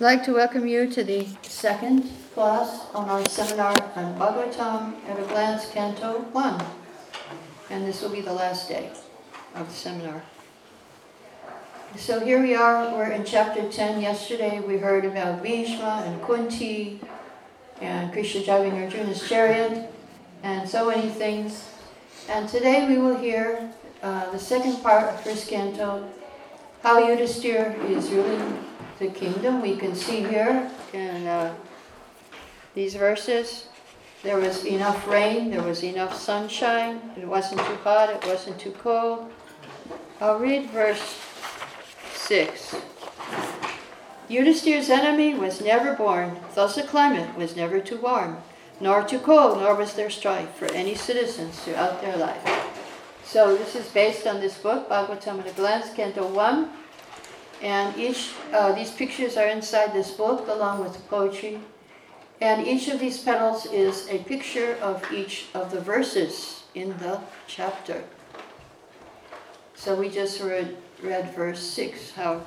I'd 0.00 0.04
like 0.04 0.24
to 0.26 0.34
welcome 0.34 0.68
you 0.68 0.88
to 0.90 1.02
the 1.02 1.26
second 1.42 2.08
class 2.32 2.86
on 2.94 3.08
our 3.08 3.28
seminar 3.28 3.74
on 3.96 4.16
Bhagavatam 4.16 4.94
at 5.08 5.18
a 5.18 5.24
glance, 5.24 5.68
Canto 5.72 6.20
1. 6.20 6.64
And 7.70 7.84
this 7.84 8.00
will 8.00 8.10
be 8.10 8.20
the 8.20 8.32
last 8.32 8.68
day 8.68 8.92
of 9.56 9.66
the 9.66 9.74
seminar. 9.74 10.22
So 11.96 12.20
here 12.20 12.40
we 12.40 12.54
are, 12.54 12.94
we're 12.94 13.10
in 13.10 13.24
chapter 13.24 13.68
10. 13.68 14.00
Yesterday 14.00 14.60
we 14.60 14.78
heard 14.78 15.04
about 15.04 15.42
Bhishma 15.42 16.04
and 16.06 16.22
Kunti 16.22 17.00
and 17.80 18.12
Krishna 18.12 18.44
driving 18.44 18.80
Arjuna's 18.80 19.28
chariot 19.28 19.92
and 20.44 20.68
so 20.68 20.88
many 20.88 21.08
things. 21.08 21.68
And 22.28 22.48
today 22.48 22.86
we 22.86 22.98
will 22.98 23.16
hear 23.16 23.68
uh, 24.04 24.30
the 24.30 24.38
second 24.38 24.80
part 24.80 25.12
of 25.12 25.20
first 25.22 25.48
canto, 25.48 26.08
how 26.84 27.02
Yudhisthira 27.02 27.76
is 27.90 28.08
ruling 28.10 28.64
the 28.98 29.08
kingdom. 29.08 29.62
We 29.62 29.76
can 29.76 29.94
see 29.94 30.22
here 30.22 30.70
in 30.92 31.26
uh, 31.26 31.54
these 32.74 32.94
verses, 32.94 33.68
there 34.22 34.38
was 34.38 34.64
enough 34.64 35.06
rain, 35.06 35.50
there 35.50 35.62
was 35.62 35.84
enough 35.84 36.16
sunshine, 36.16 37.00
it 37.16 37.26
wasn't 37.26 37.60
too 37.60 37.76
hot, 37.84 38.10
it 38.10 38.24
wasn't 38.26 38.58
too 38.58 38.72
cold. 38.72 39.30
I'll 40.20 40.38
read 40.38 40.70
verse 40.70 41.20
6. 42.14 42.74
Yudhisthira's 44.28 44.90
enemy 44.90 45.34
was 45.34 45.60
never 45.60 45.94
born, 45.94 46.36
thus 46.54 46.74
the 46.74 46.82
climate 46.82 47.36
was 47.36 47.56
never 47.56 47.80
too 47.80 47.98
warm, 47.98 48.38
nor 48.80 49.02
too 49.02 49.20
cold, 49.20 49.58
nor 49.58 49.74
was 49.74 49.94
there 49.94 50.10
strife 50.10 50.50
for 50.50 50.66
any 50.72 50.94
citizens 50.94 51.58
throughout 51.60 52.02
their 52.02 52.16
life. 52.16 52.42
So 53.24 53.56
this 53.56 53.76
is 53.76 53.88
based 53.88 54.26
on 54.26 54.40
this 54.40 54.58
book, 54.58 54.88
Bhagavatam 54.88 55.40
at 55.40 55.50
a 55.50 55.52
Glance, 55.52 55.92
Canto 55.94 56.26
1. 56.26 56.70
And 57.62 57.96
each, 57.96 58.30
uh, 58.52 58.72
these 58.72 58.90
pictures 58.90 59.36
are 59.36 59.46
inside 59.46 59.92
this 59.92 60.12
book 60.12 60.46
along 60.48 60.80
with 60.80 61.08
poetry. 61.08 61.60
And 62.40 62.66
each 62.66 62.88
of 62.88 63.00
these 63.00 63.18
petals 63.18 63.66
is 63.66 64.08
a 64.08 64.18
picture 64.18 64.76
of 64.80 65.04
each 65.12 65.46
of 65.54 65.72
the 65.72 65.80
verses 65.80 66.62
in 66.74 66.96
the 66.98 67.20
chapter. 67.48 68.04
So 69.74 69.94
we 69.96 70.08
just 70.08 70.40
read, 70.40 70.76
read 71.02 71.34
verse 71.34 71.60
6, 71.60 72.12
how, 72.12 72.46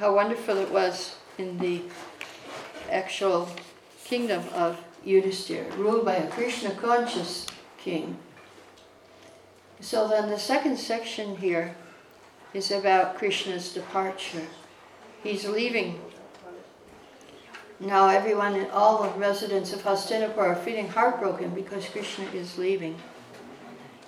how 0.00 0.14
wonderful 0.14 0.58
it 0.58 0.70
was 0.70 1.16
in 1.38 1.58
the 1.58 1.82
actual 2.90 3.48
kingdom 4.04 4.42
of 4.54 4.80
Yudhisthira, 5.04 5.76
ruled 5.76 6.04
by 6.04 6.14
a 6.14 6.30
Krishna 6.30 6.70
conscious 6.70 7.46
king. 7.78 8.16
So 9.80 10.08
then 10.08 10.30
the 10.30 10.38
second 10.38 10.78
section 10.78 11.36
here 11.36 11.76
is 12.56 12.70
about 12.70 13.18
Krishna's 13.18 13.74
departure. 13.74 14.46
He's 15.22 15.46
leaving. 15.46 16.00
Now 17.78 18.08
everyone, 18.08 18.54
and 18.54 18.70
all 18.70 19.02
the 19.02 19.18
residents 19.18 19.74
of 19.74 19.82
Hastinapur 19.82 20.38
are 20.38 20.56
feeling 20.56 20.88
heartbroken 20.88 21.50
because 21.50 21.86
Krishna 21.86 22.24
is 22.32 22.56
leaving. 22.56 22.96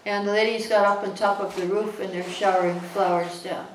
And 0.06 0.26
the 0.26 0.32
ladies 0.32 0.66
got 0.66 0.86
up 0.86 1.06
on 1.06 1.14
top 1.14 1.40
of 1.40 1.54
the 1.56 1.66
roof 1.66 2.00
and 2.00 2.10
they're 2.10 2.22
showering 2.22 2.80
flowers 2.80 3.42
down. 3.42 3.66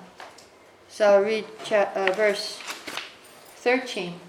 So 0.90 1.18
I'll 1.18 1.22
read 1.22 1.46
cha- 1.64 1.92
uh, 1.94 2.12
verse 2.14 2.58
13. 3.58 4.20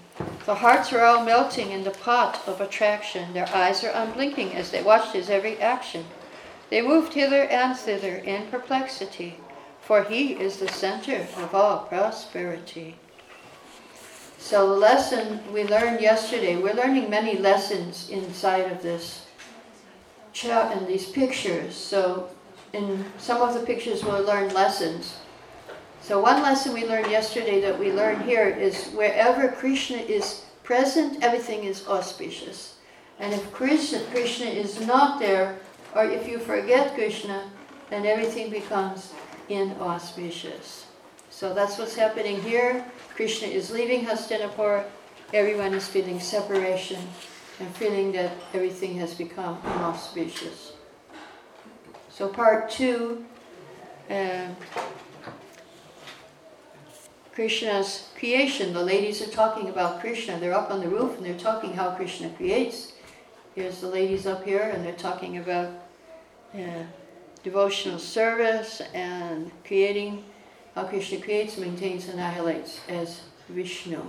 The 0.45 0.55
hearts 0.55 0.93
are 0.93 1.03
all 1.03 1.25
melting 1.25 1.71
in 1.71 1.83
the 1.83 1.89
pot 1.89 2.47
of 2.47 2.61
attraction. 2.61 3.33
Their 3.33 3.49
eyes 3.49 3.83
are 3.83 3.91
unblinking 3.91 4.53
as 4.53 4.69
they 4.69 4.83
watch 4.83 5.11
his 5.11 5.31
every 5.31 5.57
action. 5.59 6.05
They 6.69 6.83
moved 6.83 7.13
hither 7.13 7.45
and 7.45 7.75
thither 7.75 8.17
in 8.17 8.45
perplexity 8.47 9.39
for 9.85 10.03
he 10.03 10.33
is 10.33 10.57
the 10.57 10.67
center 10.67 11.27
of 11.37 11.53
all 11.53 11.79
prosperity. 11.85 12.95
So, 14.39 14.69
the 14.69 14.75
lesson 14.75 15.39
we 15.53 15.63
learned 15.63 16.01
yesterday, 16.01 16.57
we're 16.57 16.73
learning 16.73 17.09
many 17.09 17.37
lessons 17.37 18.09
inside 18.09 18.71
of 18.71 18.81
this 18.81 19.27
chat 20.33 20.75
and 20.75 20.87
these 20.87 21.09
pictures. 21.09 21.75
So, 21.75 22.29
in 22.73 23.05
some 23.17 23.41
of 23.41 23.53
the 23.53 23.65
pictures, 23.65 24.03
we'll 24.03 24.23
learn 24.23 24.53
lessons. 24.53 25.19
So, 26.01 26.19
one 26.19 26.41
lesson 26.41 26.73
we 26.73 26.85
learned 26.85 27.09
yesterday 27.09 27.61
that 27.61 27.79
we 27.79 27.91
learn 27.91 28.21
here 28.21 28.49
is 28.49 28.87
wherever 28.89 29.47
Krishna 29.49 29.97
is 29.97 30.45
present, 30.63 31.23
everything 31.23 31.63
is 31.63 31.87
auspicious. 31.87 32.75
And 33.19 33.33
if 33.33 33.51
Krishna, 33.51 34.01
Krishna 34.11 34.47
is 34.47 34.85
not 34.85 35.19
there, 35.19 35.57
or 35.95 36.05
if 36.05 36.27
you 36.27 36.39
forget 36.39 36.95
Krishna, 36.95 37.49
then 37.89 38.05
everything 38.05 38.49
becomes 38.49 39.13
inauspicious. 39.49 40.85
So 41.29 41.53
that's 41.53 41.77
what's 41.77 41.95
happening 41.95 42.41
here. 42.41 42.85
Krishna 43.15 43.47
is 43.47 43.71
leaving 43.71 44.05
Hastinapur. 44.05 44.85
Everyone 45.33 45.73
is 45.73 45.87
feeling 45.87 46.19
separation 46.19 47.01
and 47.59 47.75
feeling 47.75 48.11
that 48.13 48.31
everything 48.53 48.95
has 48.97 49.13
become 49.13 49.59
inauspicious. 49.65 50.73
So 52.09 52.29
part 52.29 52.69
two, 52.69 53.25
uh, 54.09 54.47
Krishna's 57.33 58.09
creation. 58.17 58.71
The 58.71 58.81
ladies 58.81 59.21
are 59.21 59.29
talking 59.29 59.67
about 59.67 59.99
Krishna. 59.99 60.39
They're 60.39 60.53
up 60.53 60.71
on 60.71 60.79
the 60.79 60.87
roof 60.87 61.17
and 61.17 61.25
they're 61.25 61.37
talking 61.37 61.73
how 61.73 61.91
Krishna 61.91 62.29
creates. 62.29 62.93
Here's 63.55 63.81
the 63.81 63.87
ladies 63.87 64.25
up 64.25 64.45
here 64.45 64.71
and 64.73 64.85
they're 64.85 64.93
talking 64.93 65.37
about 65.37 65.69
uh, 66.53 66.83
devotional 67.45 67.99
service 67.99 68.81
and 68.95 69.51
creating 69.63 70.23
how 70.73 70.83
Krishna 70.83 71.19
creates, 71.19 71.57
maintains, 71.57 72.05
and 72.05 72.15
annihilates 72.15 72.81
as 72.89 73.21
Vishnu. 73.47 74.01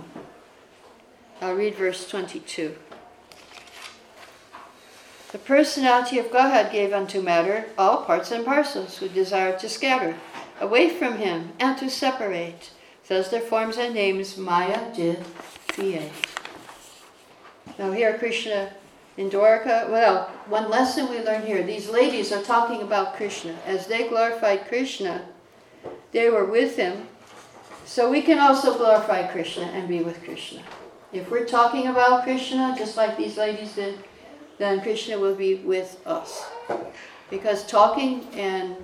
I'll 1.39 1.53
read 1.53 1.75
verse 1.75 2.09
22. 2.09 2.75
The 5.31 5.37
personality 5.37 6.17
of 6.17 6.31
Godhead 6.31 6.71
gave 6.71 6.91
unto 6.91 7.21
matter 7.21 7.65
all 7.77 8.05
parts 8.05 8.31
and 8.31 8.43
parcels 8.43 8.97
who 8.97 9.07
desire 9.07 9.55
to 9.59 9.69
scatter 9.69 10.15
away 10.59 10.89
from 10.89 11.19
him 11.19 11.51
and 11.59 11.77
to 11.77 11.91
separate. 11.91 12.71
Thus 13.07 13.29
their 13.29 13.41
forms 13.41 13.77
and 13.77 13.93
names 13.93 14.35
Maya 14.35 14.91
did 14.95 15.23
create. 15.67 16.11
Now 17.77 17.91
here 17.91 18.17
Krishna 18.17 18.71
in 19.17 19.31
Dwarka, 19.31 19.89
well, 19.89 20.29
one 20.47 20.69
lesson 20.69 21.09
we 21.09 21.19
learn 21.23 21.41
here 21.45 21.63
these 21.63 21.89
ladies 21.89 22.31
are 22.31 22.43
talking 22.43 22.83
about 22.83 23.15
Krishna. 23.15 23.57
As 23.65 23.87
they 23.87 24.07
glorified 24.07 24.67
Krishna, 24.67 25.25
they 26.11 26.29
were 26.29 26.45
with 26.45 26.77
him. 26.77 27.07
So 27.85 28.09
we 28.11 28.21
can 28.21 28.37
also 28.37 28.77
glorify 28.77 29.25
Krishna 29.27 29.65
and 29.65 29.87
be 29.87 30.01
with 30.01 30.23
Krishna. 30.23 30.61
If 31.11 31.31
we're 31.31 31.45
talking 31.45 31.87
about 31.87 32.23
Krishna, 32.23 32.75
just 32.77 32.95
like 32.95 33.17
these 33.17 33.37
ladies 33.37 33.73
did, 33.73 33.97
then 34.57 34.81
Krishna 34.81 35.17
will 35.17 35.35
be 35.35 35.55
with 35.55 35.99
us. 36.05 36.45
Because 37.29 37.65
talking 37.65 38.27
and 38.33 38.75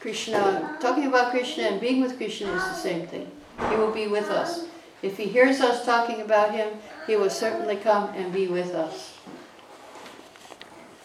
Krishna, 0.00 0.76
talking 0.80 1.06
about 1.06 1.30
Krishna 1.30 1.64
and 1.64 1.80
being 1.80 2.02
with 2.02 2.16
Krishna 2.16 2.52
is 2.52 2.64
the 2.64 2.74
same 2.74 3.06
thing. 3.06 3.30
He 3.70 3.76
will 3.76 3.92
be 3.92 4.08
with 4.08 4.28
us. 4.28 4.66
If 5.02 5.16
he 5.16 5.24
hears 5.24 5.60
us 5.60 5.84
talking 5.84 6.20
about 6.20 6.52
him, 6.52 6.68
he 7.06 7.16
will 7.16 7.30
certainly 7.30 7.76
come 7.76 8.10
and 8.14 8.32
be 8.32 8.48
with 8.48 8.74
us. 8.74 9.14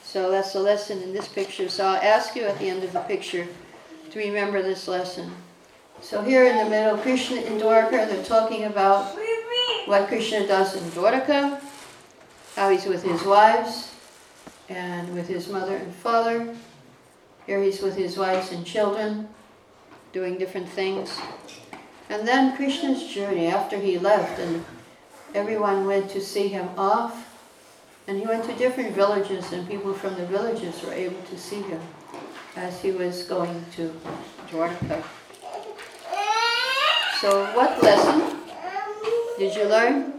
So 0.07 0.31
that's 0.31 0.53
the 0.53 0.61
lesson 0.61 1.03
in 1.03 1.11
this 1.11 1.27
picture. 1.27 1.67
So 1.67 1.85
I'll 1.85 2.01
ask 2.01 2.33
you 2.33 2.43
at 2.43 2.57
the 2.59 2.69
end 2.69 2.81
of 2.81 2.93
the 2.93 3.01
picture 3.01 3.45
to 4.09 4.19
remember 4.19 4.61
this 4.61 4.87
lesson. 4.87 5.29
So 6.01 6.21
here 6.21 6.45
in 6.45 6.55
the 6.55 6.69
middle, 6.69 6.97
Krishna 6.97 7.41
in 7.41 7.59
Dwarka, 7.59 8.07
they're 8.07 8.23
talking 8.23 8.63
about 8.63 9.17
what 9.85 10.07
Krishna 10.07 10.47
does 10.47 10.77
in 10.77 10.83
Dwarka, 10.91 11.59
how 12.55 12.69
he's 12.69 12.85
with 12.85 13.03
his 13.03 13.21
wives 13.23 13.93
and 14.69 15.13
with 15.13 15.27
his 15.27 15.49
mother 15.49 15.75
and 15.75 15.93
father. 15.93 16.55
Here 17.45 17.61
he's 17.61 17.81
with 17.81 17.97
his 17.97 18.17
wives 18.17 18.53
and 18.53 18.65
children, 18.65 19.27
doing 20.13 20.37
different 20.37 20.69
things. 20.69 21.19
And 22.09 22.25
then 22.25 22.55
Krishna's 22.55 23.05
journey 23.07 23.47
after 23.47 23.77
he 23.77 23.99
left 23.99 24.39
and 24.39 24.63
everyone 25.35 25.85
went 25.85 26.09
to 26.11 26.21
see 26.21 26.47
him 26.47 26.69
off. 26.77 27.26
And 28.07 28.17
he 28.17 28.25
went 28.25 28.45
to 28.45 28.53
different 28.53 28.95
villages, 28.95 29.51
and 29.51 29.67
people 29.67 29.93
from 29.93 30.15
the 30.15 30.25
villages 30.27 30.81
were 30.81 30.93
able 30.93 31.21
to 31.23 31.37
see 31.37 31.61
him 31.61 31.81
as 32.55 32.81
he 32.81 32.91
was 32.91 33.23
going 33.23 33.65
to 33.75 33.93
Dwarka. 34.49 35.03
So, 37.19 37.45
what 37.53 37.83
lesson 37.83 38.37
did 39.37 39.53
you 39.55 39.65
learn 39.65 40.13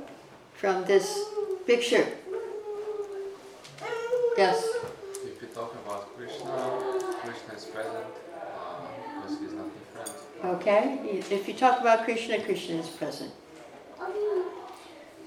from 0.53 0.85
this 0.85 1.19
picture? 1.67 2.07
Yes. 4.37 4.63
If 5.25 5.41
you 5.41 5.49
talk 5.55 5.73
about 5.87 6.15
Krishna, 6.15 6.45
Krishna 7.23 7.55
is 7.55 7.65
present 7.65 8.05
uh, 8.37 8.85
because 9.15 9.41
he's 9.41 9.53
not 9.55 9.67
different. 9.79 10.57
Okay. 10.61 10.99
If 11.31 11.49
you 11.49 11.55
talk 11.55 11.81
about 11.81 12.05
Krishna, 12.05 12.39
Krishna 12.43 12.77
is 12.77 12.89
present. 12.89 13.33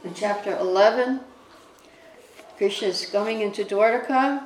In 0.03 0.13
chapter 0.13 0.57
11, 0.57 1.21
Krishna 2.61 2.89
is 2.89 3.07
coming 3.07 3.41
into 3.41 3.65
Dwarka. 3.65 4.43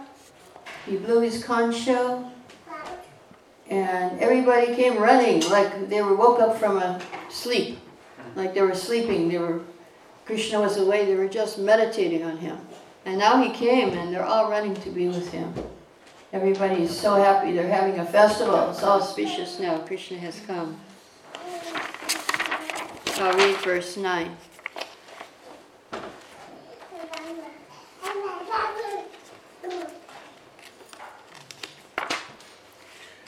He 0.85 0.95
blew 0.95 1.19
his 1.19 1.43
conch 1.43 1.75
shell, 1.75 2.31
and 3.69 4.17
everybody 4.21 4.73
came 4.73 4.97
running 4.97 5.41
like 5.49 5.89
they 5.89 6.01
were 6.01 6.15
woke 6.15 6.39
up 6.39 6.57
from 6.57 6.77
a 6.77 7.01
sleep, 7.29 7.77
like 8.37 8.53
they 8.53 8.61
were 8.61 8.73
sleeping. 8.73 9.27
They 9.27 9.37
were 9.37 9.59
Krishna 10.25 10.61
was 10.61 10.77
away, 10.77 11.03
they 11.03 11.15
were 11.15 11.27
just 11.27 11.59
meditating 11.59 12.23
on 12.23 12.37
him. 12.37 12.57
And 13.03 13.17
now 13.17 13.43
he 13.43 13.49
came 13.49 13.89
and 13.89 14.13
they're 14.13 14.23
all 14.23 14.49
running 14.49 14.75
to 14.75 14.89
be 14.91 15.09
with 15.09 15.29
him. 15.33 15.53
Everybody 16.31 16.83
is 16.83 16.97
so 16.97 17.15
happy. 17.15 17.51
They're 17.51 17.67
having 17.67 17.99
a 17.99 18.05
festival. 18.05 18.69
It's 18.69 18.81
auspicious 18.81 19.59
now. 19.59 19.79
Krishna 19.79 20.19
has 20.19 20.39
come. 20.47 20.79
I'll 23.17 23.37
read 23.37 23.57
verse 23.57 23.97
9. 23.97 24.37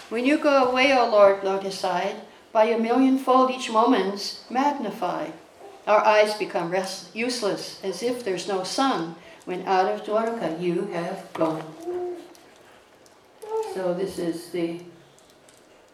When 0.10 0.26
you 0.26 0.38
go 0.38 0.70
away, 0.70 0.94
O 0.94 1.10
Lord, 1.10 1.44
lotus-eyed, 1.44 2.16
by 2.54 2.66
a 2.66 2.80
millionfold 2.80 3.52
each 3.52 3.70
moments 3.70 4.46
magnify. 4.50 5.32
Our 5.86 6.00
eyes 6.00 6.34
become 6.34 6.72
rest, 6.72 7.16
useless, 7.16 7.80
as 7.84 8.02
if 8.02 8.24
there's 8.24 8.48
no 8.48 8.64
sun, 8.64 9.16
when 9.46 9.66
out 9.68 9.94
of 9.94 10.04
Dwarka 10.06 10.62
you 10.62 10.88
have 10.94 11.32
gone. 11.34 11.64
So 13.74 13.94
this 13.94 14.18
is 14.18 14.50
the, 14.50 14.82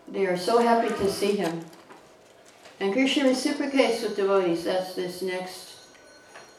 they 0.08 0.26
are 0.26 0.38
so 0.38 0.60
happy 0.60 0.90
to 0.90 1.12
see 1.12 1.36
him. 1.36 1.66
And 2.80 2.94
Krishna 2.94 3.26
reciprocates 3.26 4.04
with 4.04 4.16
devotees. 4.16 4.64
That's 4.64 4.96
this 4.96 5.22
next 5.22 5.76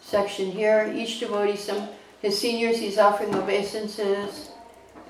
section 0.03 0.51
here. 0.51 0.93
Each 0.95 1.19
devotee, 1.21 1.57
some 1.57 1.89
his 2.21 2.39
seniors, 2.39 2.79
he's 2.79 2.99
offering 2.99 3.35
obeisances, 3.35 4.51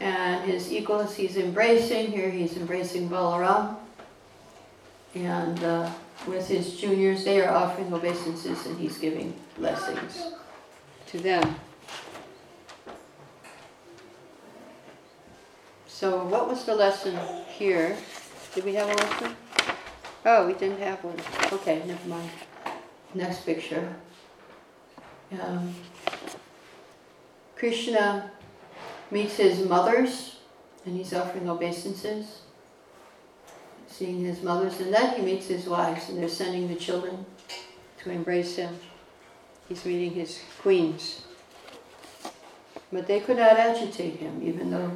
and 0.00 0.44
his 0.44 0.72
equals, 0.72 1.14
he's 1.14 1.36
embracing. 1.36 2.10
Here, 2.10 2.30
he's 2.30 2.56
embracing 2.56 3.08
Balaram, 3.08 3.76
and 5.14 5.62
uh, 5.62 5.90
with 6.26 6.48
his 6.48 6.76
juniors, 6.76 7.24
they 7.24 7.40
are 7.40 7.54
offering 7.54 7.92
obeisances, 7.92 8.66
and 8.66 8.78
he's 8.78 8.98
giving 8.98 9.34
blessings 9.56 10.32
to 11.08 11.18
them. 11.18 11.56
So, 15.86 16.24
what 16.24 16.48
was 16.48 16.64
the 16.64 16.74
lesson 16.74 17.16
here? 17.48 17.96
Did 18.54 18.64
we 18.64 18.74
have 18.74 18.88
a 18.88 18.94
lesson? 18.94 19.36
Oh, 20.26 20.46
we 20.46 20.54
didn't 20.54 20.80
have 20.80 21.02
one. 21.04 21.16
Okay, 21.52 21.82
never 21.86 22.08
mind. 22.08 22.30
Next 23.14 23.46
picture. 23.46 23.94
Um, 25.40 25.74
Krishna 27.56 28.30
meets 29.10 29.36
his 29.36 29.66
mothers 29.68 30.36
and 30.86 30.96
he's 30.96 31.12
offering 31.12 31.48
obeisances. 31.48 32.40
Seeing 33.86 34.24
his 34.24 34.42
mothers, 34.42 34.80
and 34.80 34.92
then 34.92 35.14
he 35.14 35.22
meets 35.22 35.46
his 35.46 35.66
wives 35.66 36.08
and 36.08 36.18
they're 36.18 36.28
sending 36.28 36.66
the 36.66 36.74
children 36.74 37.24
to 38.02 38.10
embrace 38.10 38.56
him. 38.56 38.76
He's 39.68 39.84
meeting 39.84 40.10
his 40.12 40.40
queens. 40.60 41.22
But 42.92 43.06
they 43.06 43.20
could 43.20 43.36
not 43.36 43.56
agitate 43.56 44.16
him, 44.16 44.40
even 44.42 44.70
though 44.70 44.90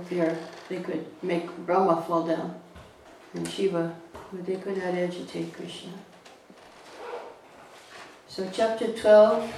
they 0.68 0.80
could 0.80 1.06
make 1.22 1.48
Brahma 1.58 2.02
fall 2.02 2.26
down 2.26 2.60
and 3.34 3.48
Shiva, 3.48 3.94
but 4.32 4.46
they 4.46 4.56
could 4.56 4.76
not 4.76 4.94
agitate 4.94 5.52
Krishna. 5.52 5.92
So, 8.26 8.48
chapter 8.52 8.92
12 8.92 9.52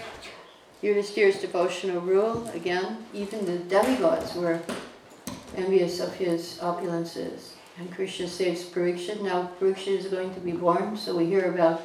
Yudhishthira's 0.83 1.41
devotional 1.41 2.01
rule, 2.01 2.49
again, 2.55 3.05
even 3.13 3.45
the 3.45 3.59
demigods 3.59 4.35
were 4.35 4.61
envious 5.57 6.01
of 6.01 6.15
his 6.15 6.59
opulences. 6.63 7.51
And 7.79 7.93
Krishna 7.95 8.29
saves 8.29 8.65
Parikshit. 8.65 9.23
Now 9.23 9.51
Parikshit 9.61 9.99
is 9.99 10.07
going 10.07 10.35
to 10.35 10.41
be 10.41 10.53
born, 10.53 10.97
so 10.97 11.17
we 11.17 11.27
hear 11.27 11.53
about 11.53 11.83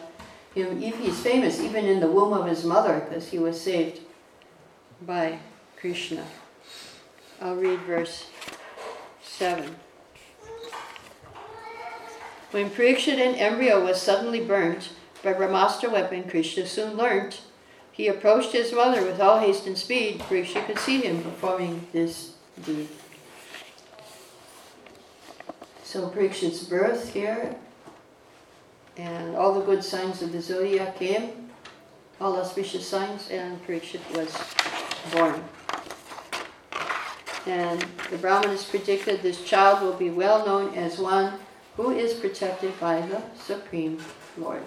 him. 0.54 0.80
He's 0.80 1.20
famous 1.20 1.60
even 1.60 1.86
in 1.86 2.00
the 2.00 2.10
womb 2.10 2.34
of 2.34 2.48
his 2.48 2.64
mother 2.64 3.00
because 3.00 3.30
he 3.30 3.40
was 3.40 3.60
saved 3.60 4.00
by 5.02 5.40
Krishna. 5.78 6.26
I'll 7.42 7.56
read 7.56 7.80
verse 7.82 8.28
7. 9.22 9.76
When 12.52 12.70
Parikshit 12.70 13.18
in 13.18 13.36
embryo 13.36 13.84
was 13.84 14.02
suddenly 14.02 14.40
burnt 14.46 14.90
by 15.22 15.34
Brahmastra 15.34 15.92
weapon, 15.92 16.24
Krishna 16.30 16.66
soon 16.66 16.96
learnt. 16.96 17.42
He 17.96 18.10
approached 18.10 18.52
his 18.52 18.74
mother 18.74 19.06
with 19.06 19.22
all 19.22 19.40
haste 19.40 19.68
and 19.68 19.78
speed, 19.78 20.22
for 20.24 20.44
she 20.44 20.60
could 20.60 20.80
see 20.80 21.00
him 21.00 21.24
performing 21.24 21.88
this 21.94 22.34
deed. 22.66 22.90
So 25.82 26.10
Parikshit's 26.10 26.66
birth 26.66 27.14
here, 27.14 27.56
and 28.98 29.34
all 29.38 29.54
the 29.54 29.66
good 29.66 29.82
signs 29.82 30.22
of 30.22 30.34
the 30.34 30.42
zodiac 30.42 31.00
came, 31.00 31.50
all 32.20 32.36
auspicious 32.36 32.86
signs, 32.86 33.30
and 33.30 33.66
Parikshit 33.66 34.02
was 34.14 34.36
born. 35.14 35.42
And 37.46 37.80
the 38.12 38.18
Brahmanas 38.18 38.66
predicted 38.66 39.22
this 39.22 39.42
child 39.46 39.82
will 39.82 39.94
be 39.94 40.10
well 40.10 40.46
known 40.46 40.76
as 40.76 41.00
one 41.00 41.40
who 41.78 41.92
is 41.92 42.14
protected 42.14 42.78
by 42.78 43.00
the 43.00 43.22
Supreme 43.42 44.04
Lord. 44.38 44.64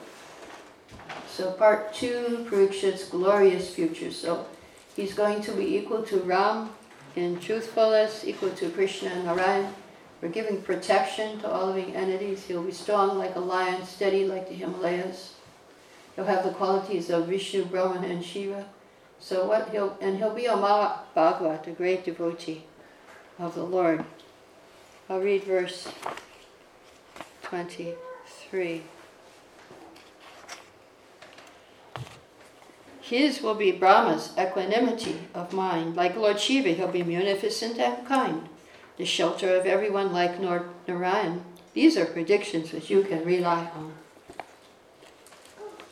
So 1.39 1.53
part 1.53 1.95
two, 1.95 2.45
Parikshit's 2.51 3.09
glorious 3.09 3.73
future. 3.73 4.11
So 4.11 4.45
he's 4.97 5.15
going 5.15 5.41
to 5.43 5.53
be 5.53 5.77
equal 5.77 6.03
to 6.03 6.17
Ram 6.17 6.71
in 7.15 7.39
truthfulness, 7.39 8.25
equal 8.27 8.51
to 8.51 8.69
Krishna 8.71 9.11
and 9.11 9.25
Narayan. 9.25 9.73
We're 10.21 10.31
giving 10.31 10.61
protection 10.63 11.39
to 11.39 11.49
all 11.49 11.67
living 11.67 11.95
entities. 11.95 12.47
He'll 12.47 12.65
be 12.65 12.73
strong 12.73 13.19
like 13.19 13.37
a 13.37 13.39
lion, 13.39 13.87
steady 13.87 14.25
like 14.25 14.49
the 14.49 14.57
Himalayas. 14.57 15.35
He'll 16.17 16.25
have 16.25 16.43
the 16.43 16.51
qualities 16.51 17.09
of 17.09 17.29
Vishnu, 17.29 17.67
Brahman, 17.67 18.03
and 18.03 18.25
Shiva. 18.25 18.67
So 19.21 19.47
what 19.47 19.69
he'll 19.69 19.97
and 20.01 20.17
he'll 20.17 20.35
be 20.35 20.47
a 20.47 20.57
Bhagavat, 20.57 21.69
a 21.69 21.71
great 21.71 22.05
devotee 22.05 22.65
of 23.39 23.55
the 23.55 23.63
Lord. 23.63 24.05
I'll 25.09 25.21
read 25.21 25.45
verse 25.45 25.87
23. 27.43 28.83
His 33.09 33.41
will 33.41 33.55
be 33.55 33.73
Brahma's 33.73 34.33
equanimity 34.39 35.19
of 35.33 35.55
mind. 35.55 35.97
Like 35.97 36.15
Lord 36.15 36.39
Shiva, 36.39 36.69
he'll 36.75 36.89
be 36.89 37.03
munificent 37.03 37.79
and 37.79 38.07
kind, 38.07 38.51
the 38.99 39.07
shelter 39.07 39.57
of 39.57 39.65
everyone 39.65 40.13
like 40.13 40.39
Lord 40.39 40.65
Narayan. 40.87 41.43
These 41.73 41.97
are 41.97 42.05
predictions 42.05 42.71
which 42.71 42.91
you 42.91 43.03
can 43.03 43.25
rely 43.25 43.71
on. 43.75 43.95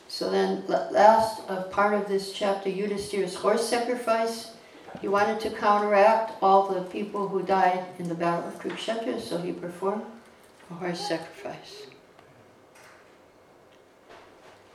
So 0.09 0.31
then, 0.31 0.65
last 0.67 1.41
uh, 1.49 1.63
part 1.65 1.95
of 1.95 2.07
this 2.07 2.33
chapter, 2.33 2.69
Yudhishthira's 2.69 3.37
horse 3.37 3.67
sacrifice. 3.67 4.53
He 5.01 5.09
wanted 5.09 5.41
to 5.41 5.51
counteract 5.51 6.33
all 6.43 6.69
the 6.69 6.83
people 6.83 7.29
who 7.29 7.43
died 7.43 7.83
in 7.99 8.11
the 8.11 8.15
battle 8.15 8.47
of 8.47 8.59
Kurukshetra, 8.59 9.23
so 9.23 9.39
he 9.39 9.53
performed 9.53 10.05
a 10.71 10.75
horse 10.75 11.09
sacrifice. 11.09 11.87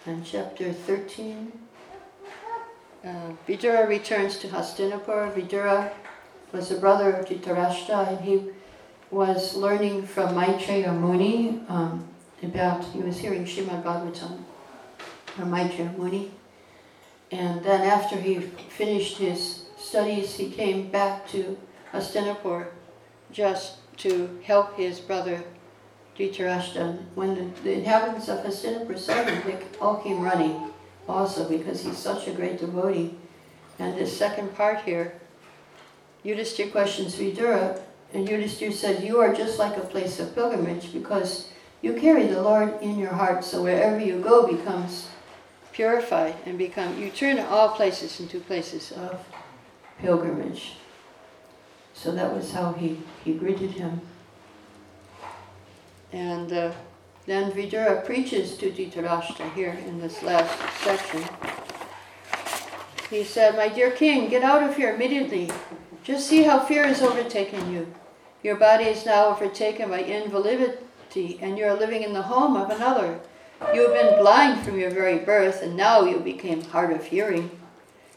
And 0.08 0.26
chapter 0.26 0.74
13, 0.74 1.52
uh, 3.04 3.32
Vidura 3.48 3.88
returns 3.88 4.38
to 4.40 4.48
Hastinapur. 4.48 5.34
Vidura 5.34 5.92
was 6.52 6.72
a 6.72 6.78
brother 6.78 7.12
of 7.12 7.26
Dhritarashtra, 7.26 8.10
and 8.10 8.22
he 8.22 8.50
was 9.10 9.56
learning 9.56 10.06
from 10.06 10.36
Maitreya 10.36 10.94
Muni 10.94 11.62
um, 11.68 12.08
about, 12.44 12.84
he 12.86 13.00
was 13.00 13.18
hearing 13.18 13.46
Srimad 13.46 13.84
Bhagavatam 13.84 14.44
from 15.26 15.52
Maitreya 15.52 15.92
Muni. 15.98 16.32
And 17.32 17.64
then 17.64 17.82
after 17.82 18.18
he 18.18 18.40
finished 18.40 19.18
his 19.18 19.66
studies, 19.78 20.36
he 20.36 20.52
came 20.52 20.90
back 20.90 21.28
to 21.30 21.58
Hastinapur 21.94 22.68
just 23.32 23.78
to 23.98 24.40
help 24.44 24.76
his 24.76 25.00
brother 25.00 25.44
Dhritarashtra. 26.18 27.00
When 27.16 27.36
the, 27.36 27.62
the 27.64 27.74
inhabitants 27.74 28.28
of 28.28 28.40
Hastinapur 28.40 28.98
saw 28.98 29.24
him, 29.24 29.42
they 29.46 29.58
all 29.80 29.98
came 29.98 30.22
running 30.22 30.71
also 31.12 31.48
because 31.48 31.84
he's 31.84 31.98
such 31.98 32.28
a 32.28 32.34
great 32.34 32.60
devotee. 32.60 33.16
And 33.80 33.98
this 33.98 34.16
second 34.16 34.56
part 34.56 34.82
here, 34.82 35.20
Yudhishthira 36.24 36.70
questions 36.72 37.16
Vidura, 37.16 37.82
and 38.14 38.28
Yudhishthira 38.28 38.72
said, 38.72 39.04
You 39.04 39.20
are 39.20 39.34
just 39.34 39.60
like 39.60 39.78
a 39.78 39.82
place 39.82 40.20
of 40.20 40.36
pilgrimage 40.36 40.94
because 40.94 41.50
you 41.82 41.94
carry 41.94 42.28
the 42.28 42.42
Lord 42.42 42.80
in 42.82 43.00
your 43.00 43.14
heart, 43.14 43.44
so 43.44 43.64
wherever 43.64 44.00
you 44.00 44.20
go 44.20 44.46
becomes 44.46 45.10
purified 45.72 46.36
and 46.46 46.58
become, 46.58 47.00
you 47.00 47.10
turn 47.10 47.40
all 47.40 47.70
places 47.70 48.20
into 48.20 48.40
places 48.40 48.92
of 48.92 49.26
pilgrimage. 50.00 50.74
So 51.94 52.12
that 52.12 52.34
was 52.34 52.52
how 52.52 52.74
he, 52.74 53.00
he 53.24 53.34
greeted 53.34 53.72
him. 53.72 54.02
And 56.12 56.52
uh, 56.52 56.72
then 57.26 57.52
Vidura 57.52 58.04
preaches 58.04 58.58
to 58.58 58.72
Dhritarashtra 58.72 59.54
here 59.54 59.78
in 59.86 60.00
this 60.00 60.24
last 60.24 60.58
section. 60.84 61.24
He 63.10 63.24
said, 63.24 63.56
My 63.56 63.68
dear 63.68 63.92
king, 63.92 64.30
get 64.30 64.44
out 64.44 64.64
of 64.64 64.76
here 64.76 64.96
immediately. 64.96 65.52
Just 66.04 66.28
see 66.28 66.44
how 66.44 66.60
fear 66.60 66.88
has 66.88 67.02
overtaken 67.02 67.72
you. 67.72 67.94
Your 68.42 68.56
body 68.56 68.86
is 68.86 69.06
now 69.06 69.28
overtaken 69.28 69.90
by 69.90 70.02
invalidity, 70.02 71.38
and 71.42 71.58
you 71.58 71.66
are 71.66 71.78
living 71.78 72.02
in 72.02 72.14
the 72.14 72.24
home 72.24 72.56
of 72.56 72.72
another. 72.72 73.20
You 73.74 73.82
have 73.84 73.94
been 73.94 74.20
blind 74.20 74.66
from 74.66 74.80
your 74.80 74.90
very 74.90 75.20
birth, 75.20 75.62
and 75.62 75.78
now 75.78 76.04
you 76.04 76.20
became 76.20 76.64
hard 76.64 76.92
of 76.92 77.06
hearing. 77.06 77.52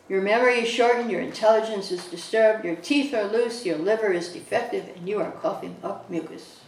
Your 0.09 0.23
memory 0.23 0.61
is 0.61 0.69
shortened, 0.69 1.11
your 1.11 1.21
intelligence 1.21 1.91
is 1.91 2.07
disturbed, 2.07 2.65
your 2.65 2.77
teeth 2.77 3.13
are 3.13 3.25
loose, 3.25 3.67
your 3.67 3.77
liver 3.77 4.13
is 4.13 4.31
defective, 4.31 4.89
and 4.97 5.07
you 5.07 5.21
are 5.21 5.33
coughing 5.33 5.77
up 5.83 6.09
mucus. 6.09 6.61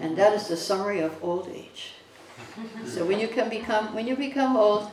And 0.00 0.16
that 0.16 0.32
is 0.32 0.48
the 0.48 0.56
summary 0.56 1.00
of 1.00 1.22
old 1.22 1.48
age. 1.48 1.92
So 2.86 3.04
when 3.04 3.18
you 3.18 3.28
can 3.28 3.48
become 3.48 3.94
when 3.94 4.06
you 4.06 4.16
become 4.16 4.56
old, 4.56 4.90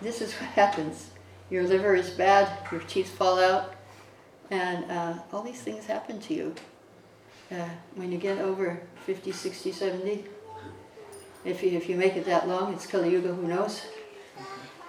this 0.00 0.20
is 0.20 0.32
what 0.34 0.50
happens. 0.50 1.10
Your 1.50 1.64
liver 1.64 1.94
is 1.94 2.10
bad, 2.10 2.48
your 2.70 2.80
teeth 2.80 3.10
fall 3.10 3.38
out, 3.38 3.74
and 4.50 4.90
uh, 4.90 5.14
all 5.32 5.42
these 5.42 5.60
things 5.60 5.86
happen 5.86 6.18
to 6.20 6.34
you 6.34 6.54
uh, 7.50 7.68
when 7.94 8.10
you 8.10 8.18
get 8.18 8.38
over 8.38 8.80
50, 9.04 9.32
60, 9.32 9.72
70. 9.72 10.24
If 11.44 11.62
you, 11.62 11.70
if 11.70 11.88
you 11.88 11.96
make 11.96 12.16
it 12.16 12.24
that 12.24 12.48
long, 12.48 12.72
it's 12.72 12.86
Kali 12.86 13.10
Yuga, 13.10 13.34
who 13.34 13.48
knows 13.48 13.82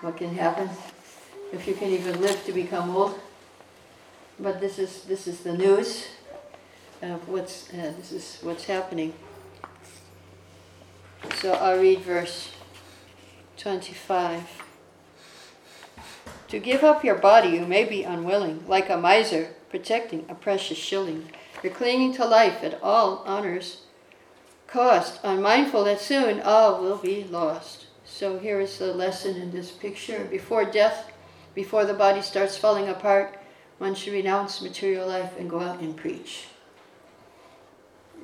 what 0.02 0.18
can 0.18 0.34
happen 0.36 0.70
if 1.52 1.68
you 1.68 1.74
can 1.74 1.90
even 1.90 2.22
live 2.22 2.44
to 2.46 2.54
become 2.54 2.96
old. 2.96 3.20
But 4.40 4.60
this 4.60 4.80
is 4.80 5.04
this 5.04 5.28
is 5.28 5.42
the 5.42 5.54
news 5.54 6.08
of 7.04 7.28
what's 7.28 7.70
uh, 7.74 7.94
this 7.98 8.12
is 8.12 8.40
what's 8.42 8.66
happening. 8.66 9.14
So 11.36 11.54
I'll 11.54 11.80
read 11.80 12.00
verse 12.00 12.52
25. 13.58 14.64
To 16.50 16.60
give 16.60 16.84
up 16.84 17.04
your 17.04 17.16
body, 17.16 17.50
you 17.50 17.66
may 17.66 17.84
be 17.84 18.04
unwilling, 18.04 18.64
like 18.68 18.90
a 18.90 18.98
miser 18.98 19.50
protecting 19.70 20.26
a 20.30 20.36
precious 20.36 20.78
shilling. 20.78 21.30
You're 21.62 21.74
clinging 21.74 22.14
to 22.16 22.26
life 22.26 22.64
at 22.64 22.82
all 22.84 23.24
honors 23.26 23.84
cost, 24.68 25.20
unmindful 25.24 25.84
that 25.84 26.02
soon 26.02 26.42
all 26.42 26.82
will 26.82 26.98
be 26.98 27.24
lost. 27.24 27.86
So 28.06 28.40
here 28.40 28.60
is 28.60 28.80
the 28.80 28.94
lesson 28.94 29.36
in 29.36 29.52
this 29.52 29.70
picture. 29.72 30.28
Before 30.32 30.66
death, 30.66 31.12
before 31.54 31.86
the 31.86 31.94
body 31.94 32.22
starts 32.22 32.58
falling 32.58 32.90
apart, 32.90 33.40
one 33.78 33.94
should 33.94 34.14
renounce 34.14 34.62
material 34.62 35.08
life 35.08 35.38
and 35.38 35.50
go 35.50 35.60
out 35.60 35.80
and 35.80 35.96
preach. 35.96 36.48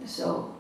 So 0.06 0.56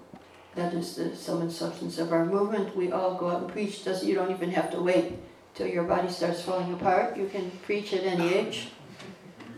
that 0.55 0.73
is 0.73 0.95
the 0.95 1.15
sum 1.15 1.41
and 1.41 1.51
substance 1.51 1.97
of 1.97 2.11
our 2.11 2.25
movement. 2.25 2.75
We 2.75 2.91
all 2.91 3.15
go 3.15 3.29
out 3.29 3.41
and 3.41 3.51
preach. 3.51 3.83
Does 3.83 4.03
you 4.03 4.15
don't 4.15 4.31
even 4.31 4.51
have 4.51 4.71
to 4.71 4.81
wait 4.81 5.13
till 5.55 5.67
your 5.67 5.83
body 5.83 6.09
starts 6.09 6.41
falling 6.41 6.73
apart. 6.73 7.17
You 7.17 7.27
can 7.27 7.51
preach 7.63 7.93
at 7.93 8.03
any 8.03 8.33
age. 8.33 8.69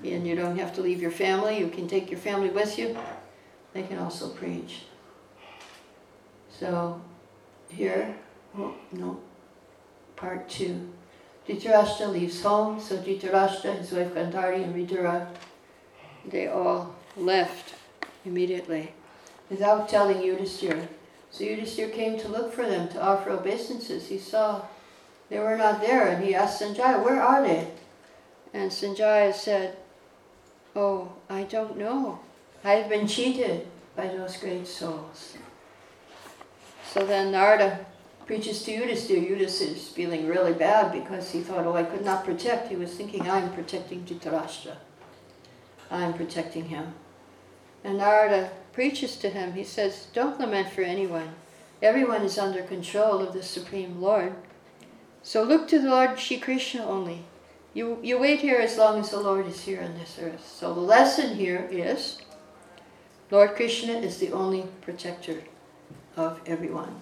And 0.03 0.25
you 0.25 0.35
don't 0.35 0.57
have 0.57 0.73
to 0.75 0.81
leave 0.81 1.01
your 1.01 1.11
family. 1.11 1.59
You 1.59 1.67
can 1.67 1.87
take 1.87 2.09
your 2.09 2.19
family 2.19 2.49
with 2.49 2.77
you. 2.77 2.97
They 3.73 3.83
can 3.83 3.99
also 3.99 4.29
preach. 4.29 4.83
So 6.49 7.01
here, 7.69 8.15
oh, 8.57 8.75
no, 8.91 9.19
part 10.15 10.49
two. 10.49 10.91
Dhritarashtra 11.47 12.11
leaves 12.11 12.41
home, 12.41 12.79
so 12.79 12.97
Dhritarashtra, 12.97 13.77
his 13.77 13.91
wife 13.91 14.13
Gandhari, 14.13 14.63
and 14.63 14.75
Vidura, 14.75 15.27
they 16.25 16.47
all 16.47 16.95
left 17.15 17.75
immediately 18.25 18.93
without 19.51 19.89
telling 19.89 20.17
Yudhisthira. 20.17 20.87
So 21.29 21.43
Yudhisthira 21.43 21.93
came 21.93 22.17
to 22.19 22.27
look 22.27 22.51
for 22.51 22.65
them, 22.65 22.87
to 22.89 23.01
offer 23.01 23.29
obeisances. 23.29 24.07
He 24.07 24.17
saw 24.17 24.63
they 25.29 25.39
were 25.39 25.57
not 25.57 25.81
there, 25.81 26.07
and 26.07 26.23
he 26.23 26.33
asked 26.33 26.61
Sanjaya, 26.61 27.03
Where 27.03 27.21
are 27.21 27.43
they? 27.43 27.67
And 28.53 28.71
Sanjaya 28.71 29.33
said, 29.33 29.77
Oh, 30.75 31.11
I 31.29 31.43
don't 31.43 31.77
know. 31.77 32.19
I 32.63 32.71
have 32.71 32.89
been 32.89 33.07
cheated 33.07 33.67
by 33.95 34.07
those 34.07 34.37
great 34.37 34.67
souls. 34.67 35.37
So 36.89 37.05
then 37.05 37.31
Narada 37.31 37.85
preaches 38.25 38.63
to 38.63 38.71
Yudhisthira. 38.71 39.29
Yudhisthira 39.29 39.75
is 39.75 39.87
feeling 39.89 40.27
really 40.27 40.53
bad 40.53 40.91
because 40.91 41.31
he 41.31 41.41
thought, 41.41 41.65
oh, 41.65 41.75
I 41.75 41.83
could 41.83 42.05
not 42.05 42.23
protect. 42.23 42.69
He 42.69 42.75
was 42.75 42.93
thinking, 42.93 43.29
I'm 43.29 43.53
protecting 43.53 44.03
Dhritarashtra. 44.03 44.75
I'm 45.89 46.13
protecting 46.13 46.65
him. 46.65 46.93
And 47.83 47.97
Narada 47.97 48.51
preaches 48.73 49.15
to 49.17 49.29
him. 49.29 49.53
He 49.53 49.63
says, 49.63 50.07
don't 50.13 50.39
lament 50.39 50.69
for 50.69 50.81
anyone. 50.81 51.35
Everyone 51.81 52.21
is 52.21 52.37
under 52.37 52.61
control 52.61 53.19
of 53.19 53.33
the 53.33 53.43
Supreme 53.43 54.01
Lord. 54.01 54.33
So 55.23 55.43
look 55.43 55.67
to 55.67 55.79
the 55.79 55.89
Lord 55.89 56.19
Shri 56.19 56.37
Krishna 56.37 56.85
only. 56.85 57.25
You, 57.73 57.99
you 58.03 58.19
wait 58.19 58.41
here 58.41 58.59
as 58.59 58.77
long 58.77 58.99
as 58.99 59.11
the 59.11 59.19
Lord 59.19 59.47
is 59.47 59.61
here 59.61 59.81
on 59.81 59.93
this 59.93 60.17
earth. 60.21 60.45
So 60.47 60.73
the 60.73 60.81
lesson 60.81 61.35
here 61.35 61.67
is 61.71 62.17
Lord 63.29 63.55
Krishna 63.55 63.93
is 63.93 64.17
the 64.17 64.31
only 64.31 64.65
protector 64.81 65.41
of 66.17 66.41
everyone. 66.45 67.01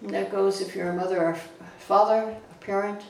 And 0.00 0.10
that 0.10 0.32
goes 0.32 0.60
if 0.60 0.74
you're 0.74 0.90
a 0.90 0.96
mother 0.96 1.22
or 1.22 1.36
father, 1.78 2.34
a 2.50 2.64
parent. 2.64 3.02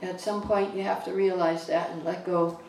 At 0.00 0.20
some 0.20 0.42
point, 0.42 0.76
you 0.76 0.82
have 0.84 1.04
to 1.06 1.12
realize 1.12 1.66
that 1.66 1.90
and 1.90 2.04
let 2.04 2.24
go 2.24 2.60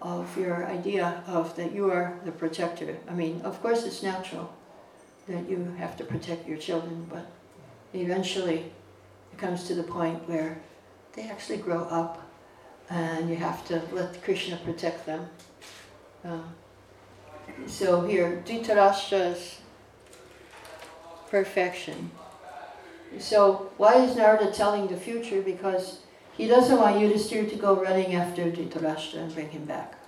of 0.00 0.36
your 0.38 0.66
idea 0.66 1.22
of 1.26 1.56
that 1.56 1.72
you 1.72 1.90
are 1.90 2.18
the 2.24 2.32
protector. 2.32 2.96
I 3.08 3.14
mean, 3.14 3.40
of 3.42 3.60
course, 3.62 3.84
it's 3.84 4.02
natural 4.02 4.52
that 5.26 5.48
you 5.48 5.74
have 5.78 5.96
to 5.96 6.04
protect 6.04 6.48
your 6.48 6.56
children, 6.58 7.06
but 7.10 7.26
eventually 7.92 8.72
it 9.32 9.38
comes 9.38 9.64
to 9.64 9.74
the 9.74 9.82
point 9.82 10.28
where 10.28 10.60
they 11.14 11.22
actually 11.22 11.58
grow 11.58 11.82
up 11.84 12.22
and 12.90 13.28
you 13.28 13.36
have 13.36 13.66
to 13.68 13.82
let 13.92 14.22
Krishna 14.22 14.56
protect 14.64 15.04
them. 15.04 15.28
Uh, 16.24 16.38
so 17.66 18.06
here, 18.06 18.42
Dhritarashtra's 18.46 19.60
perfection. 21.30 22.10
So 23.18 23.70
why 23.76 23.96
is 23.96 24.16
Narada 24.16 24.50
telling 24.52 24.86
the 24.86 24.96
future? 24.96 25.42
Because 25.42 26.00
he 26.38 26.46
doesn't 26.46 26.78
want 26.78 26.96
Yudhisthira 26.96 27.50
to 27.50 27.56
go 27.56 27.74
running 27.74 28.14
after 28.14 28.44
Dhritarashtra 28.44 29.16
and 29.16 29.34
bring 29.34 29.50
him 29.50 29.64
back. 29.64 29.98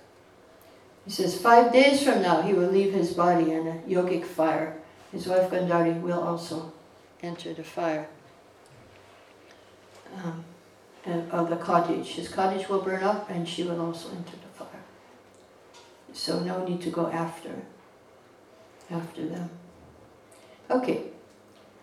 He 1.03 1.11
says 1.11 1.39
five 1.39 1.73
days 1.73 2.01
from 2.03 2.21
now 2.21 2.41
he 2.41 2.53
will 2.53 2.69
leave 2.69 2.93
his 2.93 3.13
body 3.13 3.51
in 3.51 3.67
a 3.67 3.81
yogic 3.87 4.23
fire. 4.23 4.77
His 5.11 5.27
wife 5.27 5.49
Gandhari 5.51 5.99
will 6.01 6.21
also 6.21 6.71
enter 7.21 7.53
the 7.53 7.65
fire 7.65 8.07
um, 10.23 10.45
of 11.31 11.49
the 11.49 11.57
cottage. 11.57 12.07
His 12.07 12.29
cottage 12.29 12.69
will 12.69 12.81
burn 12.81 13.03
up 13.03 13.29
and 13.29 13.45
she 13.45 13.63
will 13.63 13.81
also 13.81 14.09
enter 14.11 14.37
the 14.37 14.63
fire. 14.63 14.83
So 16.13 16.39
no 16.39 16.65
need 16.65 16.81
to 16.83 16.89
go 16.89 17.07
after, 17.07 17.63
after 18.89 19.27
them. 19.27 19.49
Okay, 20.69 21.07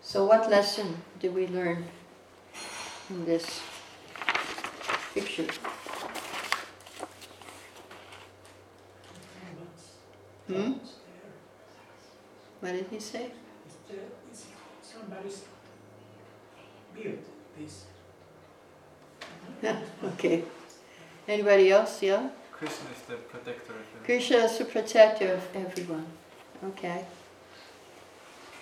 so 0.01 0.25
what 0.25 0.49
lesson 0.49 0.97
did 1.19 1.35
we 1.35 1.45
learn 1.45 1.85
in 3.11 3.25
this 3.25 3.61
picture? 5.19 5.45
Hmm? 10.47 10.73
What 12.61 12.71
did 12.71 12.87
he 12.89 12.99
say? 12.99 13.31
Somebody's 14.81 15.43
beard, 16.95 17.19
this. 17.57 17.85
okay. 20.03 20.43
Anybody 21.27 21.71
else? 21.71 22.01
Yeah? 22.01 22.29
Krishna 22.51 22.89
is 22.95 23.01
the 23.07 23.15
protector 23.15 23.73
of 23.73 23.79
everyone. 23.79 24.05
Krishna 24.05 24.37
is 24.37 24.57
the 24.57 24.65
protector 24.65 25.33
of 25.33 25.55
everyone. 25.55 26.05
Okay. 26.69 27.05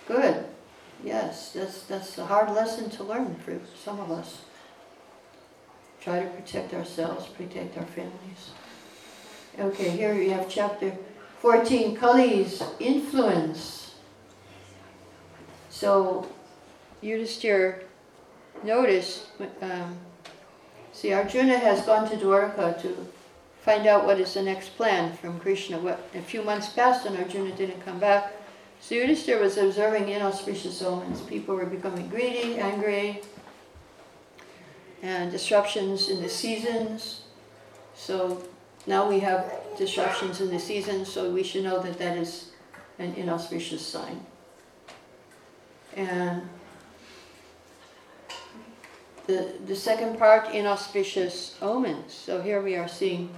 Good. 0.07 0.45
Yes, 1.03 1.53
that's 1.53 1.83
that's 1.83 2.17
a 2.17 2.25
hard 2.25 2.49
lesson 2.51 2.89
to 2.91 3.03
learn 3.03 3.35
for 3.35 3.59
some 3.83 3.99
of 3.99 4.11
us. 4.11 4.41
Try 6.07 6.21
to 6.21 6.29
protect 6.29 6.73
ourselves, 6.73 7.27
protect 7.27 7.77
our 7.77 7.83
families. 7.83 8.51
Okay, 9.59 9.89
here 9.89 10.15
we 10.15 10.29
have 10.29 10.47
chapter 10.47 10.95
14, 11.41 11.97
Kali's 11.97 12.63
influence. 12.79 13.95
So, 15.69 16.25
Yudhisthira, 17.03 17.83
notice, 18.63 19.27
um, 19.61 19.97
see, 20.93 21.11
Arjuna 21.11 21.57
has 21.57 21.81
gone 21.81 22.09
to 22.09 22.15
Dwarka 22.15 22.81
to 22.83 23.05
find 23.59 23.85
out 23.85 24.05
what 24.05 24.17
is 24.17 24.33
the 24.33 24.43
next 24.43 24.77
plan 24.77 25.11
from 25.17 25.41
Krishna. 25.41 25.77
What, 25.77 26.07
a 26.15 26.21
few 26.21 26.41
months 26.41 26.69
passed 26.69 27.05
and 27.05 27.17
Arjuna 27.17 27.53
didn't 27.53 27.83
come 27.83 27.99
back. 27.99 28.31
So 28.79 28.95
Yudhisthira 28.95 29.41
was 29.41 29.57
observing 29.57 30.07
inauspicious 30.07 30.81
omens. 30.81 31.19
People 31.19 31.55
were 31.55 31.65
becoming 31.65 32.07
greedy, 32.07 32.59
angry, 32.59 33.23
and 35.01 35.31
disruptions 35.31 36.09
in 36.09 36.21
the 36.21 36.29
seasons. 36.29 37.21
So 37.95 38.43
now 38.85 39.07
we 39.07 39.19
have 39.19 39.51
disruptions 39.77 40.41
in 40.41 40.49
the 40.49 40.59
seasons, 40.59 41.11
so 41.11 41.29
we 41.29 41.43
should 41.43 41.63
know 41.63 41.79
that 41.81 41.97
that 41.99 42.17
is 42.17 42.51
an 42.99 43.13
inauspicious 43.15 43.85
sign. 43.85 44.25
And 45.95 46.47
the, 49.27 49.53
the 49.65 49.75
second 49.75 50.17
part, 50.17 50.53
inauspicious 50.53 51.57
omens. 51.61 52.13
So 52.13 52.41
here 52.41 52.61
we 52.61 52.75
are 52.75 52.87
seeing, 52.87 53.29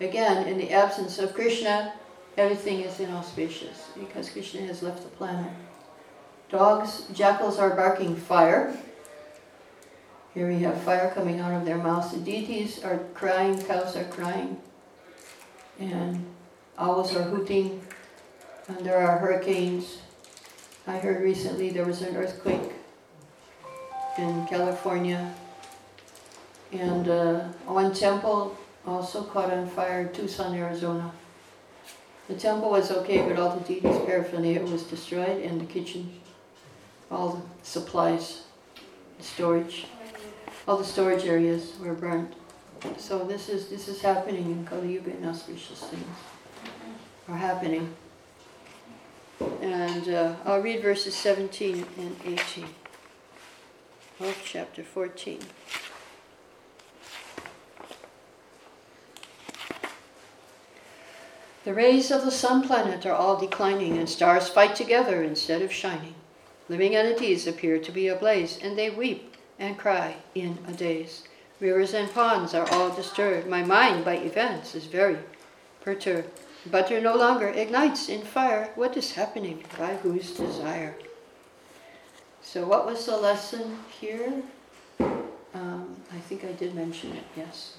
again, 0.00 0.48
in 0.48 0.58
the 0.58 0.72
absence 0.72 1.18
of 1.18 1.32
Krishna, 1.32 1.94
everything 2.36 2.80
is 2.80 2.98
inauspicious 2.98 3.88
because 3.98 4.28
Krishna 4.28 4.62
has 4.62 4.82
left 4.82 5.02
the 5.02 5.08
planet. 5.10 5.52
Dogs, 6.48 7.06
jackals 7.12 7.58
are 7.58 7.70
barking 7.70 8.16
fire. 8.16 8.76
Here 10.36 10.48
we 10.48 10.58
have 10.58 10.78
fire 10.82 11.10
coming 11.14 11.40
out 11.40 11.54
of 11.54 11.64
their 11.64 11.78
mouths. 11.78 12.12
The 12.12 12.18
deities 12.18 12.84
are 12.84 12.98
crying, 13.14 13.58
cows 13.62 13.96
are 13.96 14.04
crying, 14.04 14.60
and 15.80 16.26
owls 16.76 17.16
are 17.16 17.22
hooting, 17.22 17.80
and 18.68 18.84
there 18.84 18.98
are 18.98 19.16
hurricanes. 19.16 20.02
I 20.86 20.98
heard 20.98 21.22
recently 21.22 21.70
there 21.70 21.86
was 21.86 22.02
an 22.02 22.16
earthquake 22.16 22.70
in 24.18 24.46
California, 24.46 25.32
and 26.70 27.08
uh, 27.08 27.40
one 27.64 27.94
temple 27.94 28.58
also 28.86 29.22
caught 29.22 29.50
on 29.50 29.66
fire 29.66 30.02
in 30.02 30.12
Tucson, 30.12 30.54
Arizona. 30.54 31.12
The 32.28 32.34
temple 32.34 32.72
was 32.72 32.90
okay, 32.90 33.26
but 33.26 33.38
all 33.38 33.56
the 33.56 33.64
deities' 33.64 34.04
paraphernalia 34.04 34.60
was 34.60 34.82
destroyed, 34.82 35.42
and 35.42 35.58
the 35.58 35.64
kitchen, 35.64 36.20
all 37.10 37.28
the 37.36 37.42
supplies, 37.62 38.42
the 39.16 39.24
storage, 39.24 39.86
all 40.66 40.76
the 40.76 40.84
storage 40.84 41.24
areas 41.24 41.74
were 41.80 41.94
burnt. 41.94 42.34
So 42.98 43.24
this 43.24 43.48
is 43.48 43.68
this 43.68 43.88
is 43.88 44.00
happening 44.00 44.46
in 44.46 44.66
Kali 44.66 44.94
Yuga, 44.94 45.10
and 45.10 45.26
auspicious 45.26 45.80
things 45.80 46.04
are 47.28 47.36
happening. 47.36 47.94
And 49.60 50.08
uh, 50.08 50.34
I'll 50.44 50.62
read 50.62 50.82
verses 50.82 51.14
17 51.14 51.84
and 51.98 52.16
18 52.24 52.66
of 54.20 54.36
chapter 54.44 54.82
14. 54.82 55.40
The 61.64 61.74
rays 61.74 62.10
of 62.10 62.24
the 62.24 62.30
sun 62.30 62.62
planet 62.62 63.04
are 63.04 63.14
all 63.14 63.36
declining, 63.36 63.98
and 63.98 64.08
stars 64.08 64.48
fight 64.48 64.76
together 64.76 65.22
instead 65.22 65.62
of 65.62 65.72
shining. 65.72 66.14
Living 66.68 66.94
entities 66.94 67.46
appear 67.46 67.78
to 67.78 67.92
be 67.92 68.08
ablaze, 68.08 68.58
and 68.62 68.78
they 68.78 68.88
weep 68.88 69.35
and 69.58 69.78
cry 69.78 70.16
in 70.34 70.58
a 70.68 70.72
daze. 70.72 71.24
Rivers 71.60 71.94
and 71.94 72.12
ponds 72.12 72.54
are 72.54 72.68
all 72.70 72.90
disturbed. 72.90 73.48
My 73.48 73.64
mind 73.64 74.04
by 74.04 74.16
events 74.16 74.74
is 74.74 74.84
very 74.84 75.18
perturbed. 75.80 76.28
Butter 76.70 77.00
no 77.00 77.16
longer 77.16 77.48
ignites 77.48 78.08
in 78.08 78.22
fire. 78.22 78.70
What 78.74 78.96
is 78.96 79.12
happening? 79.12 79.64
By 79.78 79.94
whose 79.96 80.32
desire? 80.32 80.96
So, 82.42 82.66
what 82.66 82.86
was 82.86 83.06
the 83.06 83.16
lesson 83.16 83.78
here? 83.88 84.42
Um, 85.54 85.96
I 86.12 86.18
think 86.18 86.44
I 86.44 86.52
did 86.52 86.74
mention 86.74 87.12
it, 87.12 87.24
yes. 87.36 87.76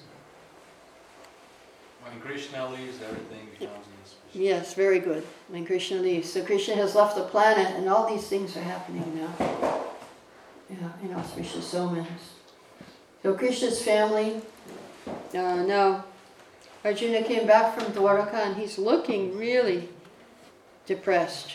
When 2.02 2.20
Krishna 2.20 2.68
leaves, 2.70 3.00
everything 3.02 3.48
becomes. 3.58 3.84
Yes, 4.32 4.74
very 4.74 4.98
good. 4.98 5.26
When 5.48 5.66
Krishna 5.66 5.98
leaves. 5.98 6.32
So 6.32 6.44
Krishna 6.44 6.74
has 6.76 6.94
left 6.94 7.16
the 7.16 7.24
planet 7.24 7.74
and 7.76 7.88
all 7.88 8.08
these 8.08 8.26
things 8.28 8.56
are 8.56 8.62
happening 8.62 9.20
now. 9.38 9.84
Yeah, 10.70 10.92
inauspicious 11.02 11.74
omens. 11.74 12.34
So 13.22 13.34
Krishna's 13.34 13.82
family, 13.82 14.40
uh, 15.34 15.62
now 15.62 16.04
Arjuna 16.84 17.22
came 17.22 17.46
back 17.46 17.74
from 17.74 17.92
Dwaraka 17.92 18.34
and 18.34 18.56
he's 18.56 18.78
looking 18.78 19.36
really 19.36 19.88
depressed. 20.86 21.54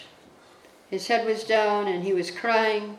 His 0.90 1.08
head 1.08 1.26
was 1.26 1.44
down 1.44 1.88
and 1.88 2.04
he 2.04 2.14
was 2.14 2.32
crying. 2.32 2.98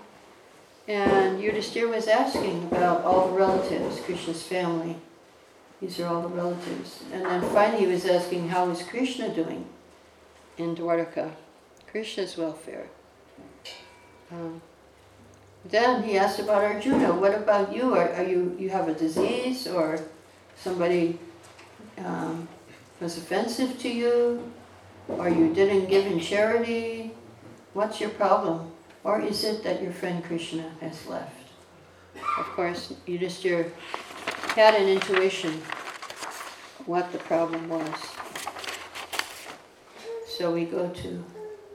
And 0.87 1.41
Yudhishthira 1.41 1.89
was 1.89 2.09
asking 2.09 2.67
about 2.71 3.05
all 3.05 3.29
the 3.29 3.37
relatives, 3.37 4.01
Krishna's 4.01 4.43
family. 4.43 4.97
These 5.81 5.99
are 6.01 6.07
all 6.07 6.23
the 6.23 6.29
relatives. 6.29 7.03
And 7.13 7.25
then 7.25 7.41
finally 7.53 7.81
he 7.81 7.87
was 7.87 8.05
asking, 8.07 8.49
how 8.49 8.69
is 8.71 8.83
Krishna 8.83 9.35
doing 9.35 9.67
in 10.59 10.77
Dwaraka? 10.77 11.33
Krishna's 11.87 12.37
welfare. 12.37 12.89
Um, 14.31 14.61
then 15.71 16.03
he 16.03 16.19
asked 16.19 16.39
about 16.39 16.63
Arjuna. 16.63 17.15
What 17.15 17.35
about 17.35 17.75
you? 17.75 17.95
Are, 17.95 18.13
are 18.13 18.25
you 18.25 18.57
you 18.59 18.71
have 18.71 18.89
a 18.89 18.95
disease 18.95 19.67
or 19.67 20.01
somebody 20.57 21.19
um, 21.99 22.49
was 23.01 23.17
offensive 23.17 23.79
to 23.81 23.89
you, 23.89 24.53
or 25.09 25.29
you 25.29 25.55
didn't 25.55 25.87
give 25.87 26.07
in 26.07 26.21
charity? 26.21 27.13
What's 27.73 28.01
your 28.01 28.11
problem? 28.11 28.71
Or 29.03 29.21
is 29.21 29.45
it 29.45 29.63
that 29.65 29.83
your 29.83 29.93
friend 29.93 30.25
Krishna 30.25 30.71
has 30.81 31.07
left? 31.07 31.53
Of 32.39 32.47
course, 32.57 32.95
you 33.07 33.19
just 33.19 33.45
your 33.45 33.67
had 34.55 34.75
an 34.75 34.89
intuition 34.89 35.61
what 36.87 37.11
the 37.13 37.19
problem 37.19 37.69
was. 37.69 37.95
So 40.29 40.53
we 40.53 40.65
go 40.65 40.89
to 40.89 41.25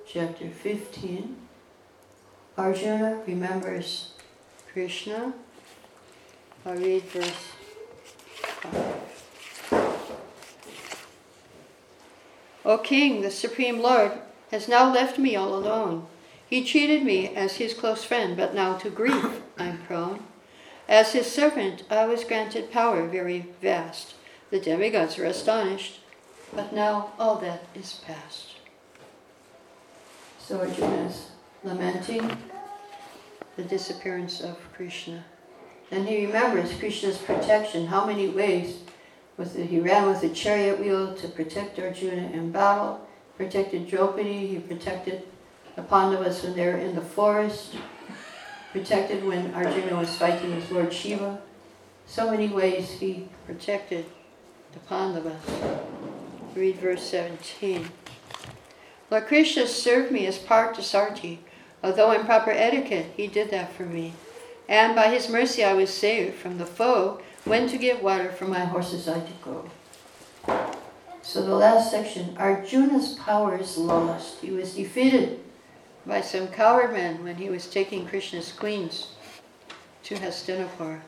chapter 0.06 0.50
15. 0.50 1.36
Arjuna 2.60 3.22
remembers 3.26 4.12
Krishna. 4.74 5.34
I'll 6.66 6.76
read 6.76 7.04
verse 7.04 7.54
5. 8.62 9.80
O 12.66 12.78
king, 12.78 13.22
the 13.22 13.32
supreme 13.32 13.80
lord 13.80 14.12
has 14.52 14.68
now 14.68 14.94
left 14.94 15.18
me 15.18 15.38
all 15.38 15.56
alone. 15.56 16.08
He 16.50 16.66
treated 16.66 17.02
me 17.04 17.34
as 17.34 17.56
his 17.56 17.74
close 17.74 18.04
friend, 18.04 18.36
but 18.36 18.54
now 18.54 18.76
to 18.80 18.90
grief 18.90 19.42
I'm 19.58 19.78
prone. 19.84 20.22
As 20.90 21.14
his 21.14 21.32
servant, 21.32 21.84
I 21.90 22.08
was 22.08 22.26
granted 22.26 22.74
power 22.74 23.08
very 23.08 23.48
vast. 23.62 24.16
The 24.50 24.60
demigods 24.60 25.18
were 25.18 25.24
astonished, 25.24 26.02
but 26.54 26.74
now 26.74 27.14
all 27.18 27.38
that 27.38 27.64
is 27.74 28.02
past. 28.06 28.56
So 30.40 30.60
Arjuna 30.60 31.06
is 31.06 31.30
lamenting 31.64 32.38
the 33.60 33.68
disappearance 33.68 34.40
of 34.40 34.58
Krishna. 34.74 35.26
And 35.92 36.08
he 36.08 36.26
remembers 36.26 36.74
Krishna's 36.80 37.18
protection, 37.18 37.88
how 37.88 38.06
many 38.06 38.30
ways 38.30 38.80
was 39.36 39.54
the, 39.54 39.64
he 39.64 39.82
ran 39.82 40.08
with 40.08 40.22
the 40.22 40.30
chariot 40.30 40.80
wheel 40.80 41.14
to 41.16 41.28
protect 41.28 41.78
Arjuna 41.78 42.30
in 42.32 42.54
battle, 42.54 43.06
protected 43.36 43.90
Draupadi, 43.90 44.48
he 44.48 44.60
protected 44.60 45.24
the 45.76 45.82
Pandavas 45.82 46.42
when 46.44 46.56
they 46.56 46.68
were 46.68 46.78
in 46.78 46.96
the 46.96 47.02
forest, 47.02 47.76
protected 48.72 49.26
when 49.26 49.54
Arjuna 49.54 49.98
was 49.98 50.16
fighting 50.16 50.56
with 50.56 50.72
Lord 50.72 50.94
Shiva. 50.94 51.42
So 52.06 52.32
many 52.32 52.48
ways 52.48 52.90
he 52.90 53.28
protected 53.46 54.06
the 54.72 54.80
Pandavas. 54.80 55.42
Read 56.56 56.78
verse 56.78 57.04
17. 57.04 57.90
Lord 59.12 59.28
Krishna 59.28 59.68
served 59.68 60.14
me 60.14 60.28
as 60.28 60.38
Parthasarthi. 60.38 61.40
Although 61.84 62.12
in 62.12 62.26
proper 62.26 62.52
etiquette, 62.52 63.08
he 63.16 63.28
did 63.28 63.52
that 63.52 63.74
for 63.74 63.84
me. 63.84 64.14
And 64.68 64.96
by 64.96 65.08
his 65.08 65.30
mercy 65.30 65.64
I 65.64 65.74
was 65.74 65.90
saved 65.90 66.36
from 66.36 66.58
the 66.58 66.66
foe 66.66 67.22
when 67.46 67.68
to 67.70 67.78
give 67.78 68.02
water 68.02 68.32
for 68.32 68.46
my 68.46 68.60
horses 68.60 69.08
I 69.08 69.20
to 69.20 69.34
go. 69.42 69.70
So 71.22 71.44
the 71.44 71.56
last 71.56 71.92
section, 71.92 72.36
Arjuna's 72.38 73.14
power 73.16 73.58
is 73.58 73.78
lost. 73.78 74.40
He 74.40 74.52
was 74.52 74.76
defeated 74.76 75.40
by 76.06 76.22
some 76.22 76.48
coward 76.48 76.92
men 76.92 77.24
when 77.24 77.36
he 77.36 77.50
was 77.50 77.68
taking 77.68 78.06
Krishna's 78.06 78.52
queens 78.52 79.14
to 80.04 80.16
Hastinapur. 80.16 81.00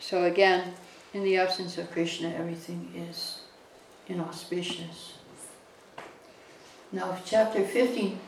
So 0.00 0.24
again, 0.24 0.74
in 1.14 1.22
the 1.22 1.36
absence 1.36 1.78
of 1.78 1.90
Krishna, 1.90 2.30
everything 2.30 2.92
is 3.10 3.40
inauspicious. 4.08 5.11
Now, 6.92 7.16
chapter 7.24 7.64
15, 7.64 8.18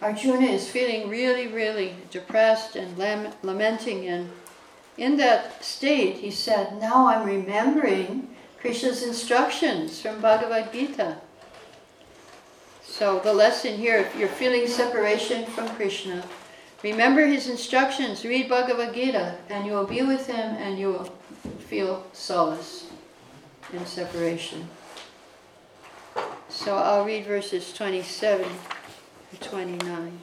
Arjuna 0.00 0.46
is 0.46 0.68
feeling 0.68 1.10
really, 1.10 1.48
really 1.48 1.96
depressed 2.10 2.74
and 2.74 2.96
lam- 2.96 3.32
lamenting. 3.42 4.06
And 4.06 4.30
in 4.96 5.18
that 5.18 5.62
state, 5.62 6.16
he 6.16 6.30
said, 6.30 6.80
Now 6.80 7.08
I'm 7.08 7.26
remembering 7.26 8.28
Krishna's 8.58 9.02
instructions 9.02 10.00
from 10.00 10.20
Bhagavad 10.20 10.72
Gita. 10.72 11.18
So, 12.82 13.18
the 13.18 13.34
lesson 13.34 13.76
here 13.76 13.98
if 13.98 14.16
you're 14.16 14.28
feeling 14.28 14.66
separation 14.66 15.44
from 15.44 15.68
Krishna, 15.68 16.24
remember 16.82 17.26
his 17.26 17.48
instructions, 17.48 18.24
read 18.24 18.48
Bhagavad 18.48 18.94
Gita, 18.94 19.36
and 19.50 19.66
you 19.66 19.72
will 19.72 19.86
be 19.86 20.00
with 20.00 20.26
him 20.26 20.56
and 20.56 20.78
you 20.78 20.88
will 20.88 21.12
feel 21.68 22.06
solace 22.14 22.86
in 23.74 23.84
separation. 23.84 24.68
So 26.56 26.74
I'll 26.74 27.04
read 27.04 27.26
verses 27.26 27.70
27 27.74 28.48
to 29.30 29.48
29. 29.48 30.20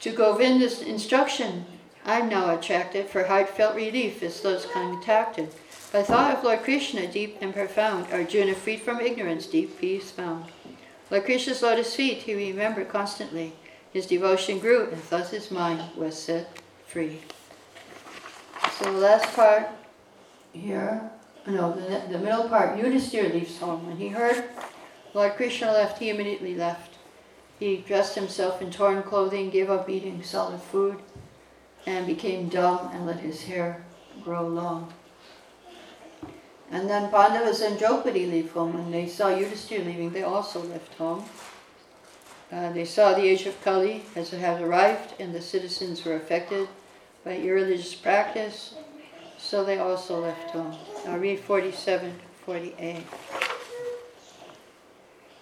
To 0.00 0.10
Govinda's 0.10 0.82
instruction, 0.82 1.66
I'm 2.04 2.28
now 2.28 2.58
attracted, 2.58 3.08
for 3.08 3.24
heartfelt 3.24 3.76
relief 3.76 4.24
is 4.24 4.40
those 4.40 4.66
contacted. 4.66 5.54
By 5.92 6.02
thought 6.02 6.36
of 6.36 6.44
Lord 6.44 6.64
Krishna, 6.64 7.06
deep 7.06 7.38
and 7.40 7.54
profound, 7.54 8.12
Arjuna 8.12 8.54
freed 8.54 8.82
from 8.82 9.00
ignorance, 9.00 9.46
deep 9.46 9.78
peace 9.80 10.10
found. 10.10 10.46
Lord 11.12 11.24
Krishna's 11.24 11.62
lotus 11.62 11.94
feet 11.94 12.18
he 12.18 12.34
remembered 12.34 12.88
constantly. 12.88 13.52
His 13.92 14.06
devotion 14.06 14.58
grew, 14.58 14.90
and 14.90 15.00
thus 15.08 15.30
his 15.30 15.52
mind 15.52 15.80
was 15.96 16.20
set 16.20 16.50
free. 16.88 17.20
So 18.72 18.86
the 18.86 18.98
last 18.98 19.32
part 19.36 19.68
here, 20.52 21.08
no, 21.46 21.72
the, 21.72 22.12
the 22.12 22.18
middle 22.18 22.48
part, 22.48 22.78
Yudhisthira 22.78 23.32
leaves 23.32 23.58
home. 23.58 23.86
When 23.86 23.96
he 23.96 24.08
heard 24.08 24.44
Lord 25.12 25.34
Krishna 25.34 25.72
left, 25.72 25.98
he 25.98 26.10
immediately 26.10 26.54
left. 26.54 26.96
He 27.60 27.78
dressed 27.78 28.14
himself 28.14 28.60
in 28.60 28.70
torn 28.70 29.02
clothing, 29.02 29.50
gave 29.50 29.70
up 29.70 29.88
eating 29.88 30.22
solid 30.22 30.60
food, 30.60 30.98
and 31.86 32.06
became 32.06 32.48
dumb 32.48 32.90
and 32.92 33.06
let 33.06 33.20
his 33.20 33.42
hair 33.42 33.84
grow 34.22 34.46
long. 34.46 34.92
And 36.70 36.88
then 36.88 37.10
Pandavas 37.10 37.60
and 37.60 37.78
Draupadi 37.78 38.26
leave 38.26 38.50
home. 38.52 38.74
When 38.74 38.90
they 38.90 39.06
saw 39.06 39.28
Yudhishthira 39.28 39.84
leaving, 39.84 40.10
they 40.10 40.22
also 40.22 40.62
left 40.62 40.94
home. 40.94 41.24
Uh, 42.50 42.72
they 42.72 42.84
saw 42.84 43.14
the 43.14 43.28
age 43.28 43.46
of 43.46 43.62
Kali 43.62 44.02
as 44.16 44.32
it 44.32 44.40
had 44.40 44.60
arrived, 44.60 45.14
and 45.20 45.34
the 45.34 45.40
citizens 45.40 46.04
were 46.04 46.16
affected 46.16 46.68
by 47.24 47.36
irreligious 47.36 47.94
practice, 47.94 48.74
so 49.54 49.62
they 49.62 49.78
also 49.78 50.18
left 50.18 50.50
home. 50.50 50.74
I'll 51.06 51.20
read 51.20 51.38
47 51.38 52.18
48. 52.44 53.06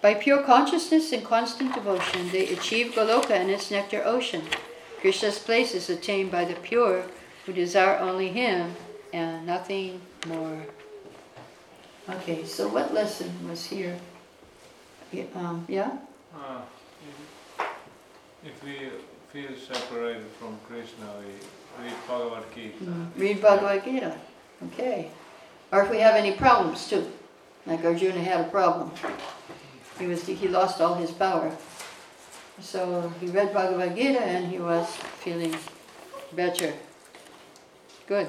By 0.03 0.13
pure 0.13 0.43
consciousness 0.43 1.11
and 1.11 1.25
constant 1.25 1.73
devotion, 1.73 2.29
they 2.29 2.49
achieve 2.49 2.93
Goloka 2.93 3.31
and 3.31 3.49
its 3.49 3.71
nectar 3.71 4.03
ocean. 4.05 4.43
Krishna's 5.01 5.39
place 5.39 5.73
is 5.73 5.89
attained 5.89 6.29
by 6.29 6.45
the 6.45 6.53
pure 6.53 7.05
who 7.47 7.53
desire 7.53 7.97
only 7.97 8.27
Him 8.27 8.75
and 9.11 9.47
nothing 9.47 9.99
more. 10.27 10.61
Okay, 12.07 12.45
so 12.45 12.67
what 12.67 12.93
lesson 12.93 13.31
was 13.49 13.65
here? 13.65 13.97
Yeah, 15.11 15.23
Um, 15.33 15.65
yeah? 15.67 15.97
Uh, 16.37 16.61
if 18.45 18.63
we 18.63 18.77
feel 19.33 19.57
separated 19.57 20.27
from 20.39 20.59
Krishna, 20.67 21.07
we 21.17 21.83
read 21.83 21.95
Bhagavad 22.07 22.43
Gita. 22.53 22.83
Mm, 22.83 23.07
Read 23.17 23.41
Bhagavad 23.41 23.83
Gita. 23.83 24.15
Okay. 24.67 25.09
Or 25.71 25.81
if 25.81 25.89
we 25.89 25.97
have 25.97 26.13
any 26.13 26.33
problems 26.33 26.87
too, 26.87 27.11
like 27.65 27.83
Arjuna 27.83 28.19
had 28.19 28.41
a 28.41 28.49
problem. 28.49 28.91
He 29.97 30.05
was 30.05 30.23
he 30.27 30.47
lost 30.47 30.79
all 30.81 30.93
his 30.93 31.09
power. 31.09 31.51
So 32.61 33.11
he 33.19 33.25
read 33.25 33.51
Bhagavad 33.51 33.95
Gita 33.95 34.21
and 34.21 34.51
he 34.51 34.59
was 34.59 34.85
feeling 35.25 35.55
better. 36.33 36.71
Good. 38.05 38.27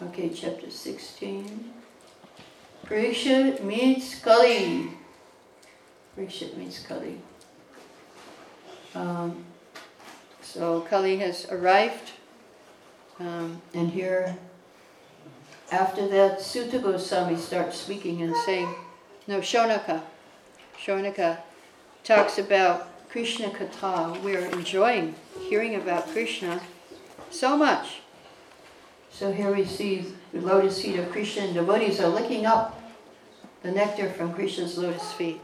Okay, 0.00 0.30
chapter 0.30 0.70
16. 0.70 1.72
Parikshit 2.86 3.62
meets 3.62 4.20
Kali. 4.20 4.88
Parikshit 6.16 6.56
meets 6.56 6.80
Kali. 6.86 7.20
Um, 8.94 9.44
so 10.56 10.80
Kali 10.88 11.18
has 11.18 11.46
arrived. 11.50 12.12
Um, 13.20 13.60
and 13.74 13.90
here, 13.90 14.38
after 15.70 16.08
that, 16.08 16.40
Suta 16.40 16.78
Goswami 16.78 17.36
starts 17.36 17.76
speaking 17.78 18.22
and 18.22 18.34
saying, 18.46 18.74
no, 19.26 19.40
Shonaka. 19.40 20.00
Shonaka 20.82 21.38
talks 22.04 22.38
about 22.38 22.88
Krishna 23.10 23.48
Katha. 23.48 24.22
We're 24.22 24.46
enjoying 24.46 25.14
hearing 25.48 25.74
about 25.74 26.08
Krishna 26.08 26.62
so 27.30 27.56
much. 27.56 28.00
So 29.10 29.32
here 29.32 29.54
we 29.54 29.66
see 29.66 30.06
the 30.32 30.40
lotus 30.40 30.80
feet 30.80 30.98
of 30.98 31.10
Krishna, 31.10 31.42
and 31.42 31.54
devotees 31.54 32.00
are 32.00 32.08
licking 32.08 32.46
up 32.46 32.80
the 33.62 33.72
nectar 33.72 34.08
from 34.10 34.32
Krishna's 34.32 34.78
lotus 34.78 35.12
feet. 35.12 35.40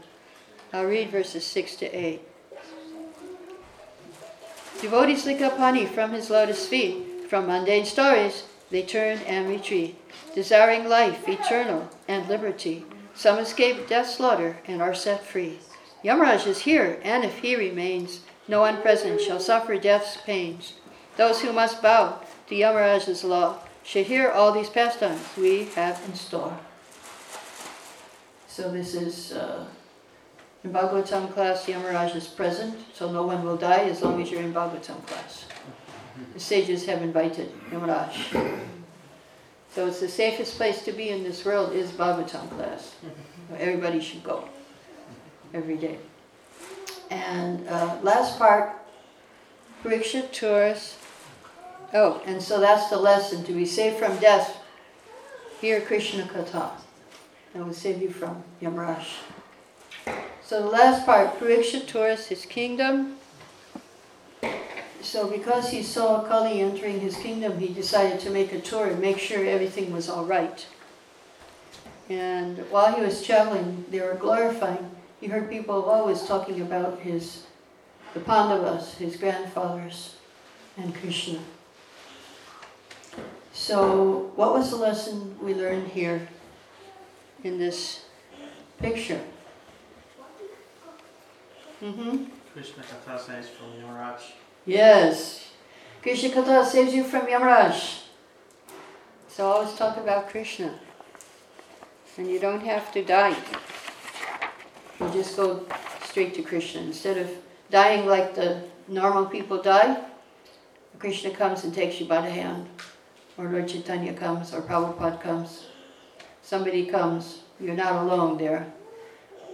I'll 0.71 0.85
read 0.85 1.11
verses 1.11 1.45
6 1.45 1.75
to 1.77 1.85
8. 1.85 2.21
Devotees 4.83 5.25
lick 5.25 5.39
up 5.39 5.55
honey 5.55 5.85
from 5.85 6.11
his 6.11 6.29
lotus 6.29 6.67
feet. 6.67 7.29
From 7.29 7.47
mundane 7.47 7.85
stories, 7.85 8.43
they 8.69 8.81
turn 8.81 9.19
and 9.19 9.47
retreat, 9.47 9.95
desiring 10.35 10.89
life 10.89 11.25
eternal 11.25 11.89
and 12.05 12.27
liberty. 12.27 12.83
Some 13.15 13.39
escape 13.39 13.87
death's 13.87 14.15
slaughter 14.15 14.57
and 14.67 14.81
are 14.81 14.93
set 14.93 15.25
free. 15.25 15.59
Yamaraj 16.03 16.45
is 16.47 16.59
here, 16.59 16.99
and 17.01 17.23
if 17.23 17.37
he 17.37 17.55
remains, 17.55 18.19
no 18.49 18.59
one 18.59 18.81
present 18.81 19.21
shall 19.21 19.39
suffer 19.39 19.77
death's 19.77 20.17
pains. 20.17 20.73
Those 21.15 21.39
who 21.39 21.53
must 21.53 21.81
bow 21.81 22.19
to 22.49 22.53
Yamaraj's 22.53 23.23
law 23.23 23.59
should 23.83 24.07
hear 24.07 24.31
all 24.31 24.51
these 24.51 24.69
pastimes 24.69 25.25
we 25.37 25.63
have 25.75 26.01
in 26.05 26.13
store. 26.13 26.59
So 28.49 28.69
this 28.69 28.95
is 28.95 29.31
uh, 29.31 29.63
in 30.63 30.71
Bhagavatam 30.71 31.33
class, 31.33 31.65
Yamaraj 31.65 32.15
is 32.15 32.27
present, 32.27 32.75
so 32.93 33.11
no 33.11 33.23
one 33.23 33.43
will 33.43 33.57
die 33.57 33.89
as 33.89 34.01
long 34.01 34.21
as 34.21 34.31
you're 34.31 34.41
in 34.41 34.53
Bhagavatam 34.53 35.05
class. 35.05 35.45
The 36.33 36.39
sages 36.39 36.85
have 36.85 37.01
invited 37.01 37.51
Yamaraj. 37.69 38.59
So 39.73 39.87
it's 39.87 39.99
the 39.99 40.07
safest 40.07 40.55
place 40.55 40.83
to 40.85 40.91
be 40.91 41.09
in 41.09 41.23
this 41.23 41.43
world 41.43 41.73
is 41.73 41.91
Bhagavatam 41.91 42.49
class. 42.51 42.95
Everybody 43.57 43.99
should 43.99 44.23
go 44.23 44.47
every 45.53 45.77
day. 45.77 45.97
And 47.09 47.67
uh, 47.67 47.97
last 48.01 48.37
part, 48.37 48.71
Parikshit 49.83 50.31
tours. 50.31 50.97
Oh, 51.93 52.21
and 52.25 52.41
so 52.41 52.59
that's 52.59 52.89
the 52.89 52.97
lesson 52.97 53.43
to 53.43 53.51
be 53.51 53.65
saved 53.65 53.97
from 53.97 54.17
death. 54.17 54.57
Hear 55.59 55.81
Krishna 55.81 56.23
Katha. 56.23 56.71
That 57.53 57.65
will 57.65 57.73
save 57.73 58.01
you 58.01 58.09
from 58.09 58.43
Yamaraj. 58.61 59.05
So 60.53 60.61
the 60.61 60.69
last 60.69 61.07
part, 61.07 61.39
Parikshit 61.39 61.87
tours 61.87 62.27
his 62.27 62.45
kingdom. 62.45 63.17
So 65.01 65.27
because 65.27 65.71
he 65.71 65.81
saw 65.81 66.21
Kali 66.21 66.61
entering 66.61 66.99
his 66.99 67.15
kingdom, 67.15 67.57
he 67.57 67.69
decided 67.69 68.19
to 68.19 68.29
make 68.29 68.53
a 68.53 68.61
tour 68.61 68.85
and 68.85 69.01
make 69.01 69.17
sure 69.17 69.43
everything 69.43 69.91
was 69.91 70.07
all 70.09 70.25
right. 70.25 70.63
And 72.07 72.59
while 72.69 72.93
he 72.93 73.01
was 73.01 73.25
traveling, 73.25 73.85
they 73.89 73.99
were 73.99 74.13
glorifying. 74.13 74.91
He 75.19 75.25
heard 75.25 75.49
people 75.49 75.89
always 75.89 76.21
talking 76.21 76.61
about 76.61 76.99
his, 76.99 77.47
the 78.13 78.19
Pandavas, 78.19 78.93
his 78.99 79.17
grandfathers, 79.17 80.17
and 80.77 80.93
Krishna. 80.93 81.39
So, 83.53 84.31
what 84.35 84.53
was 84.53 84.69
the 84.69 84.77
lesson 84.77 85.35
we 85.41 85.55
learned 85.55 85.87
here 85.87 86.27
in 87.43 87.57
this 87.57 88.05
picture? 88.77 89.19
Mm-hmm. 91.83 92.23
Krishna 92.53 92.83
Katha 92.83 93.19
says 93.19 93.49
from. 93.49 93.73
Yes. 94.65 95.51
Krishna 96.01 96.29
Katha 96.29 96.65
saves 96.65 96.93
you 96.93 97.03
from 97.03 97.27
Yamaraj. 97.27 98.03
So 99.27 99.47
always 99.47 99.75
talk 99.75 99.97
about 99.97 100.29
Krishna. 100.29 100.79
And 102.17 102.29
you 102.29 102.39
don't 102.39 102.61
have 102.61 102.89
to 102.93 103.03
die. 103.03 103.35
You 105.01 105.09
just 105.09 105.35
go 105.35 105.65
straight 106.05 106.33
to 106.35 106.43
Krishna. 106.43 106.81
Instead 106.81 107.17
of 107.17 107.29
dying 107.69 108.05
like 108.05 108.33
the 108.33 108.63
normal 108.87 109.25
people 109.25 109.61
die, 109.61 110.01
Krishna 110.99 111.31
comes 111.31 111.65
and 111.65 111.73
takes 111.73 111.99
you 111.99 112.05
by 112.05 112.21
the 112.21 112.29
hand. 112.29 112.69
Or 113.37 113.49
Lord 113.49 113.67
Chaitanya 113.67 114.13
comes, 114.13 114.53
or 114.53 114.61
Prabhupada 114.61 115.19
comes. 115.19 115.65
Somebody 116.43 116.85
comes. 116.85 117.39
You're 117.59 117.75
not 117.75 117.93
alone 117.93 118.37
there. 118.37 118.71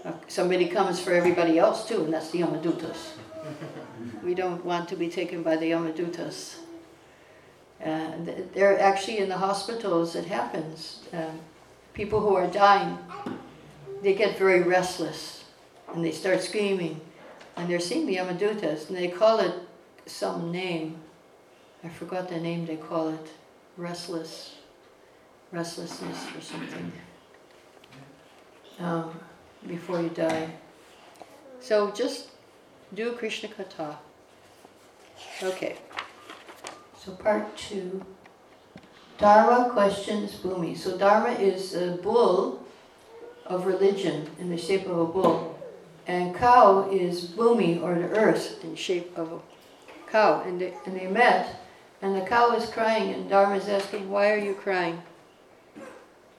Uh, 0.06 0.14
Somebody 0.28 0.68
comes 0.68 1.00
for 1.00 1.12
everybody 1.12 1.60
else 1.60 1.88
too, 1.88 2.04
and 2.04 2.14
that's 2.14 2.32
the 2.32 2.40
Yamadutas. 2.40 3.12
We 4.24 4.34
don't 4.34 4.64
want 4.64 4.88
to 4.90 4.96
be 4.96 5.10
taken 5.10 5.44
by 5.44 5.58
the 5.58 5.72
Yamadutas. 5.72 6.58
And 7.80 8.28
they're 8.54 8.80
actually 8.80 9.20
in 9.20 9.30
the 9.30 9.38
hospitals, 9.38 10.16
it 10.16 10.26
happens. 10.26 11.02
Um, 11.14 11.40
people 11.94 12.20
who 12.20 12.36
are 12.36 12.48
dying, 12.48 12.98
they 14.02 14.14
get 14.14 14.38
very 14.38 14.62
restless 14.62 15.46
and 15.94 16.04
they 16.04 16.12
start 16.12 16.42
screaming. 16.42 17.00
And 17.56 17.70
they're 17.70 17.80
seeing 17.80 18.06
the 18.06 18.18
Yamadutas 18.18 18.90
and 18.90 18.98
they 18.98 19.08
call 19.08 19.40
it 19.40 19.54
some 20.06 20.52
name. 20.52 20.98
I 21.84 21.90
forgot 21.90 22.30
the 22.30 22.40
name 22.40 22.66
they 22.66 22.78
call 22.78 23.10
it. 23.10 23.28
Restless, 23.78 24.56
restlessness 25.52 26.26
or 26.36 26.42
something. 26.42 26.92
Um, 28.80 29.18
before 29.68 30.02
you 30.02 30.10
die. 30.10 30.50
So 31.60 31.92
just 31.92 32.30
do 32.94 33.14
Krishna 33.14 33.50
Katha. 33.50 33.98
Okay. 35.44 35.76
So 36.98 37.12
part 37.12 37.56
two. 37.58 38.06
Dharma 39.18 39.70
questions 39.72 40.34
Bhumi. 40.36 40.78
So 40.78 40.98
Dharma 40.98 41.32
is 41.32 41.76
a 41.76 42.00
bull 42.02 42.66
of 43.46 43.66
religion 43.66 44.30
in 44.40 44.50
the 44.50 44.58
shape 44.58 44.86
of 44.86 44.98
a 44.98 45.06
bull. 45.06 45.60
And 46.08 46.36
cow 46.36 46.90
is 46.90 47.26
Bhumi 47.26 47.82
or 47.82 47.96
the 47.96 48.10
earth 48.18 48.64
in 48.64 48.76
shape 48.76 49.18
of 49.18 49.32
a 49.32 49.40
cow. 50.10 50.42
And 50.46 50.62
they, 50.62 50.74
and 50.86 50.96
they 50.96 51.08
met 51.08 51.60
and 52.02 52.16
the 52.16 52.22
cow 52.22 52.56
is 52.56 52.70
crying 52.70 53.14
and 53.14 53.30
Dharma 53.30 53.58
is 53.58 53.68
asking, 53.68 54.10
why 54.10 54.32
are 54.32 54.38
you 54.38 54.54
crying? 54.54 55.02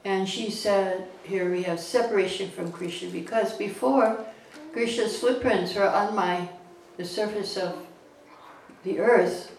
And 0.03 0.27
she 0.27 0.49
said, 0.49 1.07
here 1.23 1.51
we 1.51 1.63
have 1.63 1.79
separation 1.79 2.49
from 2.49 2.71
Krishna 2.71 3.09
because 3.09 3.53
before 3.53 4.25
Krishna's 4.73 5.19
footprints 5.19 5.75
were 5.75 5.89
on 5.89 6.15
my 6.15 6.49
the 6.97 7.05
surface 7.05 7.57
of 7.57 7.75
the 8.83 8.99
earth 8.99 9.55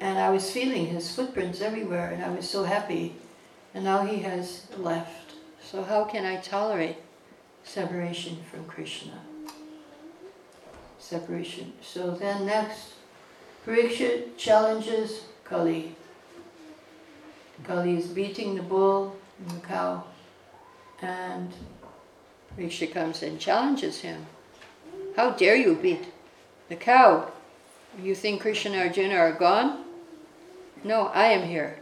and 0.00 0.18
I 0.18 0.30
was 0.30 0.50
feeling 0.50 0.86
his 0.86 1.14
footprints 1.14 1.60
everywhere 1.60 2.10
and 2.10 2.24
I 2.24 2.30
was 2.30 2.48
so 2.48 2.64
happy 2.64 3.16
and 3.74 3.84
now 3.84 4.04
he 4.06 4.20
has 4.20 4.66
left. 4.76 5.34
So 5.62 5.82
how 5.82 6.04
can 6.04 6.24
I 6.24 6.36
tolerate 6.36 6.96
separation 7.64 8.38
from 8.50 8.64
Krishna. 8.64 9.20
Separation. 10.98 11.72
So 11.80 12.12
then 12.12 12.46
next, 12.46 12.94
Parikshit 13.66 14.36
challenges 14.36 15.24
Kali. 15.44 15.94
Kali 17.64 17.96
is 17.96 18.06
beating 18.06 18.56
the 18.56 18.62
bull 18.62 19.16
the 19.48 19.60
cow, 19.60 20.04
and 21.00 21.52
Parikshit 22.56 22.92
comes 22.92 23.22
and 23.22 23.40
challenges 23.40 24.00
him. 24.00 24.26
How 25.16 25.30
dare 25.30 25.56
you 25.56 25.74
beat 25.74 26.06
the 26.68 26.76
cow? 26.76 27.30
You 28.00 28.14
think 28.14 28.40
Krishna 28.40 28.72
and 28.72 28.88
Arjuna 28.88 29.16
are 29.16 29.32
gone? 29.32 29.84
No, 30.84 31.08
I 31.08 31.26
am 31.26 31.46
here, 31.46 31.78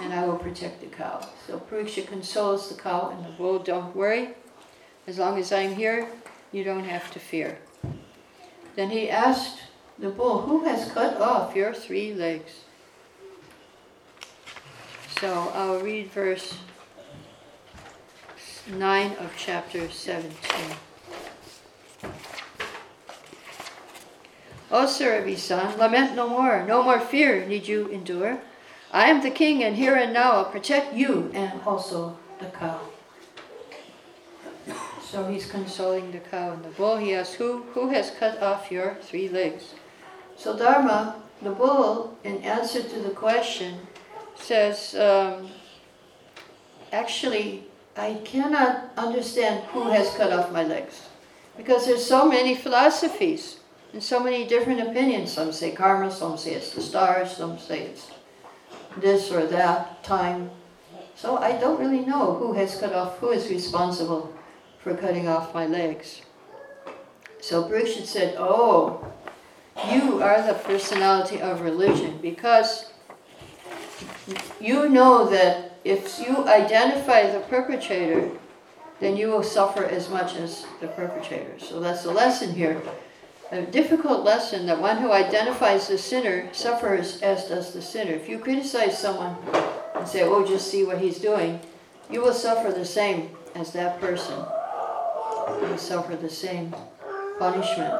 and 0.00 0.12
I 0.12 0.26
will 0.26 0.36
protect 0.36 0.80
the 0.80 0.86
cow. 0.86 1.26
So 1.46 1.58
Parikshit 1.58 2.06
consoles 2.06 2.68
the 2.68 2.80
cow 2.80 3.10
and 3.10 3.24
the 3.24 3.30
bull, 3.30 3.58
don't 3.58 3.94
worry. 3.94 4.30
As 5.06 5.18
long 5.18 5.38
as 5.38 5.52
I'm 5.52 5.74
here, 5.74 6.08
you 6.52 6.64
don't 6.64 6.84
have 6.84 7.10
to 7.12 7.18
fear. 7.18 7.58
Then 8.74 8.90
he 8.90 9.10
asked 9.10 9.60
the 9.98 10.08
bull, 10.10 10.42
Who 10.42 10.64
has 10.64 10.90
cut 10.90 11.20
off 11.20 11.54
your 11.54 11.74
three 11.74 12.14
legs? 12.14 12.64
So 15.20 15.52
I'll 15.54 15.80
read 15.80 16.10
verse 16.10 16.58
9 18.66 19.12
of 19.16 19.32
chapter 19.36 19.90
17. 19.90 20.32
O 24.70 24.86
Surabi 24.86 25.36
son, 25.36 25.78
lament 25.78 26.16
no 26.16 26.28
more, 26.28 26.64
no 26.66 26.82
more 26.82 26.98
fear 26.98 27.44
need 27.46 27.68
you 27.68 27.88
endure. 27.88 28.40
I 28.90 29.10
am 29.10 29.22
the 29.22 29.30
king, 29.30 29.62
and 29.62 29.76
here 29.76 29.94
and 29.94 30.14
now 30.14 30.32
I'll 30.32 30.44
protect 30.46 30.94
you 30.94 31.30
and 31.34 31.60
also 31.66 32.16
the 32.40 32.46
cow. 32.46 32.80
So 35.02 35.28
he's 35.28 35.46
consoling 35.46 36.10
the 36.10 36.18
cow 36.18 36.52
and 36.52 36.64
the 36.64 36.70
bull. 36.70 36.96
He 36.96 37.14
asks, 37.14 37.34
Who, 37.34 37.64
who 37.74 37.90
has 37.90 38.10
cut 38.10 38.42
off 38.42 38.72
your 38.72 38.96
three 39.02 39.28
legs? 39.28 39.74
So 40.36 40.56
Dharma, 40.56 41.22
the 41.42 41.50
bull, 41.50 42.16
in 42.24 42.38
answer 42.38 42.82
to 42.82 42.98
the 43.00 43.10
question, 43.10 43.86
says, 44.34 44.94
um, 44.94 45.50
Actually, 46.90 47.64
I 47.96 48.14
cannot 48.24 48.90
understand 48.96 49.64
who 49.66 49.88
has 49.90 50.10
cut 50.14 50.32
off 50.32 50.52
my 50.52 50.64
legs. 50.64 51.08
Because 51.56 51.86
there's 51.86 52.04
so 52.04 52.28
many 52.28 52.54
philosophies 52.54 53.60
and 53.92 54.02
so 54.02 54.18
many 54.18 54.46
different 54.46 54.80
opinions. 54.80 55.32
Some 55.32 55.52
say 55.52 55.70
karma, 55.70 56.10
some 56.10 56.36
say 56.36 56.54
it's 56.54 56.70
the 56.74 56.82
stars, 56.82 57.36
some 57.36 57.58
say 57.58 57.82
it's 57.82 58.10
this 58.96 59.30
or 59.30 59.46
that, 59.46 60.02
time. 60.02 60.50
So 61.14 61.36
I 61.36 61.52
don't 61.52 61.78
really 61.78 62.04
know 62.04 62.34
who 62.34 62.52
has 62.54 62.76
cut 62.76 62.92
off, 62.92 63.18
who 63.18 63.30
is 63.30 63.48
responsible 63.48 64.34
for 64.80 64.96
cutting 64.96 65.28
off 65.28 65.54
my 65.54 65.66
legs. 65.66 66.22
So 67.40 67.64
Parikshit 67.64 68.06
said, 68.06 68.34
Oh, 68.36 69.06
you 69.92 70.22
are 70.22 70.44
the 70.44 70.54
personality 70.54 71.40
of 71.40 71.60
religion 71.60 72.18
because 72.20 72.92
you 74.60 74.88
know 74.88 75.28
that 75.28 75.73
if 75.84 76.18
you 76.18 76.46
identify 76.48 77.30
the 77.30 77.40
perpetrator, 77.40 78.30
then 79.00 79.16
you 79.16 79.28
will 79.28 79.42
suffer 79.42 79.84
as 79.84 80.08
much 80.08 80.34
as 80.36 80.64
the 80.80 80.88
perpetrator. 80.88 81.58
So 81.58 81.78
that's 81.80 82.02
the 82.02 82.10
lesson 82.10 82.54
here. 82.54 82.80
A 83.52 83.62
difficult 83.62 84.24
lesson 84.24 84.66
that 84.66 84.80
one 84.80 84.96
who 84.96 85.12
identifies 85.12 85.86
the 85.86 85.98
sinner 85.98 86.48
suffers 86.52 87.20
as 87.20 87.44
does 87.44 87.72
the 87.72 87.82
sinner. 87.82 88.12
If 88.12 88.28
you 88.28 88.38
criticize 88.38 88.98
someone 88.98 89.36
and 89.94 90.08
say, 90.08 90.22
oh, 90.22 90.46
just 90.46 90.70
see 90.70 90.84
what 90.84 90.98
he's 90.98 91.18
doing, 91.18 91.60
you 92.10 92.22
will 92.22 92.32
suffer 92.32 92.72
the 92.72 92.84
same 92.84 93.30
as 93.54 93.72
that 93.72 94.00
person. 94.00 94.38
You 95.60 95.68
will 95.68 95.78
suffer 95.78 96.16
the 96.16 96.30
same 96.30 96.74
punishment 97.38 97.94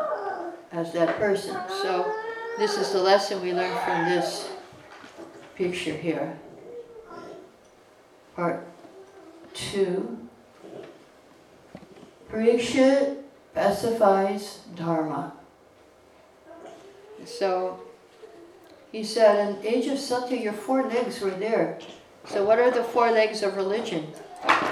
as 0.73 0.93
that 0.93 1.17
person. 1.19 1.57
So, 1.83 2.11
this 2.57 2.79
is 2.79 2.93
the 2.93 3.03
lesson 3.03 3.43
we 3.43 3.53
learn 3.53 3.77
from 3.85 4.09
this 4.09 4.49
picture 5.55 5.95
here. 5.95 6.39
Part 8.37 8.67
2. 9.55 10.19
Parikshit 12.31 13.23
specifies 13.53 14.61
Dharma. 14.75 15.33
So 17.25 17.81
he 18.91 19.05
said, 19.05 19.49
in 19.49 19.67
age 19.67 19.87
of 19.87 19.99
Satya, 19.99 20.41
your 20.41 20.53
four 20.53 20.83
legs 20.89 21.21
were 21.21 21.31
there. 21.31 21.79
So 22.27 22.45
what 22.45 22.59
are 22.59 22.71
the 22.71 22.83
four 22.83 23.11
legs 23.11 23.43
of 23.43 23.57
religion? 23.57 24.09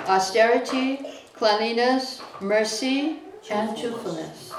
Austerity, 0.08 1.06
cleanliness, 1.34 2.20
mercy, 2.40 3.20
and 3.50 3.76
truthfulness. 3.76 4.52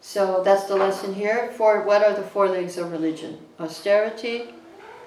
So 0.00 0.42
that's 0.44 0.64
the 0.64 0.76
lesson 0.76 1.14
here. 1.14 1.52
For 1.56 1.82
what 1.82 2.04
are 2.04 2.14
the 2.14 2.22
four 2.22 2.48
legs 2.48 2.76
of 2.78 2.90
religion? 2.90 3.38
Austerity, 3.60 4.54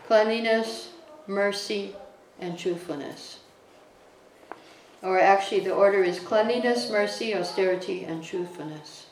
cleanliness, 0.08 0.90
mercy, 1.28 1.96
and 2.40 2.58
truthfulness. 2.58 3.40
Or 5.02 5.20
actually, 5.20 5.62
the 5.62 5.74
order 5.74 6.04
is 6.04 6.20
cleanliness, 6.20 6.90
mercy, 6.90 7.36
austerity, 7.36 8.04
and 8.04 8.24
truthfulness. 8.24 9.06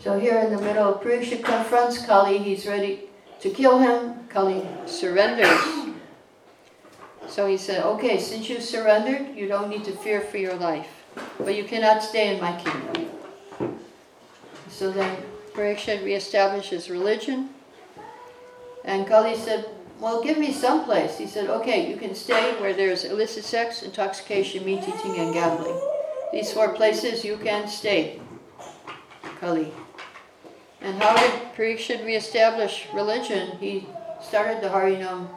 So 0.00 0.18
here 0.18 0.38
in 0.38 0.54
the 0.54 0.60
middle, 0.60 0.94
Parikshit 0.94 1.44
confronts 1.44 2.04
Kali. 2.04 2.38
He's 2.38 2.66
ready 2.66 3.04
to 3.40 3.50
kill 3.50 3.78
him. 3.78 4.26
Kali 4.28 4.66
surrenders. 4.86 5.60
So 7.28 7.46
he 7.46 7.56
said, 7.56 7.84
Okay, 7.84 8.18
since 8.18 8.48
you 8.48 8.60
surrendered, 8.60 9.36
you 9.36 9.48
don't 9.48 9.68
need 9.68 9.84
to 9.84 9.92
fear 9.92 10.20
for 10.20 10.38
your 10.38 10.54
life. 10.54 11.04
But 11.38 11.54
you 11.54 11.64
cannot 11.64 12.02
stay 12.02 12.34
in 12.34 12.40
my 12.40 12.60
kingdom. 12.60 13.10
So 14.68 14.90
then 14.90 15.16
Parikshit 15.52 16.02
reestablishes 16.02 16.90
religion. 16.90 17.50
And 18.84 19.06
Kali 19.06 19.36
said, 19.36 19.73
well, 20.00 20.22
give 20.22 20.38
me 20.38 20.52
some 20.52 20.84
place. 20.84 21.18
He 21.18 21.26
said, 21.26 21.48
okay, 21.48 21.88
you 21.90 21.96
can 21.96 22.14
stay 22.14 22.60
where 22.60 22.74
there's 22.74 23.04
illicit 23.04 23.44
sex, 23.44 23.82
intoxication, 23.82 24.64
meat 24.64 24.82
eating, 24.82 25.18
and 25.18 25.32
gambling. 25.32 25.80
These 26.32 26.52
four 26.52 26.74
places 26.74 27.24
you 27.24 27.36
can 27.36 27.68
stay. 27.68 28.20
Kali. 29.40 29.72
And 30.80 31.00
how 31.02 31.16
did 31.16 31.30
Parikshit 31.56 32.04
reestablish 32.04 32.88
religion? 32.92 33.56
He 33.58 33.86
started 34.20 34.62
the 34.62 34.68
Harinam. 34.68 35.28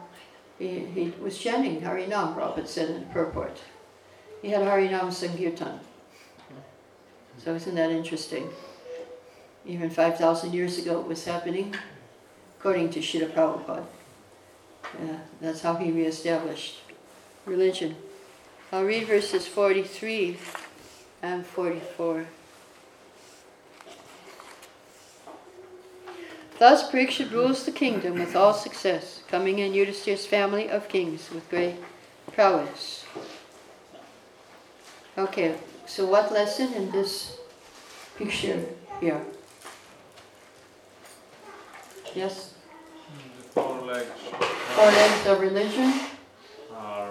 He, 0.58 0.80
he 0.80 1.12
was 1.20 1.38
chanting 1.38 1.80
Harinam, 1.80 2.34
Prabhupada 2.34 2.66
said 2.66 2.90
in 2.90 3.00
the 3.00 3.06
purport. 3.06 3.58
He 4.42 4.50
had 4.50 4.62
Harinam 4.62 5.12
Sankirtan. 5.12 5.80
So 7.38 7.54
isn't 7.54 7.74
that 7.76 7.90
interesting? 7.90 8.50
Even 9.64 9.90
5,000 9.90 10.52
years 10.52 10.78
ago 10.78 11.00
it 11.00 11.06
was 11.06 11.24
happening, 11.24 11.74
according 12.58 12.90
to 12.90 13.00
Srila 13.00 13.30
Prabhupada. 13.30 13.86
That's 15.40 15.62
how 15.62 15.74
he 15.76 15.90
reestablished 15.90 16.78
religion. 17.46 17.96
I'll 18.72 18.84
read 18.84 19.06
verses 19.06 19.46
43 19.46 20.36
and 21.22 21.46
44. 21.46 22.26
Thus 26.58 26.90
Parikshit 26.90 27.30
rules 27.30 27.64
the 27.64 27.70
kingdom 27.70 28.18
with 28.18 28.34
all 28.34 28.52
success, 28.52 29.22
coming 29.28 29.60
in 29.60 29.72
Yudhisthira's 29.72 30.26
family 30.26 30.68
of 30.68 30.88
kings 30.88 31.30
with 31.30 31.48
great 31.48 31.76
prowess. 32.32 33.06
Okay, 35.16 35.54
so 35.86 36.04
what 36.04 36.32
lesson 36.32 36.72
in 36.74 36.90
this 36.90 37.38
picture 38.16 38.64
here? 39.00 39.24
Yes? 42.14 42.54
The 43.36 43.44
four 43.50 43.80
legs 43.82 44.57
Four 44.78 44.86
legs 44.86 45.26
of 45.26 45.40
religion 45.40 45.92
are 46.72 47.10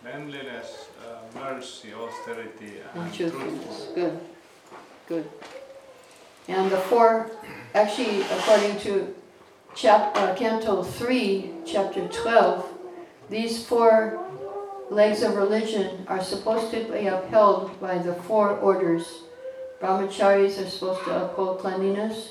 cleanliness, 0.00 0.88
uh, 1.04 1.38
mercy, 1.38 1.92
austerity, 1.92 2.80
and 2.94 3.12
truthfulness. 3.12 3.88
Good, 3.94 4.18
good. 5.06 5.28
And 6.48 6.72
the 6.72 6.78
four, 6.78 7.30
actually, 7.74 8.22
according 8.22 8.78
to 8.80 9.14
chap, 9.74 10.16
uh, 10.16 10.34
Canto 10.34 10.82
3, 10.82 11.52
chapter 11.66 12.08
12, 12.08 12.72
these 13.28 13.62
four 13.62 14.18
legs 14.88 15.22
of 15.22 15.34
religion 15.34 16.06
are 16.08 16.24
supposed 16.24 16.72
to 16.72 16.82
be 16.90 17.08
upheld 17.08 17.78
by 17.78 17.98
the 17.98 18.14
four 18.14 18.56
orders. 18.56 19.04
Brahmacharis 19.82 20.58
are 20.58 20.70
supposed 20.70 21.04
to 21.04 21.26
uphold 21.26 21.58
cleanliness, 21.58 22.30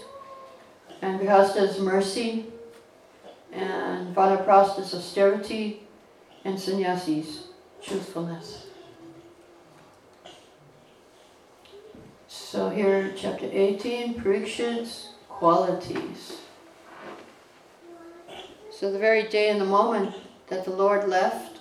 and 1.03 1.19
Grihastas 1.19 1.79
mercy, 1.79 2.47
and 3.51 4.15
Vanaprasthas 4.15 4.93
austerity, 4.93 5.83
and 6.43 6.59
sannyasis 6.59 7.47
truthfulness. 7.81 8.67
So 12.27 12.69
here, 12.69 13.13
chapter 13.15 13.47
18, 13.51 14.15
Parikshit's 14.21 15.09
qualities. 15.29 16.37
So 18.71 18.91
the 18.91 18.99
very 18.99 19.23
day 19.27 19.49
and 19.49 19.61
the 19.61 19.65
moment 19.65 20.15
that 20.47 20.65
the 20.65 20.71
Lord 20.71 21.07
left, 21.07 21.59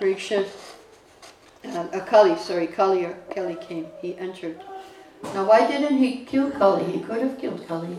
Parikshit 0.00 0.48
uh, 1.64 1.68
uh, 1.92 2.04
Kali, 2.04 2.36
sorry, 2.36 2.66
Kali, 2.66 3.04
or 3.04 3.14
Kali 3.34 3.56
came, 3.56 3.86
he 4.00 4.16
entered. 4.16 4.60
Now, 5.34 5.44
why 5.44 5.66
didn't 5.66 5.98
he 5.98 6.24
kill 6.24 6.50
Kali? 6.50 6.84
He 6.84 7.00
could 7.00 7.20
have 7.20 7.38
killed 7.38 7.66
Kali, 7.66 7.96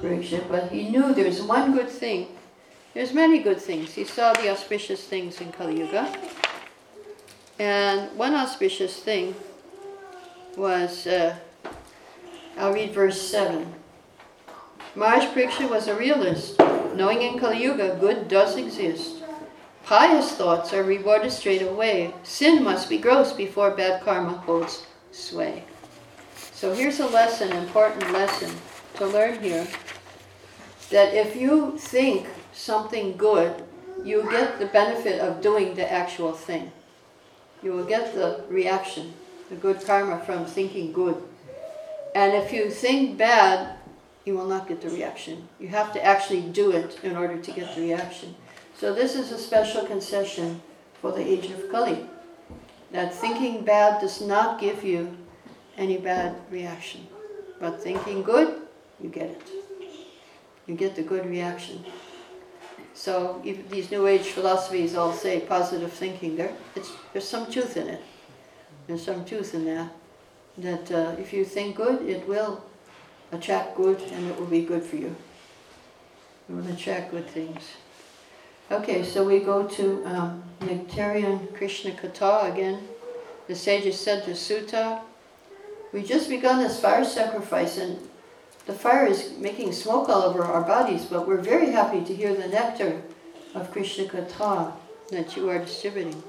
Parikshit, 0.00 0.48
but 0.48 0.70
he 0.70 0.88
knew 0.88 1.14
there's 1.14 1.42
one 1.42 1.72
good 1.72 1.88
thing. 1.88 2.28
There's 2.96 3.12
many 3.12 3.40
good 3.40 3.60
things. 3.60 3.92
He 3.92 4.04
saw 4.04 4.32
the 4.32 4.48
auspicious 4.48 5.04
things 5.04 5.42
in 5.42 5.52
Kali 5.52 5.80
Yuga. 5.80 6.10
And 7.58 8.10
one 8.16 8.34
auspicious 8.34 8.96
thing 8.96 9.34
was, 10.56 11.06
uh, 11.06 11.36
I'll 12.56 12.72
read 12.72 12.94
verse 12.94 13.20
7. 13.20 13.70
Maharaj 14.94 15.26
Parikshit 15.26 15.68
was 15.68 15.88
a 15.88 15.94
realist, 15.94 16.58
knowing 16.94 17.20
in 17.20 17.38
Kali 17.38 17.62
Yuga 17.62 17.98
good 18.00 18.28
does 18.28 18.56
exist. 18.56 19.22
Pious 19.84 20.32
thoughts 20.32 20.72
are 20.72 20.82
rewarded 20.82 21.32
straight 21.32 21.60
away. 21.60 22.14
Sin 22.22 22.64
must 22.64 22.88
be 22.88 22.96
gross 22.96 23.34
before 23.34 23.72
bad 23.72 24.02
karma 24.04 24.38
holds 24.38 24.86
sway. 25.12 25.64
So 26.34 26.72
here's 26.72 27.00
a 27.00 27.08
lesson, 27.08 27.52
important 27.52 28.10
lesson 28.10 28.50
to 28.94 29.06
learn 29.06 29.42
here. 29.42 29.66
That 30.88 31.12
if 31.12 31.36
you 31.36 31.76
think 31.76 32.26
something 32.56 33.16
good, 33.16 33.62
you 34.02 34.28
get 34.30 34.58
the 34.58 34.66
benefit 34.66 35.20
of 35.20 35.42
doing 35.42 35.74
the 35.74 35.90
actual 35.90 36.32
thing. 36.32 36.72
You 37.62 37.72
will 37.72 37.84
get 37.84 38.14
the 38.14 38.44
reaction, 38.48 39.14
the 39.50 39.56
good 39.56 39.84
karma 39.84 40.20
from 40.20 40.46
thinking 40.46 40.92
good. 40.92 41.22
And 42.14 42.32
if 42.32 42.52
you 42.52 42.70
think 42.70 43.18
bad, 43.18 43.76
you 44.24 44.34
will 44.34 44.46
not 44.46 44.68
get 44.68 44.80
the 44.80 44.90
reaction. 44.90 45.48
You 45.60 45.68
have 45.68 45.92
to 45.92 46.04
actually 46.04 46.40
do 46.40 46.72
it 46.72 46.98
in 47.02 47.16
order 47.16 47.38
to 47.38 47.52
get 47.52 47.74
the 47.74 47.82
reaction. 47.82 48.34
So 48.76 48.92
this 48.92 49.14
is 49.14 49.32
a 49.32 49.38
special 49.38 49.84
concession 49.84 50.60
for 51.00 51.12
the 51.12 51.26
age 51.26 51.50
of 51.50 51.70
Kali. 51.70 52.06
That 52.92 53.14
thinking 53.14 53.64
bad 53.64 54.00
does 54.00 54.20
not 54.20 54.60
give 54.60 54.82
you 54.82 55.16
any 55.76 55.98
bad 55.98 56.36
reaction. 56.50 57.06
But 57.60 57.82
thinking 57.82 58.22
good, 58.22 58.62
you 59.00 59.08
get 59.08 59.30
it. 59.30 59.50
You 60.66 60.74
get 60.74 60.96
the 60.96 61.02
good 61.02 61.26
reaction. 61.26 61.84
So 62.96 63.42
these 63.44 63.90
New 63.90 64.06
Age 64.06 64.28
philosophies 64.28 64.94
all 64.94 65.12
say 65.12 65.40
positive 65.40 65.92
thinking. 65.92 66.34
There, 66.34 66.52
there's 67.12 67.28
some 67.28 67.50
truth 67.50 67.76
in 67.76 67.88
it. 67.88 68.02
There's 68.86 69.04
some 69.04 69.24
truth 69.26 69.54
in 69.54 69.66
that. 69.66 69.90
That 70.56 70.90
uh, 70.90 71.20
if 71.20 71.34
you 71.34 71.44
think 71.44 71.76
good, 71.76 72.08
it 72.08 72.26
will 72.26 72.64
attract 73.32 73.76
good, 73.76 74.00
and 74.00 74.30
it 74.30 74.40
will 74.40 74.46
be 74.46 74.62
good 74.62 74.82
for 74.82 74.96
you. 74.96 75.14
It 76.48 76.54
will 76.54 76.66
attract 76.72 77.10
good 77.10 77.28
things. 77.28 77.62
Okay, 78.70 79.04
so 79.04 79.22
we 79.24 79.40
go 79.40 79.66
to 79.66 80.04
um, 80.06 80.42
Nectarian 80.60 81.54
Krishna 81.54 81.90
Katha 81.90 82.50
again. 82.50 82.88
The 83.46 83.54
sages 83.54 84.00
said 84.00 84.24
to 84.24 84.34
Suta, 84.34 85.02
we 85.92 86.02
just 86.02 86.30
begun 86.30 86.60
this 86.60 86.80
fire 86.80 87.04
sacrifice 87.04 87.76
and 87.76 87.98
the 88.66 88.72
fire 88.72 89.06
is 89.06 89.32
making 89.38 89.72
smoke 89.72 90.08
all 90.08 90.22
over 90.22 90.42
our 90.42 90.62
bodies, 90.62 91.04
but 91.04 91.26
we're 91.26 91.40
very 91.40 91.70
happy 91.70 92.04
to 92.04 92.14
hear 92.14 92.34
the 92.34 92.48
nectar 92.48 93.00
of 93.54 93.70
Krishna 93.70 94.04
Katha 94.04 94.72
that 95.10 95.36
you 95.36 95.48
are 95.48 95.58
distributing. 95.58 96.22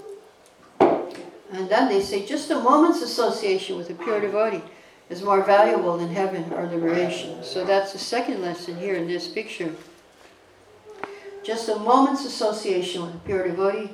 And 0.79 1.69
then 1.69 1.89
they 1.89 2.01
say 2.01 2.25
just 2.25 2.51
a 2.51 2.59
moment's 2.59 3.01
association 3.01 3.77
with 3.77 3.89
a 3.89 3.95
pure 3.95 4.21
devotee 4.21 4.61
is 5.09 5.23
more 5.23 5.41
valuable 5.41 5.97
than 5.97 6.09
heaven 6.09 6.51
or 6.53 6.67
liberation. 6.67 7.43
So 7.43 7.63
that's 7.63 7.93
the 7.93 7.99
second 7.99 8.41
lesson 8.41 8.77
here 8.77 8.95
in 8.95 9.07
this 9.07 9.27
picture. 9.27 9.73
Just 11.43 11.69
a 11.69 11.79
moment's 11.79 12.25
association 12.25 13.01
with 13.03 13.15
a 13.15 13.19
pure 13.19 13.47
devotee 13.47 13.91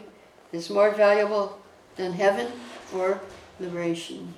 is 0.52 0.70
more 0.70 0.92
valuable 0.92 1.60
than 1.96 2.14
heaven 2.14 2.52
or 2.96 3.22
liberation. 3.60 4.34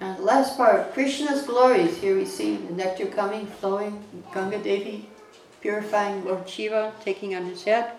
And 0.00 0.18
the 0.18 0.22
last 0.22 0.56
part, 0.56 0.94
Krishna's 0.94 1.42
glories. 1.42 1.98
Here 1.98 2.16
we 2.16 2.24
see 2.24 2.56
the 2.56 2.72
nectar 2.72 3.06
coming, 3.06 3.46
flowing, 3.46 4.02
Ganga 4.32 4.58
Devi 4.58 5.06
purifying 5.60 6.24
Lord 6.24 6.48
Shiva, 6.48 6.92
taking 7.04 7.34
on 7.36 7.44
his 7.44 7.64
head. 7.64 7.92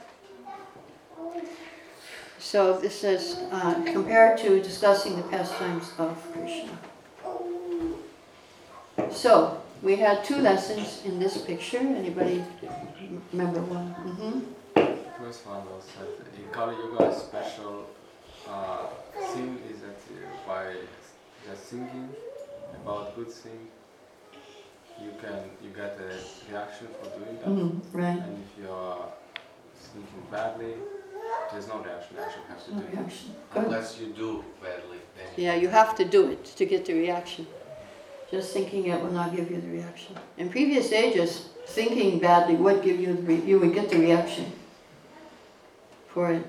So 2.39 2.79
this 2.79 3.03
is 3.03 3.37
uh, 3.51 3.81
compared 3.85 4.39
to 4.39 4.61
discussing 4.61 5.15
the 5.15 5.23
pastimes 5.23 5.91
of 5.99 6.17
Krishna. 6.33 6.77
So 9.11 9.61
we 9.83 9.95
had 9.95 10.23
two 10.23 10.37
lessons 10.37 11.03
in 11.05 11.19
this 11.19 11.37
picture. 11.37 11.77
Anybody 11.77 12.43
remember 13.31 13.61
one? 13.61 13.95
Mm-hmm. 14.05 15.23
First 15.23 15.45
one 15.45 15.63
was 15.69 15.85
that 15.99 16.09
in 16.35 16.49
Kali 16.51 16.75
Yuga, 16.75 17.09
a 17.09 17.15
special 17.15 17.87
uh, 18.49 18.87
thing 19.33 19.59
is 19.71 19.81
that 19.81 19.99
uh, 20.49 20.63
by 21.45 21.51
just 21.53 21.63
thinking 21.65 22.09
about 22.83 23.15
good 23.15 23.31
thing, 23.31 23.67
you 25.01 25.11
can 25.21 25.49
you 25.63 25.69
get 25.75 25.97
a 25.99 26.51
reaction 26.51 26.87
for 27.01 27.09
doing 27.19 27.37
that. 27.37 27.47
Mm-hmm. 27.47 27.97
Right. 27.97 28.19
And 28.19 28.43
if 28.43 28.63
you 28.63 28.69
are 28.71 29.05
thinking 29.75 30.23
badly, 30.31 30.73
there's 31.51 31.67
no 31.67 31.79
reaction. 31.81 32.15
You 32.17 32.23
actually 32.23 32.43
have 32.49 32.65
to 32.65 32.75
No 32.75 32.81
do 32.81 32.87
it. 32.87 32.95
reaction. 32.99 33.35
Good. 33.53 33.63
Unless 33.65 33.99
you 33.99 34.07
do 34.07 34.43
badly, 34.61 34.97
then 35.15 35.27
you 35.37 35.43
Yeah, 35.45 35.55
you 35.55 35.69
have 35.69 35.95
to 35.97 36.05
do 36.05 36.29
it 36.29 36.45
to 36.45 36.65
get 36.65 36.85
the 36.85 36.93
reaction. 36.93 37.47
Just 38.29 38.53
thinking 38.53 38.85
it 38.87 39.01
will 39.01 39.11
not 39.11 39.35
give 39.35 39.51
you 39.51 39.59
the 39.59 39.67
reaction. 39.67 40.15
In 40.37 40.49
previous 40.49 40.91
ages, 40.93 41.49
thinking 41.67 42.19
badly 42.19 42.55
would 42.55 42.81
give 42.81 42.99
you 42.99 43.13
the 43.13 43.21
re- 43.23 43.41
you 43.45 43.59
would 43.59 43.73
get 43.73 43.89
the 43.89 43.97
reaction 43.99 44.51
for 46.07 46.31
it. 46.31 46.45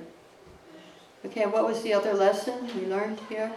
Okay, 1.24 1.46
what 1.46 1.64
was 1.66 1.83
the 1.83 1.92
other 1.94 2.14
lesson 2.14 2.55
we 2.76 2.87
learned 2.87 3.18
here? 3.28 3.50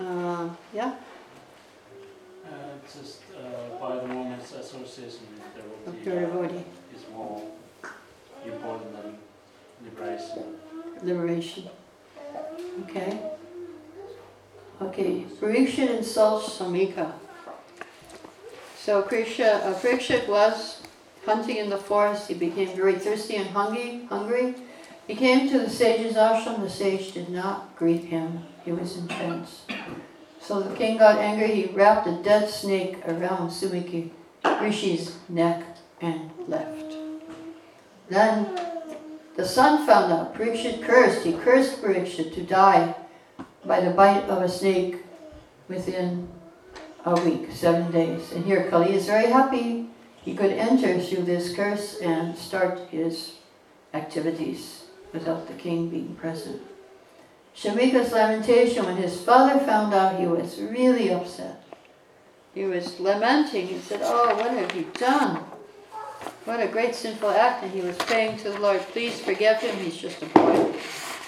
Uh, 0.00 0.48
yeah, 0.72 0.94
Uh, 2.44 2.48
just 2.92 3.20
uh, 3.34 3.78
by 3.80 3.96
the 3.96 4.06
moment's 4.06 4.52
association 4.52 5.26
with 5.32 5.90
a 5.90 5.92
devotee 5.92 6.10
devotee, 6.10 6.64
is 6.94 7.02
more 7.12 7.42
important 8.44 8.92
than 8.96 9.18
liberation. 9.84 10.44
liberation. 11.02 11.64
Okay. 12.82 13.18
Okay, 14.82 15.24
Parikshit 15.40 15.88
insults 15.96 16.58
Samika. 16.58 17.12
So 18.76 19.02
Krishna, 19.02 19.46
uh, 19.64 19.74
Parikshit 19.80 20.28
was 20.28 20.82
hunting 21.24 21.56
in 21.56 21.70
the 21.70 21.78
forest. 21.78 22.28
He 22.28 22.34
became 22.34 22.68
very 22.76 22.94
thirsty 22.98 23.36
and 23.36 23.48
hungry. 23.48 24.04
Hungry. 24.10 24.54
He 25.06 25.14
came 25.14 25.50
to 25.50 25.58
the 25.58 25.68
sage's 25.68 26.16
ashram. 26.16 26.62
The 26.62 26.70
sage 26.70 27.12
did 27.12 27.28
not 27.28 27.76
greet 27.76 28.04
him. 28.04 28.44
He 28.64 28.72
was 28.72 28.96
intense. 28.96 29.66
So 30.40 30.60
the 30.60 30.74
king 30.74 30.96
got 30.96 31.18
angry. 31.18 31.54
He 31.54 31.74
wrapped 31.74 32.06
a 32.06 32.22
dead 32.22 32.48
snake 32.48 33.06
around 33.06 33.50
Samika 33.50 34.10
Rishi's 34.60 35.16
neck 35.28 35.62
and 36.00 36.30
left. 36.48 36.96
Then 38.08 38.58
the 39.36 39.46
son 39.46 39.86
found 39.86 40.12
out. 40.12 40.34
Parikshit 40.34 40.82
cursed. 40.82 41.24
He 41.24 41.32
cursed 41.34 41.82
Parikshit 41.82 42.34
to 42.34 42.42
die 42.42 42.94
by 43.64 43.80
the 43.80 43.90
bite 43.90 44.24
of 44.24 44.42
a 44.42 44.48
snake 44.48 45.04
within 45.68 46.28
a 47.04 47.20
week, 47.20 47.50
seven 47.52 47.92
days. 47.92 48.32
And 48.32 48.44
here 48.46 48.70
Kali 48.70 48.94
is 48.94 49.04
very 49.04 49.30
happy. 49.30 49.90
He 50.22 50.34
could 50.34 50.52
enter 50.52 50.98
through 50.98 51.24
this 51.24 51.54
curse 51.54 51.98
and 51.98 52.36
start 52.36 52.78
his 52.90 53.34
activities 53.92 54.83
without 55.14 55.46
the 55.46 55.54
king 55.54 55.88
being 55.88 56.14
present. 56.16 56.60
Shamika's 57.56 58.12
lamentation 58.12 58.84
when 58.84 58.96
his 58.96 59.18
father 59.20 59.64
found 59.64 59.94
out 59.94 60.18
he 60.18 60.26
was 60.26 60.60
really 60.60 61.10
upset. 61.10 61.64
He 62.52 62.64
was 62.64 62.98
lamenting. 63.00 63.68
He 63.68 63.78
said, 63.78 64.00
Oh, 64.02 64.34
what 64.34 64.50
have 64.50 64.76
you 64.76 64.90
done? 64.94 65.36
What 66.44 66.60
a 66.60 66.66
great 66.66 66.94
sinful 66.94 67.30
act. 67.30 67.62
And 67.62 67.72
he 67.72 67.80
was 67.80 67.96
praying 67.96 68.38
to 68.38 68.50
the 68.50 68.58
Lord, 68.58 68.80
please 68.92 69.20
forgive 69.20 69.58
him. 69.58 69.76
He's 69.76 69.96
just 69.96 70.20
a 70.20 70.26
boy. 70.26 70.74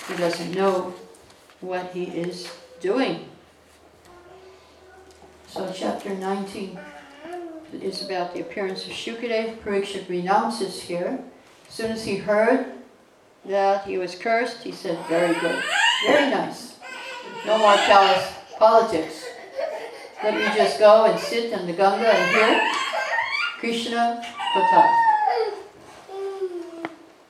He 0.08 0.16
doesn't 0.16 0.52
know 0.52 0.92
what 1.60 1.92
he 1.92 2.04
is 2.04 2.52
doing. 2.80 3.28
So, 5.48 5.72
chapter 5.74 6.14
19 6.14 6.78
is 7.80 8.04
about 8.04 8.34
the 8.34 8.40
appearance 8.40 8.84
of 8.84 8.92
Shukadev. 8.92 9.58
Parikshit 9.58 10.08
renounces 10.08 10.82
here. 10.82 11.20
As 11.68 11.74
soon 11.74 11.92
as 11.92 12.04
he 12.04 12.16
heard 12.16 12.75
that 13.48 13.86
he 13.86 13.98
was 13.98 14.14
cursed, 14.14 14.62
he 14.62 14.72
said, 14.72 14.98
Very 15.08 15.34
good, 15.40 15.62
very 16.06 16.30
nice. 16.30 16.76
No 17.46 17.58
more 17.58 17.76
palace 17.76 18.32
politics. 18.58 19.24
Let 20.22 20.34
me 20.34 20.46
just 20.56 20.78
go 20.78 21.04
and 21.04 21.18
sit 21.20 21.52
in 21.52 21.66
the 21.66 21.72
Ganga 21.72 22.08
and 22.08 22.34
hear 22.34 22.72
Krishna 23.58 24.22
Katha. 24.54 25.06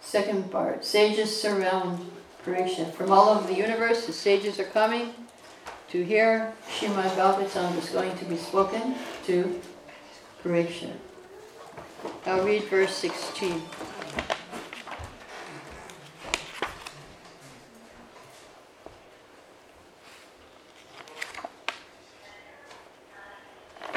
Second 0.01 0.51
part, 0.51 0.85
sages 0.85 1.41
surround 1.41 2.11
Parikshit. 2.45 2.95
From 2.95 3.11
all 3.11 3.29
over 3.29 3.47
the 3.47 3.59
universe, 3.59 4.07
the 4.07 4.13
sages 4.13 4.61
are 4.61 4.65
coming 4.65 5.13
to 5.91 6.05
hear 6.05 6.55
Srimad 6.69 7.11
Bhagavatam 7.17 7.77
is 7.77 7.91
going 7.91 8.17
to 8.17 8.25
be 8.25 8.37
spoken 8.37 8.95
to 9.27 9.61
Parikshit. 10.43 10.95
I'll 12.25 12.45
read 12.45 12.63
verse 12.65 12.95
16. 12.95 13.61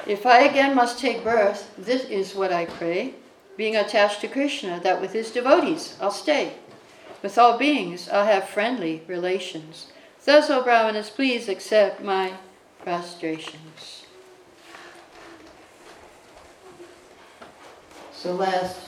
If 0.09 0.25
I 0.25 0.39
again 0.39 0.75
must 0.75 0.97
take 0.97 1.23
birth, 1.23 1.71
this 1.77 2.03
is 2.05 2.33
what 2.33 2.51
I 2.51 2.65
pray, 2.65 3.13
being 3.55 3.75
attached 3.75 4.21
to 4.21 4.27
Krishna, 4.27 4.79
that 4.79 4.99
with 4.99 5.13
his 5.13 5.29
devotees 5.29 5.95
I'll 6.01 6.09
stay. 6.09 6.53
With 7.21 7.37
all 7.37 7.59
beings 7.59 8.09
I'll 8.09 8.25
have 8.25 8.49
friendly 8.49 9.03
relations. 9.05 9.91
Thus, 10.25 10.49
O 10.49 10.63
Brahmanas, 10.63 11.11
please 11.11 11.47
accept 11.47 12.01
my 12.03 12.33
prostrations. 12.79 14.07
So 18.11 18.33
last 18.33 18.79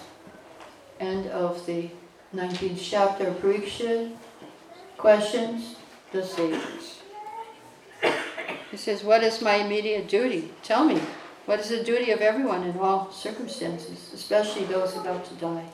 end 0.99 1.28
of 1.28 1.67
the 1.67 1.91
19th 2.34 2.80
chapter 2.82 3.28
of 3.28 3.36
Pariksha, 3.43 4.11
questions, 4.97 5.76
the 6.11 6.26
sages. 6.26 7.01
Says, 8.82 9.03
What 9.03 9.21
is 9.21 9.43
my 9.43 9.57
immediate 9.57 10.07
duty? 10.07 10.51
Tell 10.63 10.84
me. 10.84 10.99
What 11.45 11.59
is 11.59 11.69
the 11.69 11.84
duty 11.84 12.09
of 12.09 12.21
everyone 12.21 12.63
in 12.63 12.79
all 12.79 13.11
circumstances, 13.11 14.11
especially 14.11 14.65
those 14.65 14.97
about 14.97 15.23
to 15.25 15.36
die? 15.36 15.65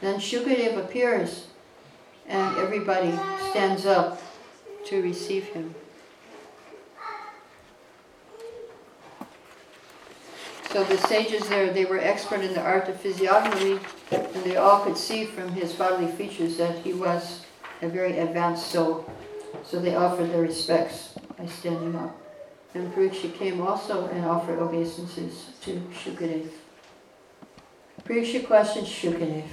Then 0.00 0.20
Shukadev 0.20 0.78
appears 0.78 1.48
and 2.28 2.56
everybody 2.58 3.10
stands 3.50 3.84
up 3.84 4.22
to 4.86 5.02
receive 5.02 5.46
him. 5.46 5.74
So 10.70 10.84
the 10.84 10.98
sages 11.08 11.48
there, 11.48 11.72
they 11.72 11.84
were 11.84 11.98
expert 11.98 12.42
in 12.42 12.54
the 12.54 12.62
art 12.62 12.88
of 12.88 13.00
physiognomy, 13.00 13.80
and 14.12 14.44
they 14.44 14.54
all 14.54 14.84
could 14.84 14.96
see 14.96 15.24
from 15.24 15.48
his 15.48 15.72
bodily 15.72 16.12
features 16.12 16.58
that 16.58 16.78
he 16.78 16.92
was 16.92 17.44
a 17.82 17.88
very 17.88 18.18
advanced 18.20 18.68
soul. 18.68 19.12
So 19.64 19.80
they 19.80 19.96
offered 19.96 20.30
their 20.30 20.42
respects 20.42 21.13
by 21.38 21.46
standing 21.46 21.94
up. 21.96 22.16
And 22.74 22.92
Pariksha 22.92 23.32
came 23.34 23.60
also 23.60 24.08
and 24.08 24.24
offered 24.24 24.58
obeisances 24.58 25.50
to 25.62 25.80
Shukadev. 25.92 26.48
Pariksha 28.04 28.46
questioned 28.46 28.86
Shukadev. 28.86 29.44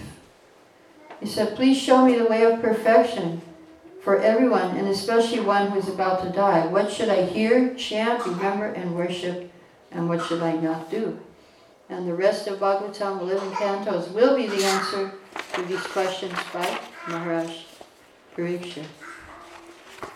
He 1.20 1.28
said, 1.28 1.56
Please 1.56 1.78
show 1.78 2.04
me 2.06 2.16
the 2.16 2.26
way 2.26 2.44
of 2.44 2.62
perfection 2.62 3.42
for 4.04 4.20
everyone, 4.20 4.76
and 4.76 4.88
especially 4.88 5.40
one 5.40 5.70
who 5.70 5.78
is 5.78 5.88
about 5.88 6.24
to 6.24 6.30
die. 6.30 6.66
What 6.66 6.92
should 6.92 7.10
I 7.10 7.26
hear, 7.26 7.76
chant, 7.76 8.26
remember, 8.26 8.66
and 8.66 8.96
worship, 8.96 9.52
and 9.92 10.10
what 10.10 10.26
should 10.26 10.42
I 10.42 10.54
not 10.54 10.90
do? 10.90 11.20
And 11.90 12.08
the 12.08 12.16
rest 12.16 12.48
of 12.48 12.60
Bhagavatam, 12.60 13.20
the 13.20 13.36
11 13.36 13.52
cantos, 13.52 14.12
will 14.12 14.36
be 14.36 14.48
the 14.48 14.64
answer 14.64 15.12
to 15.54 15.62
these 15.64 15.84
questions 15.84 16.34
by 16.52 16.80
Maharaj 17.08 17.66
Pariksha. 18.36 18.86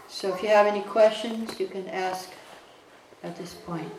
So 0.08 0.34
if 0.34 0.42
you 0.42 0.50
have 0.50 0.68
any 0.68 0.82
questions, 0.82 1.60
you 1.60 1.68
can 1.68 1.88
ask 1.90 2.30
at 3.24 3.36
this 3.36 3.54
point. 3.54 3.92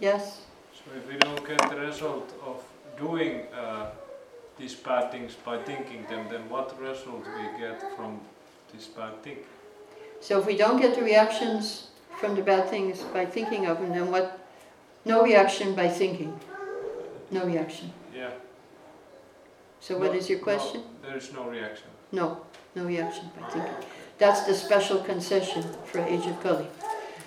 Yes? 0.00 0.40
So 0.72 0.96
if 0.96 1.06
we 1.06 1.18
don't 1.18 1.46
get 1.46 1.58
the 1.70 1.76
result 1.76 2.32
of 2.44 2.64
doing 2.98 3.42
uh, 3.54 3.90
these 4.58 4.74
bad 4.74 5.12
things 5.12 5.34
by 5.34 5.58
thinking 5.58 6.04
them, 6.08 6.26
then 6.30 6.48
what 6.48 6.78
result 6.80 7.24
do 7.24 7.30
we 7.30 7.58
get 7.58 7.96
from 7.96 8.20
this 8.72 8.86
bad 8.86 9.22
thing? 9.22 9.38
So 10.20 10.38
if 10.38 10.46
we 10.46 10.56
don't 10.56 10.80
get 10.80 10.94
the 10.94 11.02
reactions 11.02 11.88
from 12.18 12.34
the 12.34 12.42
bad 12.42 12.68
things 12.68 13.00
by 13.14 13.26
thinking 13.26 13.66
of 13.66 13.80
them, 13.80 13.90
then 13.90 14.10
what? 14.10 14.38
No 15.04 15.22
reaction 15.22 15.74
by 15.74 15.88
thinking. 15.88 16.38
No 17.30 17.44
reaction. 17.44 17.92
Yeah. 18.14 18.30
So 19.80 19.98
what 19.98 20.12
No- 20.12 20.18
is 20.18 20.28
your 20.28 20.38
no, 20.38 20.44
question? 20.44 20.82
there 21.02 21.16
is 21.16 21.32
no 21.32 21.44
reaction. 21.44 21.88
No, 22.12 22.40
no 22.74 22.84
reaction 22.84 23.30
by 23.36 23.48
thinking. 23.50 23.74
That's 24.18 24.42
the 24.42 24.54
special 24.54 24.98
concession 24.98 25.64
for 25.86 26.00
Age 26.00 26.26
of 26.26 26.40
Kali. 26.42 26.66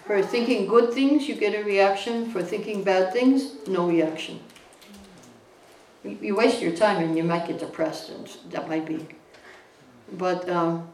For 0.05 0.21
thinking 0.21 0.67
good 0.67 0.93
things, 0.93 1.27
you 1.27 1.35
get 1.35 1.55
a 1.55 1.63
reaction. 1.63 2.29
For 2.31 2.43
thinking 2.43 2.83
bad 2.83 3.11
things, 3.13 3.55
no 3.67 3.87
reaction. 3.87 4.39
You 6.03 6.17
you 6.21 6.35
waste 6.35 6.61
your 6.61 6.75
time 6.75 7.01
and 7.03 7.17
you 7.17 7.23
might 7.23 7.47
get 7.47 7.59
depressed, 7.59 8.09
and 8.09 8.27
that 8.51 8.67
might 8.67 8.85
be. 8.85 9.07
But 10.11 10.47
um, 10.49 10.89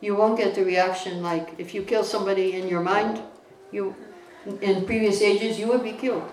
you 0.00 0.14
won't 0.14 0.38
get 0.38 0.54
the 0.54 0.64
reaction 0.64 1.22
like 1.22 1.54
if 1.58 1.74
you 1.74 1.82
kill 1.82 2.04
somebody 2.04 2.52
in 2.54 2.68
your 2.68 2.80
mind, 2.82 3.20
you 3.72 3.94
in 4.62 4.86
previous 4.86 5.20
ages 5.20 5.58
you 5.58 5.66
would 5.68 5.82
be 5.82 5.92
killed. 5.92 6.24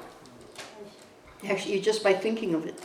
Actually, 1.49 1.81
just 1.81 2.03
by 2.03 2.13
thinking 2.13 2.53
of 2.53 2.65
it. 2.65 2.79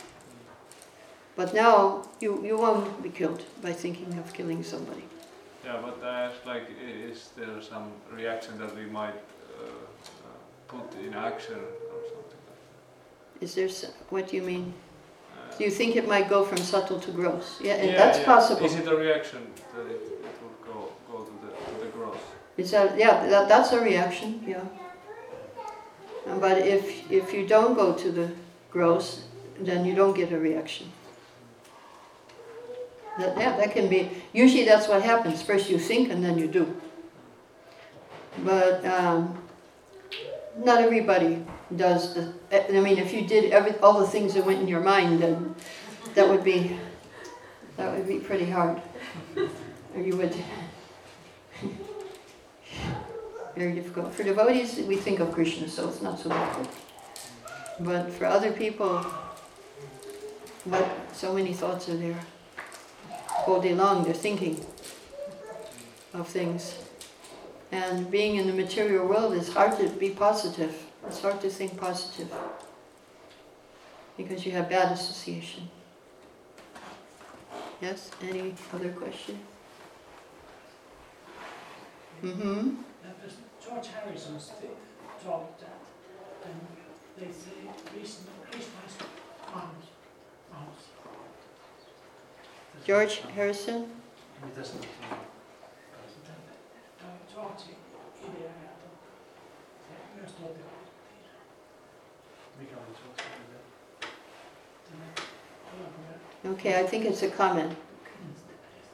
But 1.39 1.53
now 1.53 2.03
you, 2.19 2.45
you 2.45 2.57
won't 2.57 3.01
be 3.01 3.09
killed 3.09 3.43
by 3.61 3.71
thinking 3.71 4.19
of 4.19 4.33
killing 4.33 4.61
somebody. 4.61 5.05
Yeah, 5.63 5.77
but 5.81 6.03
I 6.03 6.25
asked 6.25 6.45
like, 6.45 6.65
is 7.09 7.29
there 7.37 7.61
some 7.61 7.93
reaction 8.11 8.59
that 8.59 8.75
we 8.75 8.85
might 8.85 9.15
uh, 9.15 9.63
uh, 9.63 10.37
put 10.67 10.87
in 10.99 11.13
action 11.13 11.55
or 11.93 11.99
something 12.13 12.41
like 12.49 13.43
Is 13.43 13.55
there, 13.55 13.69
what 14.09 14.27
do 14.27 14.35
you 14.35 14.41
mean? 14.41 14.73
Uh, 15.31 15.57
Do 15.57 15.63
you 15.63 15.71
think 15.71 15.95
it 15.95 16.09
might 16.09 16.27
go 16.27 16.43
from 16.43 16.57
subtle 16.57 16.99
to 16.99 17.11
gross? 17.11 17.47
Yeah, 17.63 17.75
and 17.75 17.91
yeah, 17.91 17.97
that's 17.97 18.19
yeah. 18.19 18.25
possible. 18.25 18.65
Is 18.65 18.75
it 18.75 18.87
a 18.87 18.97
reaction 18.97 19.39
that 19.73 19.85
it, 19.95 20.01
it 20.27 20.35
would 20.43 20.59
go 20.69 20.91
go 21.09 21.17
to 21.23 21.33
the 21.43 21.51
to 21.67 21.85
the 21.85 21.91
gross? 21.97 22.21
Is 22.57 22.71
that, 22.71 22.97
yeah, 22.97 23.25
that, 23.27 23.47
that's 23.47 23.71
a 23.71 23.79
reaction, 23.79 24.43
yeah. 24.45 24.65
But 26.45 26.57
if, 26.57 27.09
if 27.09 27.33
you 27.33 27.47
don't 27.47 27.75
go 27.75 27.93
to 27.93 28.11
the 28.11 28.27
gross, 28.71 29.23
then 29.57 29.85
you 29.85 29.95
don't 29.95 30.17
get 30.17 30.33
a 30.33 30.37
reaction. 30.37 30.91
That, 33.19 33.37
yeah, 33.37 33.57
that 33.57 33.73
can 33.73 33.89
be, 33.89 34.09
usually 34.31 34.63
that's 34.63 34.87
what 34.87 35.01
happens. 35.01 35.41
First 35.41 35.69
you 35.69 35.77
think 35.77 36.09
and 36.09 36.23
then 36.23 36.37
you 36.37 36.47
do. 36.47 36.73
But 38.45 38.85
um, 38.85 39.37
not 40.57 40.79
everybody 40.81 41.45
does 41.75 42.13
the, 42.13 42.33
I 42.51 42.79
mean, 42.79 42.97
if 42.97 43.13
you 43.13 43.27
did 43.27 43.51
every, 43.51 43.75
all 43.79 43.99
the 43.99 44.07
things 44.07 44.33
that 44.35 44.45
went 44.45 44.61
in 44.61 44.69
your 44.69 44.79
mind, 44.79 45.21
then 45.21 45.53
that 46.15 46.29
would 46.29 46.45
be, 46.45 46.77
that 47.75 47.93
would 47.93 48.07
be 48.07 48.19
pretty 48.19 48.49
hard. 48.49 48.81
Or 49.35 50.01
you 50.01 50.15
would, 50.15 50.33
very 53.57 53.73
difficult. 53.73 54.13
For 54.13 54.23
devotees, 54.23 54.77
we 54.87 54.95
think 54.95 55.19
of 55.19 55.33
Krishna, 55.33 55.67
so 55.67 55.89
it's 55.89 56.01
not 56.01 56.19
so 56.19 56.29
difficult. 56.29 56.69
But 57.81 58.09
for 58.13 58.25
other 58.25 58.53
people, 58.53 58.99
what 60.63 60.89
so 61.11 61.33
many 61.33 61.51
thoughts 61.51 61.89
are 61.89 61.97
there. 61.97 62.19
All 63.47 63.61
day 63.61 63.73
long, 63.73 64.03
they're 64.03 64.13
thinking 64.13 64.65
of 66.13 66.27
things. 66.27 66.75
And 67.71 68.09
being 68.09 68.35
in 68.35 68.47
the 68.47 68.53
material 68.53 69.07
world 69.07 69.33
is 69.33 69.53
hard 69.53 69.77
to 69.79 69.89
be 69.89 70.09
positive. 70.09 70.73
It's 71.07 71.21
hard 71.21 71.39
to 71.41 71.49
think 71.49 71.79
positive 71.79 72.31
because 74.17 74.45
you 74.45 74.51
have 74.51 74.69
bad 74.69 74.91
association. 74.91 75.69
Yes? 77.81 78.11
Any 78.21 78.53
other 78.73 78.89
question? 78.89 79.39
Mm-hmm. 82.23 82.75
George 83.63 83.87
Harrison's 83.87 84.51
th- 84.59 84.73
that, 85.23 85.79
and 86.45 86.59
they 87.17 87.31
say. 87.31 87.59
George 92.85 93.21
Harrison? 93.35 93.89
George 97.35 97.63
idea 98.21 98.49
att 98.49 100.21
jag 100.21 100.29
står 100.29 100.47
det. 100.47 100.69
Okay, 106.49 106.83
I 106.83 106.87
think 106.87 107.05
it's 107.05 107.23
a 107.23 107.29
comment. 107.29 107.73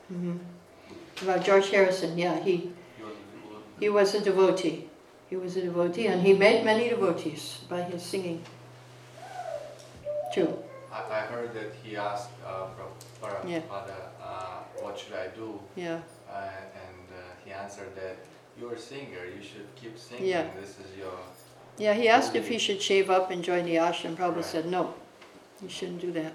hmm 0.07 0.37
About 1.21 1.45
George 1.45 1.71
Harrison, 1.71 2.17
yeah, 2.17 2.35
he, 2.43 2.71
he 3.79 3.89
was 3.89 4.13
a 4.15 4.19
devotee. 4.19 4.89
He 5.29 5.37
was 5.37 5.55
a 5.55 5.61
devotee, 5.61 6.07
and 6.07 6.21
he 6.21 6.33
made 6.33 6.65
many 6.65 6.89
devotees 6.89 7.59
by 7.69 7.81
his 7.83 8.03
singing. 8.03 8.41
True. 10.33 10.57
I, 10.91 10.97
I 11.09 11.19
heard 11.21 11.53
that 11.53 11.71
he 11.83 11.95
asked 11.95 12.29
uh, 12.45 12.67
Yeah. 13.47 13.61
uh, 13.71 14.59
what 14.81 14.97
should 14.99 15.13
I 15.13 15.27
do? 15.35 15.59
Yeah, 15.75 15.99
Uh, 16.29 16.47
and 16.85 17.05
uh, 17.13 17.21
he 17.45 17.51
answered 17.51 17.95
that 17.95 18.17
you're 18.59 18.73
a 18.73 18.79
singer, 18.79 19.23
you 19.35 19.41
should 19.43 19.67
keep 19.75 19.97
singing. 19.97 20.25
Yeah. 20.27 20.47
This 20.59 20.79
is 20.79 20.97
your. 20.97 21.13
yeah. 21.77 21.93
He 21.93 22.07
asked 22.09 22.35
if 22.35 22.47
he 22.47 22.57
should 22.57 22.81
shave 22.81 23.09
up 23.09 23.31
and 23.31 23.43
join 23.43 23.65
the 23.65 23.75
ashram. 23.75 24.15
Prabhupada 24.15 24.35
Right. 24.35 24.45
said 24.45 24.65
no. 24.65 24.93
You 25.61 25.69
shouldn't 25.69 26.01
do 26.01 26.11
that. 26.13 26.33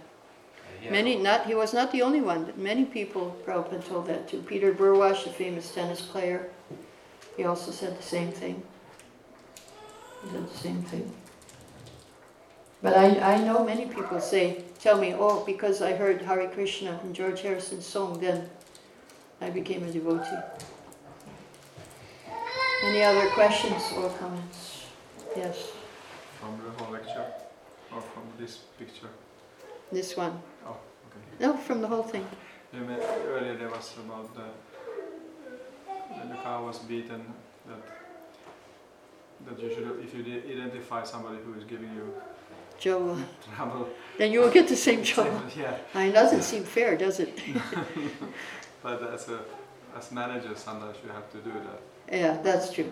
he 0.81 0.89
Many, 0.91 1.17
not 1.17 1.47
he 1.47 1.55
was 1.55 1.73
not 1.73 1.93
the 1.93 2.03
only 2.03 2.21
one. 2.21 2.45
But 2.45 2.57
many 2.59 2.85
people 2.85 3.37
Prabhupada 3.47 3.83
told 3.89 4.07
that 4.07 4.29
to. 4.31 4.37
Peter 4.43 4.73
Burwash, 4.73 5.25
the 5.25 5.31
famous 5.31 5.75
tennis 5.75 6.01
player, 6.03 6.49
he 7.37 7.45
also 7.45 7.71
said 7.71 7.99
the 7.99 8.03
same 8.03 8.31
thing. 8.33 8.63
He 10.23 10.31
said 10.31 10.45
the 10.51 10.57
same 10.59 10.83
thing. 10.83 11.13
But 12.83 12.97
I, 12.97 13.35
I 13.35 13.45
know 13.45 13.65
many 13.65 13.87
people 13.87 14.21
say, 14.21 14.65
tell 14.79 14.99
me, 14.99 15.15
oh, 15.15 15.45
because 15.45 15.83
I 15.83 15.95
heard 15.95 16.23
Hare 16.23 16.49
Krishna 16.49 16.99
and 17.03 17.15
George 17.15 17.43
Harrison's 17.43 17.85
song, 17.87 18.19
then 18.21 18.49
I 19.41 19.51
became 19.51 19.85
a 19.85 19.93
devotee. 19.93 20.39
Any 22.85 23.03
other 23.03 23.29
questions 23.31 23.83
or 23.97 24.09
comments? 24.19 24.85
Yes, 25.37 25.73
From 26.41 26.59
the 26.65 26.83
whole 26.83 26.93
lecture 26.93 27.27
or 27.95 28.01
from 28.01 28.23
this 28.39 28.59
picture? 28.79 29.09
this 29.93 30.17
one. 30.17 30.41
Oh, 30.67 30.71
okay. 30.71 31.25
No, 31.41 31.57
from 31.57 31.81
the 31.83 31.87
whole 31.89 32.03
thing. 32.03 32.27
You 32.73 32.81
meant 32.81 33.03
earlier 33.27 33.57
there 33.57 33.69
was 33.69 33.93
about 33.99 34.35
the 34.35 34.47
when 36.17 36.29
the 36.31 36.37
cow 36.37 36.65
was 36.65 36.79
beaten 36.79 37.25
that 37.69 37.83
that 39.47 39.61
you 39.63 39.69
should 39.75 40.01
if 40.03 40.15
you 40.15 40.23
de- 40.23 40.53
identify 40.53 41.03
somebody 41.05 41.39
who 41.45 41.55
is 41.55 41.65
giving 41.65 41.93
you 41.95 42.13
Joe, 42.81 43.17
trouble. 43.55 43.89
then 44.19 44.33
you 44.33 44.41
will 44.41 44.51
get 44.51 44.67
the 44.67 44.77
same 44.77 45.05
trouble. 45.05 45.41
yeah, 45.57 45.77
It 46.03 46.13
doesn't 46.13 46.43
seem 46.43 46.65
fair, 46.65 46.97
does 46.97 47.21
it? 47.21 47.39
but 48.83 49.03
as 49.15 49.29
a 49.29 49.41
as 49.97 50.11
manager 50.11 50.55
sometimes 50.57 50.97
you 51.05 51.11
have 51.13 51.31
to 51.33 51.39
do 51.39 51.53
that. 51.53 51.81
Yeah, 52.11 52.43
that's 52.43 52.73
true. 52.73 52.91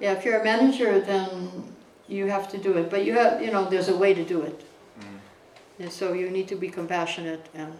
Yeah, 0.00 0.12
if 0.12 0.24
you're 0.24 0.40
a 0.40 0.44
manager, 0.44 1.00
then 1.00 1.74
you 2.08 2.28
have 2.28 2.48
to 2.52 2.58
do 2.58 2.78
it. 2.78 2.90
But 2.90 3.04
you 3.04 3.14
have, 3.14 3.42
you 3.42 3.50
know, 3.50 3.68
there's 3.68 3.88
a 3.88 3.96
way 3.96 4.14
to 4.14 4.24
do 4.24 4.42
it. 4.42 4.64
And 5.78 5.92
so 5.92 6.12
you 6.12 6.30
need 6.30 6.48
to 6.48 6.56
be 6.56 6.68
compassionate. 6.68 7.46
And 7.54 7.72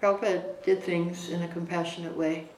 Prabhupada 0.00 0.62
did 0.64 0.82
things 0.82 1.28
in 1.28 1.42
a 1.42 1.48
compassionate 1.48 2.16
way. 2.16 2.48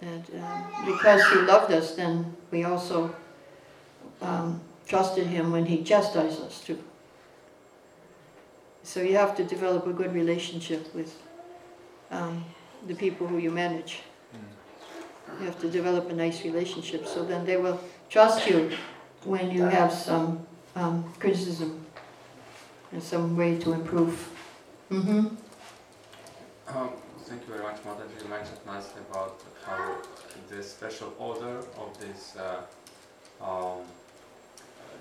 And 0.00 0.24
um, 0.40 0.64
because 0.86 1.22
he 1.32 1.40
loved 1.40 1.72
us, 1.72 1.96
then 1.96 2.36
we 2.52 2.62
also 2.62 3.12
um, 4.22 4.60
trusted 4.88 5.26
him 5.26 5.52
when 5.52 5.66
he 5.66 5.84
chastised 5.84 6.40
us 6.42 6.60
too. 6.60 6.82
So 8.82 9.02
you 9.02 9.16
have 9.16 9.36
to 9.36 9.44
develop 9.44 9.86
a 9.86 9.92
good 9.92 10.14
relationship 10.14 10.94
with 10.94 11.14
um, 12.10 12.44
the 12.86 12.94
people 12.94 13.26
who 13.26 13.38
you 13.38 13.50
manage. 13.50 14.00
You 15.38 15.44
have 15.44 15.60
to 15.60 15.68
develop 15.68 16.10
a 16.10 16.14
nice 16.14 16.42
relationship 16.42 17.06
so 17.06 17.24
then 17.24 17.44
they 17.44 17.58
will 17.58 17.78
trust 18.08 18.48
you 18.48 18.70
when 19.24 19.50
you 19.50 19.64
have 19.64 19.92
some 19.92 20.46
um, 20.74 21.04
criticism 21.18 21.84
and 22.92 23.02
some 23.02 23.36
way 23.36 23.58
to 23.58 23.72
improve. 23.72 24.30
Mm-hmm. 24.90 25.26
Um, 26.68 26.90
thank 27.24 27.42
you 27.42 27.52
very 27.52 27.62
much, 27.62 27.84
Mother. 27.84 28.04
You 28.18 28.28
mentioned 28.28 28.58
nicely 28.66 29.02
about 29.10 29.40
how 29.64 29.96
the 30.48 30.62
special 30.62 31.12
order 31.18 31.58
of 31.78 31.98
this, 32.00 32.36
uh, 32.36 32.62
um, 33.44 33.82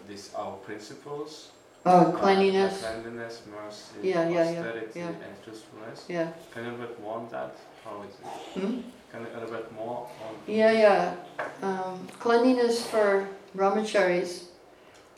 these 0.07 0.31
our 0.35 0.53
principles. 0.57 1.51
Oh, 1.85 1.89
uh, 1.89 2.11
cleanliness. 2.11 2.81
cleanliness, 2.83 3.41
mercy, 3.49 4.09
Yeah, 4.09 4.27
yeah, 4.29 4.41
austerity, 4.41 4.99
yeah. 4.99 5.07
and 5.07 5.43
truthfulness. 5.43 6.05
Yeah. 6.09 6.31
Can 6.53 6.65
you 6.65 6.69
elaborate 6.71 7.01
more 7.01 7.17
on 7.17 7.29
that? 7.29 7.55
How 7.85 8.03
is 8.03 8.13
it? 8.19 8.59
Hmm? 8.59 8.81
Can 9.11 9.21
you 9.21 9.27
elaborate 9.37 9.71
more 9.73 10.09
on? 10.27 10.35
Yeah, 10.47 10.71
yeah. 10.71 11.15
Um, 11.61 12.07
cleanliness 12.19 12.85
for 12.85 13.29
brahmacharis. 13.55 14.43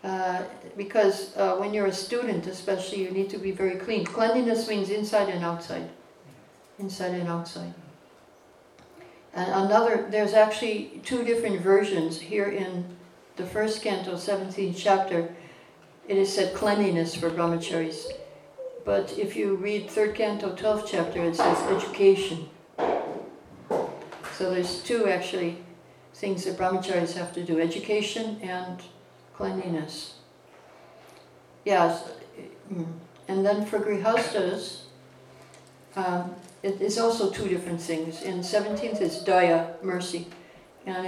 Uh, 0.03 0.43
because 0.77 1.35
uh, 1.35 1.55
when 1.57 1.73
you're 1.73 1.87
a 1.87 1.91
student, 1.91 2.47
especially, 2.47 3.01
you 3.03 3.11
need 3.11 3.29
to 3.29 3.37
be 3.37 3.51
very 3.51 3.75
clean. 3.75 4.05
Cleanliness 4.05 4.69
means 4.69 4.89
inside 4.89 5.27
and 5.29 5.43
outside. 5.43 5.89
Inside 6.77 7.15
and 7.15 7.27
outside. 7.27 7.73
And 9.33 9.51
another, 9.65 10.07
there's 10.09 10.33
actually 10.33 11.01
two 11.03 11.23
different 11.23 11.61
versions 11.61 12.19
here 12.19 12.45
in 12.47 12.85
the 13.39 13.45
first 13.45 13.81
canto, 13.81 14.15
17th 14.15 14.75
chapter. 14.77 15.33
It 16.09 16.17
is 16.17 16.31
said 16.31 16.53
cleanliness 16.53 17.15
for 17.15 17.29
brahmacharis. 17.29 18.11
But 18.83 19.17
if 19.17 19.37
you 19.37 19.55
read 19.55 19.89
third 19.89 20.13
canto, 20.13 20.53
12th 20.55 20.87
chapter, 20.91 21.23
it 21.23 21.37
says 21.37 21.57
education. 21.71 22.49
So 22.77 24.51
there's 24.51 24.83
two 24.83 25.07
actually 25.07 25.57
things 26.13 26.43
that 26.43 26.57
brahmacharis 26.57 27.13
have 27.13 27.33
to 27.33 27.43
do, 27.43 27.61
education 27.61 28.39
and 28.41 28.81
cleanliness. 29.33 30.15
Yes, 31.63 32.11
mm. 32.73 32.87
and 33.29 33.45
then 33.45 33.65
for 33.65 33.79
grihastas, 33.79 34.81
um, 35.95 36.35
it 36.61 36.81
is 36.81 36.97
also 36.97 37.29
two 37.29 37.47
different 37.47 37.79
things. 37.79 38.21
In 38.21 38.39
17th 38.39 38.99
it's 38.99 39.23
daya, 39.23 39.81
mercy, 39.81 40.27
and 40.85 41.05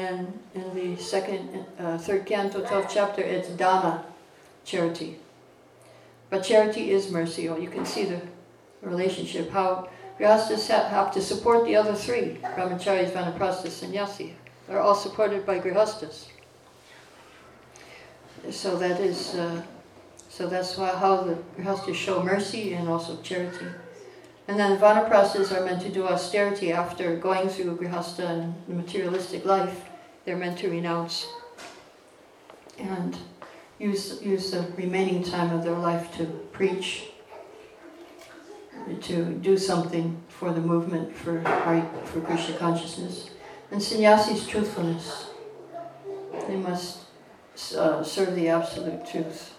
in, 0.55 0.61
in 0.61 0.75
the 0.75 1.01
second, 1.01 1.65
uh, 1.79 1.97
third 1.97 2.25
canto, 2.25 2.63
12th 2.63 2.89
chapter, 2.89 3.21
it's 3.21 3.49
dana, 3.49 4.03
charity. 4.65 5.17
But 6.29 6.43
charity 6.43 6.91
is 6.91 7.11
mercy, 7.11 7.47
or 7.49 7.59
you 7.59 7.69
can 7.69 7.85
see 7.85 8.05
the 8.05 8.21
relationship, 8.81 9.49
how 9.51 9.89
grihastas 10.19 10.69
ha- 10.69 10.87
have 10.89 11.11
to 11.13 11.21
support 11.21 11.65
the 11.65 11.75
other 11.75 11.93
three, 11.93 12.39
brahmacharis, 12.55 13.11
vanaprasthas, 13.11 13.69
sannyasi. 13.69 14.35
They're 14.67 14.79
all 14.79 14.95
supported 14.95 15.45
by 15.45 15.59
grihastas. 15.59 16.27
So 18.49 18.77
that 18.77 18.99
is, 18.99 19.35
uh, 19.35 19.61
so 20.29 20.47
that's 20.47 20.77
why, 20.77 20.89
how 20.89 21.21
the 21.23 21.37
grihastas 21.57 21.95
show 21.95 22.23
mercy 22.23 22.73
and 22.73 22.87
also 22.87 23.17
charity. 23.21 23.65
And 24.51 24.59
then 24.59 24.77
vanaprasthas 24.77 25.57
are 25.57 25.63
meant 25.63 25.81
to 25.83 25.87
do 25.87 26.05
austerity 26.05 26.73
after 26.73 27.15
going 27.15 27.47
through 27.47 27.77
grihasta 27.77 28.27
and 28.27 28.53
the 28.67 28.73
materialistic 28.73 29.45
life. 29.45 29.85
They're 30.25 30.35
meant 30.35 30.57
to 30.57 30.69
renounce 30.69 31.25
and 32.77 33.15
use 33.79 34.21
use 34.21 34.51
the 34.51 34.63
remaining 34.75 35.23
time 35.23 35.53
of 35.53 35.63
their 35.63 35.77
life 35.77 36.13
to 36.17 36.25
preach, 36.51 37.11
to 39.03 39.23
do 39.35 39.57
something 39.57 40.21
for 40.27 40.51
the 40.51 40.59
movement 40.59 41.15
for 41.15 41.41
for 42.11 42.19
Krishna 42.19 42.57
consciousness. 42.57 43.29
And 43.71 43.81
sannyasis 43.81 44.45
truthfulness. 44.45 45.27
They 46.49 46.57
must 46.57 47.05
uh, 47.77 48.03
serve 48.03 48.35
the 48.35 48.49
absolute 48.49 49.07
truth. 49.07 49.55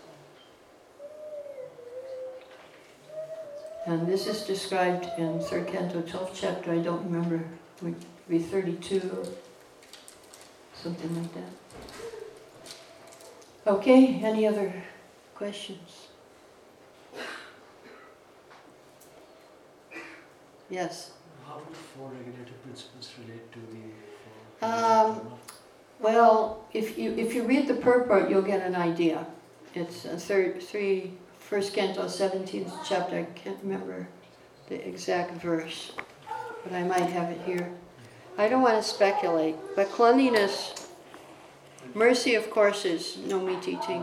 And 3.87 4.07
this 4.07 4.27
is 4.27 4.43
described 4.43 5.07
in 5.19 5.41
third 5.41 5.67
canto, 5.67 6.03
12th 6.03 6.31
chapter. 6.35 6.73
I 6.73 6.79
don't 6.79 7.05
remember, 7.05 7.45
would 7.83 7.97
be 8.29 8.39
32, 8.39 9.01
something 10.75 11.17
like 11.21 11.33
that. 11.35 11.53
Okay, 13.67 14.21
any 14.23 14.47
other 14.47 14.73
questions? 15.35 16.07
Yes. 20.71 21.11
How 21.47 21.59
do 21.59 21.75
four 21.75 22.09
regulative 22.09 22.63
principles 22.63 23.11
relate 23.19 23.53
to 23.53 23.59
the 23.59 23.83
four? 24.61 24.69
Um, 24.69 25.39
Well, 26.01 26.65
if 26.73 26.99
you 26.99 27.13
if 27.13 27.35
you 27.35 27.45
read 27.45 27.69
the 27.69 27.75
purport, 27.75 28.29
you'll 28.29 28.43
get 28.43 28.63
an 28.67 28.75
idea. 28.75 29.27
It's 29.75 30.05
a 30.05 30.17
third 30.19 30.61
three 30.63 31.13
first 31.53 31.75
canto, 31.75 32.09
seventeenth 32.09 32.73
chapter. 32.83 33.19
I 33.19 33.25
can't 33.25 33.59
remember 33.63 34.09
the 34.71 34.89
exact 34.89 35.33
verse, 35.33 35.93
but 36.65 36.73
I 36.73 36.83
might 36.83 37.11
have 37.11 37.29
it 37.29 37.43
here. 37.45 37.71
I 38.39 38.49
don't 38.49 38.63
want 38.63 38.83
to 38.83 38.83
speculate, 38.83 39.57
but 39.77 39.91
cleanliness, 39.91 40.89
mercy, 41.93 42.37
of 42.37 42.49
course, 42.49 42.87
is 42.87 43.19
no 43.27 43.39
meat 43.39 43.69
eating. 43.69 44.03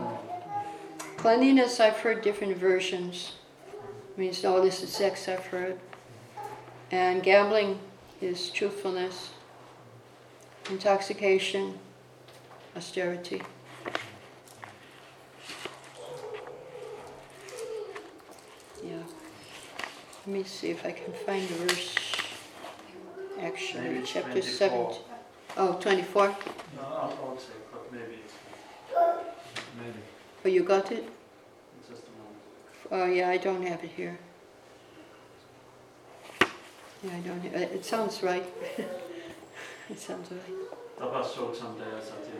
Cleanliness, 1.16 1.80
I've 1.80 1.96
heard 1.96 2.22
different 2.22 2.56
versions. 2.56 3.32
Means 4.16 4.44
no 4.44 4.56
illicit 4.56 4.88
sex, 4.88 5.26
I've 5.26 5.46
heard. 5.46 5.76
And 6.92 7.20
gambling 7.20 7.80
is 8.20 8.50
truthfulness. 8.50 9.30
Intoxication, 10.70 11.80
austerity. 12.76 13.42
Yeah. 18.82 19.02
Let 20.30 20.38
me 20.38 20.44
see 20.44 20.70
if 20.70 20.86
I 20.86 20.92
can 20.92 21.12
find 21.12 21.42
the 21.48 21.54
verse. 21.54 21.96
Actually, 23.40 23.88
Maybe 23.88 24.06
chapter 24.06 24.40
24. 24.40 24.42
7. 24.58 24.86
Oh, 25.56 25.72
24? 25.80 26.26
No, 26.76 26.82
I 26.82 27.06
won't 27.20 27.40
say, 27.40 27.46
but 27.72 27.92
maybe 27.92 28.18
Maybe. 29.76 29.98
Oh, 30.44 30.48
you 30.48 30.62
got 30.62 30.92
it? 30.92 31.04
just 31.90 32.02
a 32.06 32.92
moment. 32.92 33.10
Oh, 33.10 33.12
yeah, 33.12 33.28
I 33.28 33.38
don't 33.38 33.66
have 33.66 33.82
it 33.82 33.90
here. 33.90 34.20
Yeah, 37.02 37.16
I 37.16 37.20
don't, 37.26 37.40
ha- 37.42 37.74
it 37.74 37.84
sounds 37.84 38.22
right. 38.22 38.46
It 39.90 39.98
sounds 39.98 40.30
right. 40.30 40.56
Tapas 40.96 41.34
showed 41.34 41.56
someday 41.56 41.90
at 41.96 42.04
Satya 42.04 42.38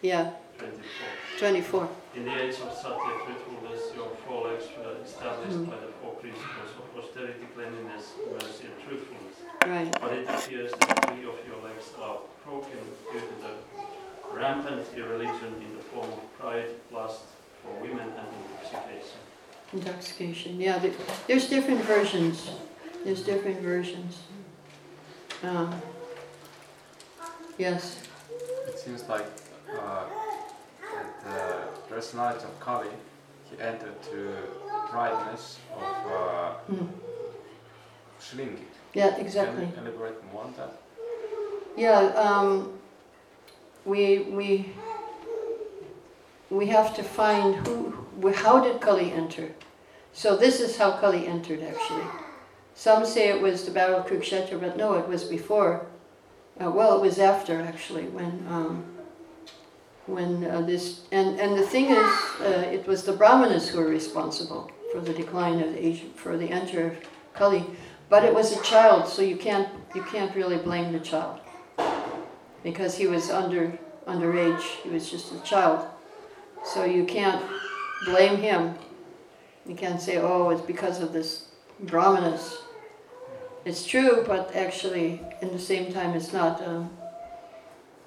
Yeah, 0.00 0.30
24. 0.56 1.38
24. 1.38 1.88
In 2.18 2.24
the 2.24 2.34
age 2.42 2.56
of 2.58 2.72
Satya 2.74 3.14
truthfulness, 3.24 3.94
your 3.94 4.10
four 4.26 4.48
legs 4.48 4.64
were 4.76 4.96
established 5.04 5.56
Mm. 5.56 5.70
by 5.70 5.76
the 5.76 5.92
four 6.02 6.14
principles 6.16 6.70
of 6.80 6.98
austerity, 6.98 7.46
cleanliness, 7.54 8.06
mercy, 8.32 8.64
and 8.70 8.76
truthfulness. 8.84 9.36
Right. 9.64 10.00
But 10.00 10.12
it 10.18 10.28
appears 10.28 10.72
that 10.72 11.04
three 11.06 11.24
of 11.32 11.38
your 11.46 11.58
legs 11.62 11.86
are 12.02 12.18
broken 12.44 12.80
due 13.12 13.20
to 13.20 13.36
the 13.44 13.54
rampant 14.36 14.84
irreligion 14.96 15.52
in 15.66 15.76
the 15.76 15.84
form 15.92 16.10
of 16.10 16.38
pride, 16.40 16.70
lust 16.90 17.20
for 17.62 17.70
women, 17.80 18.08
and 18.20 18.28
intoxication. 18.42 19.20
Intoxication, 19.72 20.60
yeah, 20.60 20.82
there's 21.28 21.48
different 21.48 21.82
versions. 21.82 22.50
There's 23.04 23.22
different 23.22 23.60
versions. 23.60 24.12
Um, 25.44 25.70
Yes, 27.58 28.02
it 28.68 28.78
seems 28.78 29.02
like 29.08 29.26
uh, 29.68 30.04
that 30.04 30.08
the 30.08 30.27
personality 31.98 32.44
of 32.44 32.60
Kali, 32.60 32.86
he 33.50 33.60
entered 33.60 34.00
to 34.10 34.32
brightness 34.92 35.58
of 35.74 36.12
uh. 36.12 36.52
Shringi. 38.20 38.62
Yeah, 38.94 39.10
Can 39.10 39.20
exactly. 39.20 39.64
you 39.66 39.72
elaborate 39.82 40.32
more 40.32 40.44
on 40.44 40.54
that? 40.58 40.72
Yeah, 41.76 42.00
um, 42.26 42.72
we, 43.84 44.18
we, 44.38 44.72
we 46.50 46.66
have 46.66 46.94
to 46.96 47.02
find 47.02 47.54
who, 47.66 47.74
wh- 48.22 48.34
how 48.44 48.60
did 48.60 48.80
Kali 48.80 49.12
enter? 49.12 49.50
So 50.12 50.36
this 50.36 50.60
is 50.60 50.76
how 50.76 50.90
Kali 51.00 51.26
entered 51.26 51.62
actually. 51.62 52.08
Some 52.74 53.04
say 53.06 53.28
it 53.28 53.40
was 53.40 53.64
the 53.64 53.72
Battle 53.72 53.96
of 54.00 54.06
Kurukshetra, 54.06 54.60
but 54.60 54.76
no, 54.76 54.94
it 54.94 55.08
was 55.08 55.24
before. 55.24 55.86
Uh, 56.60 56.70
well, 56.70 56.96
it 56.96 57.00
was 57.00 57.18
after 57.18 57.60
actually 57.60 58.04
when, 58.04 58.44
um, 58.48 58.84
when 60.08 60.44
uh, 60.44 60.62
this, 60.62 61.02
and, 61.12 61.38
and 61.38 61.56
the 61.56 61.66
thing 61.66 61.90
is, 61.90 62.10
uh, 62.40 62.68
it 62.72 62.86
was 62.86 63.04
the 63.04 63.12
Brahmanas 63.12 63.68
who 63.68 63.78
were 63.78 63.88
responsible 63.88 64.70
for 64.90 65.00
the 65.00 65.12
decline 65.12 65.60
of 65.60 65.74
the 65.74 65.86
Asian, 65.86 66.10
for 66.14 66.36
the 66.38 66.50
enter 66.50 66.88
of 66.88 66.96
Kali. 67.34 67.64
But 68.08 68.24
it 68.24 68.34
was 68.34 68.56
a 68.56 68.62
child, 68.62 69.06
so 69.06 69.20
you 69.20 69.36
can't, 69.36 69.68
you 69.94 70.02
can't 70.02 70.34
really 70.34 70.56
blame 70.56 70.92
the 70.92 71.00
child 71.00 71.40
because 72.64 72.96
he 72.96 73.06
was 73.06 73.30
under 73.30 73.78
underage. 74.06 74.62
He 74.82 74.88
was 74.88 75.10
just 75.10 75.32
a 75.32 75.40
child, 75.40 75.86
so 76.64 76.84
you 76.84 77.04
can't 77.04 77.44
blame 78.06 78.38
him. 78.38 78.74
You 79.66 79.74
can't 79.74 80.00
say, 80.00 80.16
"Oh, 80.16 80.48
it's 80.48 80.62
because 80.62 81.02
of 81.02 81.12
this 81.12 81.48
brahmanas." 81.80 82.56
It's 83.66 83.86
true, 83.86 84.24
but 84.26 84.56
actually, 84.56 85.20
in 85.42 85.52
the 85.52 85.58
same 85.58 85.92
time, 85.92 86.16
it's 86.16 86.32
not. 86.32 86.66
Um, 86.66 86.90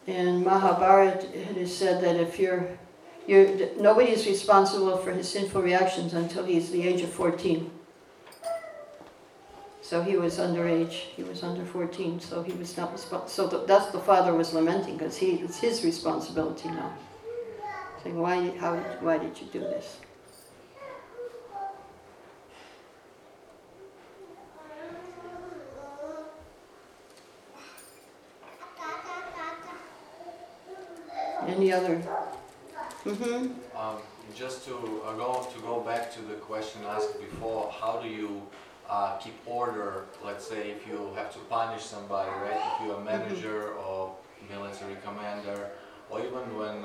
in 0.08 0.43
Mahabharata, 0.43 1.28
it 1.38 1.58
is 1.58 1.76
said 1.76 2.04
that 2.04 2.16
if 2.16 2.39
you're, 2.39 2.68
you're, 3.28 3.47
nobody 3.78 4.12
is 4.12 4.26
responsible 4.26 4.97
for 4.97 5.12
his 5.12 5.30
sinful 5.30 5.62
reactions 5.62 6.14
until 6.14 6.43
he's 6.43 6.72
the 6.72 6.82
age 6.88 7.02
of 7.02 7.10
fourteen. 7.10 7.70
So 9.82 10.02
he 10.02 10.16
was 10.16 10.38
underage. 10.39 10.91
He 10.91 11.24
was 11.24 11.43
under 11.43 11.66
14, 11.66 12.22
so 12.22 12.43
he 12.43 12.54
was 12.54 12.78
not 12.78 12.93
responsible. 12.93 13.28
So 13.28 13.49
th- 13.49 13.68
that's 13.68 13.91
the 13.91 13.99
father 13.99 14.34
was 14.34 14.54
lamenting 14.54 14.95
because 14.95 15.18
he 15.18 15.32
it's 15.41 15.60
his 15.60 15.84
responsibility 15.84 16.70
now. 16.70 16.93
Saying, 18.02 18.18
why, 18.18 18.52
how, 18.58 18.78
why 19.02 19.18
did 19.18 19.38
you 19.41 19.47
do 19.52 19.60
this? 19.60 19.97
Any 31.62 31.74
other? 31.74 32.01
Mm-hmm. 33.05 33.78
Um, 33.78 33.97
just 34.36 34.66
to 34.66 34.74
uh, 35.05 35.14
go 35.14 35.47
to 35.53 35.59
go 35.62 35.80
back 35.82 36.12
to 36.16 36.22
the 36.24 36.34
question 36.34 36.82
asked 36.88 37.20
before, 37.20 37.72
how 37.72 37.99
do 38.01 38.09
you 38.09 38.41
uh, 38.89 39.18
keep 39.18 39.36
order? 39.45 40.05
Let's 40.26 40.47
say 40.47 40.72
if 40.72 40.88
you 40.88 41.12
have 41.14 41.32
to 41.34 41.39
punish 41.51 41.84
somebody, 41.84 42.32
right? 42.32 42.59
If 42.66 42.88
you're 42.88 42.95
a 42.95 43.03
manager 43.03 43.74
or 43.74 44.16
military 44.49 44.97
commander, 45.05 45.70
or 46.09 46.22
even 46.22 46.57
when 46.57 46.78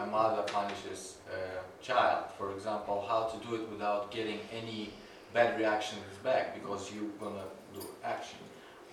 a 0.00 0.06
mother 0.06 0.42
punishes 0.42 1.16
a 1.26 1.84
child, 1.84 2.26
for 2.38 2.52
example, 2.52 3.04
how 3.08 3.24
to 3.24 3.44
do 3.44 3.56
it 3.56 3.68
without 3.72 4.12
getting 4.12 4.38
any 4.52 4.92
bad 5.34 5.58
reactions 5.58 6.14
back 6.22 6.54
because 6.54 6.92
you're 6.94 7.10
gonna 7.18 7.46
do 7.74 7.84
action. 8.04 8.38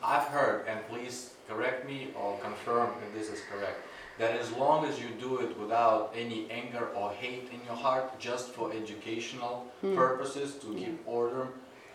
I've 0.01 0.27
heard, 0.29 0.65
and 0.67 0.79
please 0.89 1.35
correct 1.47 1.85
me 1.85 2.07
or 2.19 2.39
confirm 2.39 2.93
if 3.05 3.13
this 3.13 3.29
is 3.29 3.41
correct, 3.51 3.77
that 4.19 4.35
as 4.39 4.51
long 4.51 4.85
as 4.85 4.99
you 4.99 5.09
do 5.19 5.37
it 5.39 5.57
without 5.57 6.13
any 6.15 6.45
anger 6.51 6.89
or 6.95 7.11
hate 7.11 7.47
in 7.53 7.59
your 7.65 7.75
heart, 7.75 8.19
just 8.19 8.49
for 8.53 8.71
educational 8.73 9.65
Hmm. 9.81 9.95
purposes 9.95 10.55
to 10.61 10.67
keep 10.73 10.97
order, 11.07 11.47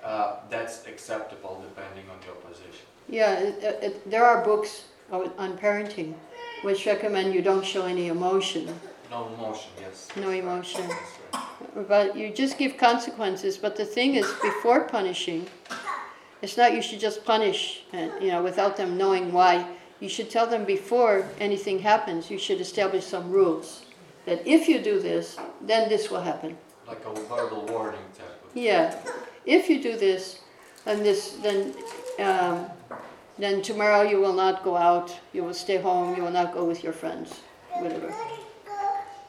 uh, 0.03 0.37
that's 0.51 0.87
acceptable 0.87 1.63
depending 1.69 2.07
on 2.11 2.19
your 2.27 2.37
position. 2.49 2.87
Yeah, 3.09 3.33
it, 3.39 3.63
it, 3.87 4.11
there 4.11 4.25
are 4.25 4.43
books 4.45 4.85
on 5.13 5.59
parenting 5.59 6.15
which 6.63 6.87
recommend 6.87 7.35
you 7.35 7.43
don't 7.43 7.65
show 7.65 7.85
any 7.85 8.07
emotion. 8.09 8.67
No 9.11 9.29
emotion, 9.39 9.71
yes. 9.81 10.09
No 10.17 10.31
emotion. 10.31 10.89
Right. 10.89 11.89
But 11.89 12.17
you 12.17 12.31
just 12.31 12.57
give 12.57 12.79
consequences. 12.79 13.59
But 13.59 13.77
the 13.77 13.85
thing 13.85 14.15
is, 14.15 14.27
before 14.43 14.81
punishing, 14.85 15.47
it's 16.41 16.57
not 16.57 16.73
you 16.73 16.81
should 16.81 17.01
just 17.01 17.23
punish, 17.25 17.85
you 17.93 18.29
know, 18.29 18.43
without 18.43 18.77
them 18.79 18.97
knowing 18.97 19.31
why. 19.31 19.67
You 20.05 20.11
should 20.11 20.29
tell 20.29 20.47
them 20.47 20.67
before 20.67 21.27
anything 21.41 21.79
happens. 21.79 22.31
You 22.31 22.39
should 22.39 22.61
establish 22.61 23.07
some 23.07 23.31
rules 23.31 23.87
that 24.27 24.47
if 24.47 24.69
you 24.69 24.83
do 24.83 25.01
this, 25.01 25.39
then 25.63 25.89
this 25.89 26.11
will 26.11 26.21
happen. 26.21 26.59
Like 26.87 27.03
a 27.07 27.15
verbal 27.21 27.65
warning 27.65 28.05
type 28.13 28.29
of. 28.45 28.55
Yeah, 28.55 28.95
if 29.47 29.71
you 29.71 29.83
do 29.83 29.97
this, 29.97 30.41
and 30.85 31.03
this, 31.03 31.39
then, 31.43 31.73
um, 32.19 32.67
then 33.39 33.63
tomorrow 33.63 34.03
you 34.03 34.21
will 34.21 34.35
not 34.35 34.63
go 34.63 34.77
out. 34.77 35.19
You 35.33 35.43
will 35.43 35.55
stay 35.55 35.79
home. 35.79 36.15
You 36.17 36.23
will 36.23 36.37
not 36.41 36.53
go 36.53 36.67
with 36.67 36.85
your 36.85 36.93
friends, 36.93 37.41
whatever, 37.73 38.15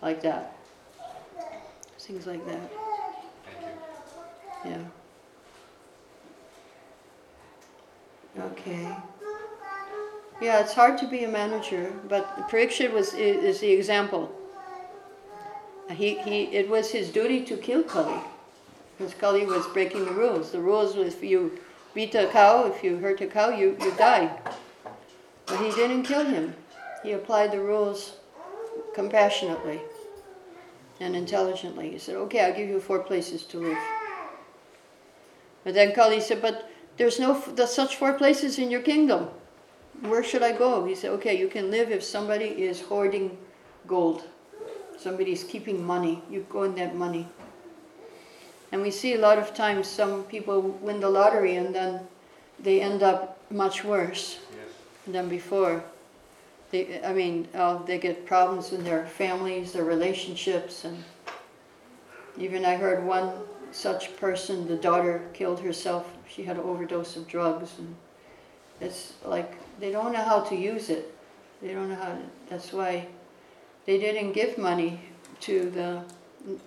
like 0.01 0.21
that. 0.23 0.57
Things 1.99 2.28
like 2.28 2.45
that. 2.47 2.69
Thank 3.45 3.61
you. 4.65 4.82
Yeah. 8.36 8.43
Okay. 8.43 9.14
Yeah, 10.41 10.59
it's 10.59 10.73
hard 10.73 10.97
to 10.97 11.07
be 11.07 11.23
a 11.23 11.29
manager, 11.29 11.93
but 12.09 12.49
Parikshit 12.49 12.91
was 12.91 13.13
is 13.13 13.61
the 13.61 13.71
example. 13.71 14.29
He, 15.89 16.17
he 16.19 16.43
it 16.43 16.69
was 16.69 16.91
his 16.91 17.09
duty 17.09 17.43
to 17.45 17.55
kill 17.55 17.83
Kali, 17.83 18.19
because 18.97 19.13
Kali 19.13 19.45
was 19.45 19.65
breaking 19.67 20.03
the 20.05 20.11
rules. 20.11 20.51
The 20.51 20.59
rules 20.59 20.95
was 20.95 21.13
if 21.13 21.23
you 21.23 21.59
beat 21.93 22.13
a 22.15 22.27
cow, 22.27 22.65
if 22.65 22.83
you 22.83 22.97
hurt 22.97 23.21
a 23.21 23.27
cow, 23.27 23.49
you, 23.49 23.77
you 23.79 23.91
die. 23.97 24.38
But 25.45 25.59
he 25.61 25.71
didn't 25.71 26.03
kill 26.03 26.25
him. 26.25 26.53
He 27.01 27.13
applied 27.13 27.51
the 27.53 27.61
rules 27.61 28.17
compassionately 28.93 29.79
and 30.99 31.15
intelligently. 31.15 31.91
He 31.91 31.97
said, 31.97 32.15
"Okay, 32.15 32.41
I'll 32.41 32.55
give 32.55 32.67
you 32.67 32.81
four 32.81 32.99
places 32.99 33.43
to 33.45 33.59
live." 33.59 33.77
But 35.63 35.75
then 35.75 35.93
Kali 35.93 36.19
said, 36.19 36.41
"But 36.41 36.69
there's 36.97 37.19
no 37.19 37.39
there's 37.55 37.73
such 37.73 37.95
four 37.95 38.13
places 38.13 38.59
in 38.59 38.69
your 38.69 38.81
kingdom. 38.81 39.29
Where 40.02 40.24
should 40.24 40.43
I 40.43 40.52
go?" 40.52 40.86
He 40.86 40.96
said, 40.96 41.12
"Okay, 41.12 41.36
you 41.38 41.48
can 41.48 41.72
live 41.72 41.91
if 41.91 42.04
somebody 42.04 42.46
is 42.46 42.82
hoarding 42.82 43.38
gold. 43.88 44.24
Somebody's 44.98 45.43
keeping 45.43 45.84
money. 45.84 46.22
You 46.30 46.46
go 46.50 46.64
in 46.64 46.76
that 46.76 46.96
money." 46.96 47.28
And 48.72 48.82
we 48.82 48.91
see 48.91 49.14
a 49.14 49.20
lot 49.20 49.38
of 49.38 49.54
times 49.54 49.88
some 49.88 50.24
people 50.24 50.62
win 50.62 51.00
the 51.00 51.10
lottery 51.10 51.56
and 51.56 51.74
then 51.74 52.08
they 52.60 52.82
end 52.82 53.04
up 53.04 53.38
much 53.50 53.84
worse 53.84 54.39
Yes. 54.52 54.74
than 55.08 55.30
before. 55.30 55.84
They, 56.72 57.02
I 57.04 57.14
mean, 57.14 57.48
uh, 57.54 57.84
they 57.84 57.98
get 57.98 58.26
problems 58.26 58.74
in 58.74 58.84
their 58.84 59.06
families, 59.06 59.72
their 59.72 59.84
relationships, 59.84 60.84
and 60.84 61.04
even 62.38 62.66
I 62.66 62.76
heard 62.76 63.06
one 63.06 63.32
such 63.72 64.16
person, 64.18 64.68
the 64.68 64.76
daughter 64.76 65.22
killed 65.34 65.60
herself. 65.60 66.06
She 66.28 66.43
had 66.43 66.58
an 66.58 66.64
overdose 66.64 67.16
of 67.16 67.28
drugs, 67.28 67.72
and 67.78 67.96
it's 68.82 69.14
like 69.24 69.54
they 69.80 69.91
don't 69.91 70.13
know 70.13 70.23
how 70.23 70.39
to 70.41 70.55
use 70.55 70.89
it. 70.89 71.13
They 71.61 71.73
don't 71.73 71.89
know 71.89 71.95
how. 71.95 72.13
To, 72.13 72.21
that's 72.49 72.71
why 72.73 73.07
they 73.86 73.97
didn't 73.99 74.34
give 74.34 74.57
money 74.57 74.99
to 75.41 75.69
the 75.71 76.01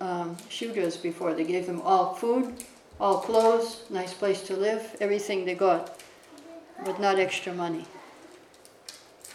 um, 0.01 0.37
shudras 0.49 1.01
before. 1.01 1.35
They 1.35 1.45
gave 1.45 1.67
them 1.67 1.81
all 1.83 2.15
food, 2.15 2.55
all 3.01 3.19
clothes, 3.19 3.83
nice 3.91 4.15
place 4.15 4.43
to 4.43 4.57
live, 4.57 4.97
everything 5.01 5.45
they 5.45 5.55
got, 5.55 6.01
but 6.85 7.01
not 7.01 7.19
extra 7.19 7.53
money. 7.55 7.85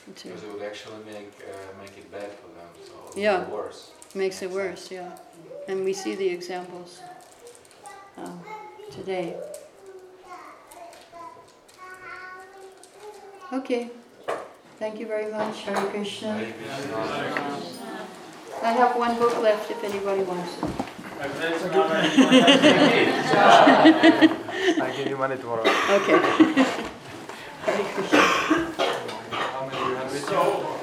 Because 0.05 0.43
it 0.43 0.51
would 0.53 0.63
actually 0.63 0.97
make 1.05 1.32
uh, 1.47 1.82
make 1.82 1.97
it 1.97 2.11
bad 2.11 2.30
for 2.34 2.47
them, 2.57 2.67
so 2.86 3.17
it 3.17 3.24
Yeah. 3.24 3.49
worse. 3.49 3.91
Makes 4.15 4.41
it 4.41 4.51
worse, 4.51 4.91
yeah. 4.91 5.11
And 5.67 5.86
we 5.86 5.93
see 5.93 6.15
the 6.15 6.28
examples 6.28 6.99
um, 8.17 8.43
today. 8.91 9.36
Okay, 13.52 13.89
thank 14.80 15.00
you 15.00 15.06
very 15.08 15.32
much, 15.32 15.62
Hare 15.64 15.76
Krishna. 15.76 16.34
Maybe 16.36 16.54
it's 16.66 17.80
I 18.64 18.72
have 18.72 18.96
one 18.96 19.18
book 19.20 19.41
left 19.41 19.70
if 19.70 19.84
anybody 19.84 20.24
wants 20.24 20.58
it. 20.58 20.70
I 24.82 24.94
give 24.96 25.08
you 25.08 25.18
money 25.18 25.36
tomorrow. 25.38 25.62
Okay. 25.62 26.18
Hare 27.64 27.84
Krishna. 27.94 28.20
How 29.32 29.66
many 29.68 29.89
you 29.89 29.96
have 29.96 30.12
with 30.12 30.26
So, 30.26 30.80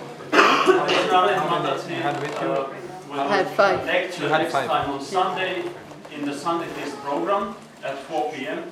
you 1.88 1.94
had 1.96 2.20
with 2.20 2.40
you? 2.40 2.50
I 3.12 3.14
had 3.36 3.46
five. 3.48 3.84
Lecture 3.84 4.22
You 4.22 4.28
had 4.28 4.42
next 4.42 4.52
five. 4.52 4.68
time 4.68 4.90
on 4.90 5.00
Sunday 5.00 5.64
in 6.14 6.24
the 6.24 6.34
Sunday 6.34 6.66
Feast 6.68 6.96
program 6.98 7.54
at 7.82 7.98
4 7.98 8.32
p.m. 8.32 8.70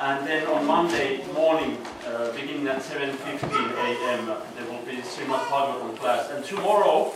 And 0.00 0.26
then 0.26 0.46
on 0.46 0.66
Monday 0.66 1.22
morning, 1.34 1.76
uh, 2.06 2.32
beginning 2.32 2.66
at 2.68 2.78
7.15 2.80 3.42
a.m. 3.52 4.26
There 4.56 4.64
will 4.64 4.82
be 4.86 4.96
Srimad 5.02 5.44
Bhagavatam 5.50 5.94
class. 5.98 6.30
And 6.30 6.42
tomorrow 6.42 7.12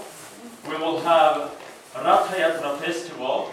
we 0.69 0.77
will 0.77 1.01
have 1.01 1.51
Rath 1.97 2.29
Yatra 2.37 2.77
Festival. 2.79 3.51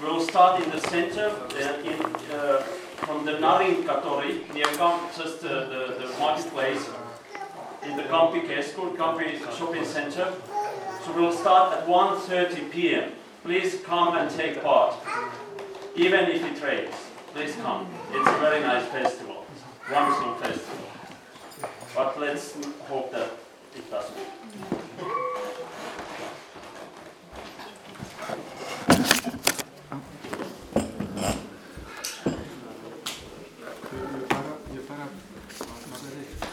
We 0.00 0.06
will 0.08 0.20
start 0.20 0.62
in 0.62 0.70
the 0.70 0.80
center, 0.80 1.26
uh, 1.26 1.90
in, 1.90 2.00
uh, 2.32 2.62
from 3.02 3.24
the 3.26 3.32
Narinkkatori, 3.32 4.54
near 4.54 4.66
Kam- 4.76 5.00
just 5.16 5.44
uh, 5.44 5.66
the, 5.68 5.96
the 5.98 6.18
marketplace, 6.20 6.88
in 7.82 7.96
the 7.96 8.04
Kampin 8.04 8.42
keskus, 8.42 8.96
Kampi 8.96 9.40
Shopping 9.58 9.84
Center. 9.84 10.32
So 11.04 11.12
we'll 11.16 11.32
start 11.32 11.76
at 11.76 11.86
1.30 11.88 12.70
p.m. 12.70 13.10
Please 13.42 13.80
come 13.82 14.16
and 14.16 14.30
take 14.30 14.62
part, 14.62 14.94
even 15.96 16.26
if 16.30 16.44
it 16.44 16.62
rains. 16.62 17.07
Please 17.38 17.54
come. 17.62 17.86
It's 18.10 18.28
a 18.28 18.38
very 18.40 18.60
nice 18.62 18.84
festival, 18.88 19.46
wonderful 19.92 20.34
festival. 20.42 20.88
But 21.94 22.18
let's 22.18 22.56
hope 22.88 23.12
that 23.12 23.30
it 23.76 23.88
doesn't. 23.88 25.57